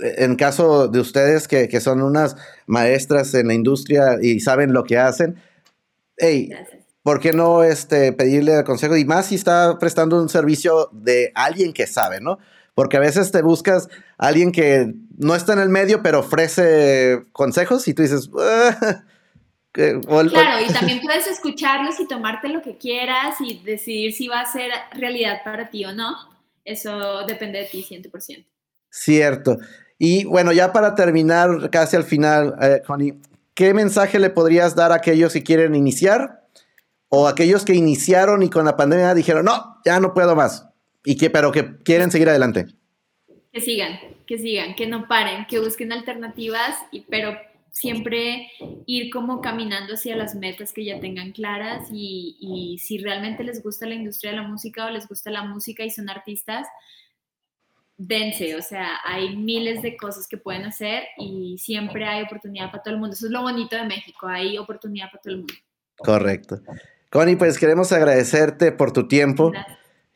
en 0.00 0.34
caso 0.34 0.88
de 0.88 0.98
ustedes 0.98 1.46
que, 1.46 1.80
son 1.80 2.02
unas 2.02 2.36
maestras 2.66 3.32
en 3.34 3.46
la 3.46 3.54
industria 3.54 4.18
y 4.20 4.40
saben 4.40 4.72
lo 4.72 4.82
que 4.82 4.98
hacen, 4.98 5.36
hey, 6.16 6.50
¿por 7.04 7.20
qué 7.20 7.32
no 7.32 7.62
este, 7.62 8.12
pedirle 8.12 8.64
consejo? 8.64 8.96
Y 8.96 9.04
más 9.04 9.26
si 9.26 9.36
está 9.36 9.78
prestando 9.78 10.20
un 10.20 10.28
servicio 10.28 10.88
de 10.90 11.30
alguien 11.36 11.72
que 11.72 11.86
sabe, 11.86 12.20
¿no? 12.20 12.40
Porque 12.74 12.96
a 12.96 13.00
veces 13.00 13.30
te 13.30 13.42
buscas 13.42 13.88
a 14.18 14.26
alguien 14.28 14.50
que 14.50 14.92
no 15.16 15.34
está 15.34 15.52
en 15.52 15.60
el 15.60 15.68
medio, 15.68 16.02
pero 16.02 16.20
ofrece 16.20 17.22
consejos 17.32 17.86
y 17.88 17.94
tú 17.94 18.02
dices... 18.02 18.30
Ah, 18.38 19.04
claro, 19.72 20.60
y 20.66 20.72
también 20.72 21.00
puedes 21.02 21.26
escucharlos 21.26 21.98
y 21.98 22.06
tomarte 22.06 22.48
lo 22.48 22.62
que 22.62 22.78
quieras 22.78 23.36
y 23.40 23.60
decidir 23.64 24.12
si 24.12 24.28
va 24.28 24.40
a 24.40 24.46
ser 24.46 24.70
realidad 24.92 25.42
para 25.44 25.68
ti 25.68 25.84
o 25.84 25.92
no. 25.92 26.14
Eso 26.64 27.26
depende 27.26 27.58
de 27.58 27.66
ti 27.66 27.84
100%. 27.88 28.44
Cierto. 28.90 29.58
Y 29.98 30.24
bueno, 30.24 30.52
ya 30.52 30.72
para 30.72 30.94
terminar, 30.94 31.70
casi 31.70 31.96
al 31.96 32.04
final, 32.04 32.54
eh, 32.60 32.82
Connie, 32.86 33.20
¿qué 33.54 33.74
mensaje 33.74 34.18
le 34.18 34.30
podrías 34.30 34.74
dar 34.74 34.92
a 34.92 34.96
aquellos 34.96 35.32
que 35.32 35.42
quieren 35.42 35.74
iniciar 35.74 36.44
o 37.08 37.28
aquellos 37.28 37.64
que 37.64 37.74
iniciaron 37.74 38.42
y 38.42 38.50
con 38.50 38.64
la 38.64 38.76
pandemia 38.76 39.14
dijeron, 39.14 39.44
no, 39.44 39.80
ya 39.84 40.00
no 40.00 40.14
puedo 40.14 40.34
más? 40.34 40.66
Y 41.04 41.16
que, 41.16 41.30
pero 41.30 41.52
que 41.52 41.78
quieren 41.84 42.10
seguir 42.10 42.28
adelante. 42.28 42.66
Que 43.52 43.60
sigan, 43.60 44.00
que 44.26 44.38
sigan, 44.38 44.74
que 44.74 44.86
no 44.86 45.06
paren, 45.06 45.46
que 45.46 45.60
busquen 45.60 45.92
alternativas, 45.92 46.76
y, 46.90 47.02
pero 47.02 47.36
siempre 47.70 48.50
ir 48.86 49.10
como 49.12 49.40
caminando 49.40 49.94
hacia 49.94 50.16
las 50.16 50.34
metas 50.34 50.72
que 50.72 50.84
ya 50.84 51.00
tengan 51.00 51.32
claras 51.32 51.88
y, 51.92 52.36
y, 52.40 52.78
si 52.78 52.98
realmente 52.98 53.42
les 53.44 53.62
gusta 53.62 53.86
la 53.86 53.94
industria 53.94 54.30
de 54.30 54.38
la 54.38 54.48
música 54.48 54.86
o 54.86 54.90
les 54.90 55.08
gusta 55.08 55.30
la 55.30 55.42
música 55.42 55.84
y 55.84 55.90
son 55.90 56.08
artistas, 56.08 56.66
dense, 57.96 58.56
o 58.56 58.62
sea, 58.62 58.98
hay 59.04 59.36
miles 59.36 59.82
de 59.82 59.96
cosas 59.96 60.26
que 60.26 60.36
pueden 60.36 60.64
hacer 60.64 61.04
y 61.18 61.56
siempre 61.58 62.06
hay 62.06 62.22
oportunidad 62.22 62.70
para 62.70 62.82
todo 62.82 62.94
el 62.94 63.00
mundo. 63.00 63.14
Eso 63.14 63.26
es 63.26 63.32
lo 63.32 63.42
bonito 63.42 63.76
de 63.76 63.84
México, 63.84 64.26
hay 64.26 64.58
oportunidad 64.58 65.10
para 65.10 65.22
todo 65.22 65.32
el 65.34 65.38
mundo. 65.40 65.54
Correcto. 65.96 66.60
Connie, 67.10 67.36
pues 67.36 67.58
queremos 67.58 67.92
agradecerte 67.92 68.72
por 68.72 68.92
tu 68.92 69.06
tiempo 69.06 69.52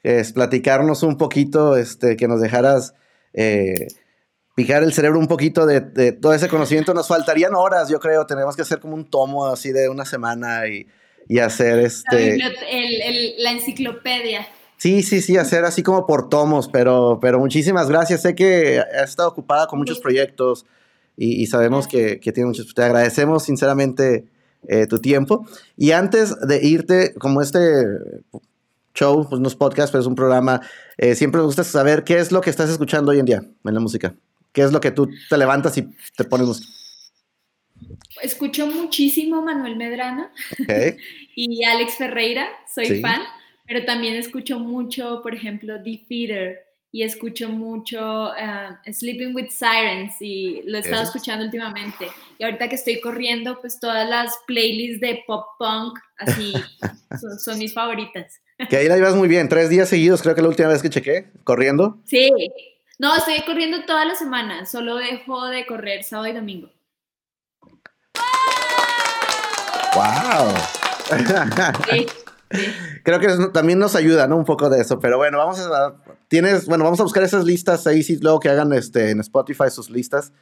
es 0.09 0.33
platicarnos 0.33 1.03
un 1.03 1.19
poquito, 1.19 1.77
este, 1.77 2.17
que 2.17 2.29
nos 2.29 2.41
dejaras 2.41 2.95
eh, 3.35 3.89
picar 4.55 4.83
el 4.83 4.95
cerebro 4.95 5.19
un 5.19 5.29
poquito 5.29 5.67
de, 5.67 6.13
todo 6.13 6.33
ese 6.33 6.49
conocimiento. 6.49 6.95
Nos 6.95 7.09
faltarían 7.09 7.55
horas, 7.55 7.91
yo 7.91 8.01
creo. 8.01 8.25
Tenemos 8.27 8.57
que 8.57 8.63
hacer 8.63 8.81
como 8.81 8.95
un 8.95 9.11
tomo 9.11 9.47
así 9.47 9.71
de 9.71 9.91
una 9.91 10.07
semana 10.07 10.63
y, 10.67 10.87
hacer 11.39 11.81
este... 11.81 12.39
La, 12.39 13.53
enciclopedia. 13.53 14.49
Sí, 14.79 15.03
sí, 15.03 15.21
sí, 15.21 15.37
hacer 15.37 15.67
así 15.67 15.83
como 15.83 16.07
por 16.07 16.31
tomos, 16.31 16.69
pero, 16.69 17.19
pero 17.21 17.39
muchísimas 17.39 17.91
gracias. 17.91 18.23
Sé 18.23 18.35
que 18.35 18.79
has 18.79 19.11
estado 19.11 19.29
ocupada 19.29 19.67
con 19.67 19.79
muchos 19.79 20.01
proyectos 20.01 20.65
y, 21.19 21.47
sabemos 21.49 21.87
que, 21.87 22.19
que 22.19 22.33
tiene 22.33 22.47
muchos. 22.47 22.73
Te 22.73 22.83
agradecemos 22.83 23.43
sinceramente 23.43 24.25
eh, 24.69 24.87
tu 24.87 25.01
tiempo. 25.01 25.47
Y 25.77 25.91
antes 25.91 26.35
de 26.41 26.67
irte, 26.67 27.13
como 27.19 27.43
este 27.43 27.61
show, 28.95 29.27
pues 29.29 29.41
no 29.41 29.49
es 29.49 29.55
podcast, 29.55 29.93
pero 29.93 30.01
es 30.03 30.07
un 30.07 30.15
programa. 30.15 30.61
Eh, 30.97 31.15
siempre 31.15 31.41
me 31.41 31.47
gusta 31.47 31.65
saber 31.65 32.05
qué 32.05 32.19
es 32.19 32.33
lo 32.33 32.41
que 32.41 32.51
estás 32.51 32.71
escuchando 32.71 33.13
hoy 33.13 33.19
en 33.19 33.27
día 33.27 33.43
en 33.65 33.75
la 33.75 33.81
música. 33.81 34.15
¿Qué 34.53 34.63
es 34.63 34.73
lo 34.73 34.81
que 34.81 34.91
tú 34.91 35.09
te 35.29 35.39
levantas 35.39 35.77
y 35.79 35.89
te 36.17 36.25
pones 36.25 36.63
Escucho 38.23 38.67
muchísimo 38.67 39.43
Manuel 39.43 39.77
Medrano 39.77 40.29
y 41.37 41.65
Alex 41.65 41.97
Ferreira, 41.97 42.49
soy 42.73 43.01
fan, 43.01 43.23
pero 43.67 43.85
también 43.85 44.17
escucho 44.17 44.59
mucho, 44.59 45.21
por 45.23 45.35
ejemplo, 45.35 45.81
The 45.83 46.05
Theater 46.09 46.68
y 46.91 47.03
escucho 47.03 47.49
mucho 47.51 48.31
uh, 48.31 48.93
Sleeping 48.93 49.35
with 49.35 49.51
Sirens 49.51 50.15
y 50.21 50.63
lo 50.65 50.79
he 50.79 50.81
estado 50.81 51.03
escuchando 51.03 51.45
últimamente. 51.45 52.09
Y 52.39 52.45
ahorita 52.45 52.69
que 52.69 52.77
estoy 52.77 53.01
corriendo, 53.01 53.61
pues 53.61 53.79
todas 53.79 54.09
las 54.09 54.39
playlists 54.47 55.01
de 55.01 55.23
pop 55.27 55.47
punk, 55.59 55.99
así, 56.17 56.55
son 57.45 57.59
mis 57.59 57.75
favoritas. 57.75 58.41
Que 58.69 58.79
ahí 58.79 58.89
la 58.89 58.97
llevas 58.97 59.15
muy 59.15 59.29
bien, 59.29 59.49
tres 59.49 59.69
días 59.69 59.89
seguidos, 59.89 60.23
creo 60.23 60.35
que 60.35 60.43
la 60.43 60.49
última 60.49 60.69
vez 60.69 60.83
que 60.83 60.91
chequé, 60.91 61.31
corriendo. 61.45 61.99
Sí, 62.07 62.31
no, 62.99 63.15
estoy 63.17 63.43
corriendo 63.43 63.85
toda 63.85 64.05
la 64.05 64.15
semana, 64.15 64.67
solo 64.67 64.97
dejo 64.97 65.47
de 65.47 65.67
correr 65.67 66.03
sábado 66.03 66.29
y 66.29 66.33
domingo. 66.33 66.71
¡Wow! 69.95 70.55
Creo 73.05 73.21
que 73.21 73.29
también 73.53 73.79
nos 73.79 73.95
ayuda, 73.95 74.27
¿no? 74.27 74.37
Un 74.37 74.45
poco 74.45 74.71
de 74.71 74.81
eso, 74.81 74.99
pero 74.99 75.17
bueno, 75.19 75.39
vamos 75.39 75.61
a, 75.61 75.95
tienes, 76.29 76.67
bueno, 76.67 76.85
vamos 76.85 77.01
a 77.01 77.03
buscar 77.03 77.23
esas 77.23 77.45
listas 77.45 77.87
ahí, 77.87 78.03
sí, 78.03 78.19
luego 78.21 78.41
que 78.41 78.49
hagan 78.49 78.73
este, 78.73 79.11
en 79.11 79.21
Spotify 79.21 79.71
sus 79.71 79.91
listas, 79.91 80.33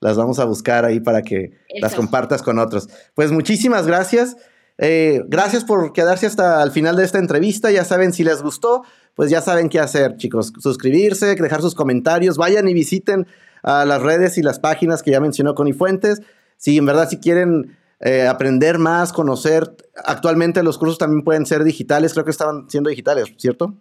las 0.00 0.16
vamos 0.16 0.38
a 0.38 0.44
buscar 0.44 0.84
ahí 0.84 1.00
para 1.00 1.22
que 1.22 1.58
las 1.80 1.94
compartas 1.94 2.42
con 2.42 2.58
otros. 2.58 2.88
Pues 3.14 3.32
muchísimas 3.32 3.86
gracias. 3.86 4.36
Eh, 4.78 5.22
gracias 5.28 5.62
por 5.64 5.92
quedarse 5.92 6.26
hasta 6.26 6.62
el 6.62 6.70
final 6.70 6.96
de 6.96 7.04
esta 7.04 7.18
entrevista. 7.18 7.70
Ya 7.70 7.84
saben, 7.84 8.14
si 8.14 8.24
les 8.24 8.40
gustó, 8.40 8.82
pues 9.14 9.30
ya 9.30 9.42
saben 9.42 9.68
qué 9.68 9.78
hacer, 9.78 10.16
chicos. 10.16 10.54
Suscribirse, 10.58 11.34
dejar 11.34 11.60
sus 11.60 11.74
comentarios, 11.74 12.38
vayan 12.38 12.66
y 12.66 12.72
visiten 12.72 13.26
a 13.62 13.84
las 13.84 14.00
redes 14.00 14.38
y 14.38 14.42
las 14.42 14.58
páginas 14.58 15.02
que 15.02 15.10
ya 15.10 15.20
mencionó 15.20 15.54
Connie 15.54 15.74
Fuentes. 15.74 16.22
Si 16.56 16.78
en 16.78 16.86
verdad 16.86 17.08
si 17.10 17.18
quieren 17.18 17.76
eh, 18.00 18.26
aprender 18.26 18.78
más, 18.78 19.12
conocer. 19.12 19.76
Actualmente 20.04 20.62
los 20.62 20.78
cursos 20.78 20.98
también 20.98 21.22
pueden 21.22 21.46
ser 21.46 21.64
digitales, 21.64 22.12
creo 22.12 22.24
que 22.24 22.30
estaban 22.30 22.68
siendo 22.68 22.90
digitales, 22.90 23.32
¿cierto? 23.36 23.74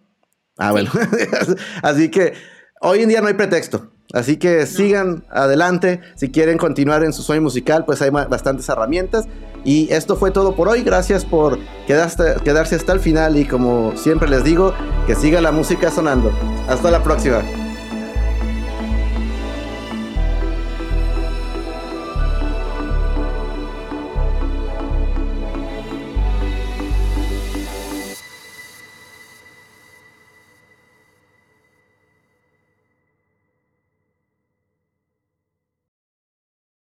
Ah, 0.58 0.72
bueno. 0.72 0.92
Así 1.82 2.10
que 2.10 2.34
hoy 2.82 3.02
en 3.02 3.10
día 3.10 3.22
no 3.22 3.28
hay 3.28 3.34
pretexto. 3.34 3.90
Así 4.12 4.38
que 4.38 4.66
sigan 4.66 5.24
adelante. 5.30 6.02
Si 6.16 6.30
quieren 6.32 6.58
continuar 6.58 7.04
en 7.04 7.14
su 7.14 7.22
sueño 7.22 7.44
musical, 7.44 7.86
pues 7.86 8.02
hay 8.02 8.10
bastantes 8.10 8.68
herramientas. 8.68 9.26
Y 9.64 9.92
esto 9.92 10.16
fue 10.16 10.32
todo 10.32 10.56
por 10.56 10.68
hoy. 10.68 10.82
Gracias 10.82 11.26
por 11.26 11.60
quedarse 11.86 12.76
hasta 12.76 12.94
el 12.94 13.00
final. 13.00 13.38
Y 13.38 13.46
como 13.46 13.96
siempre 13.96 14.28
les 14.28 14.44
digo, 14.44 14.74
que 15.06 15.16
siga 15.16 15.42
la 15.42 15.52
música 15.52 15.92
sonando. 15.92 16.32
Hasta 16.68 16.90
la 16.90 17.04
próxima. 17.04 17.44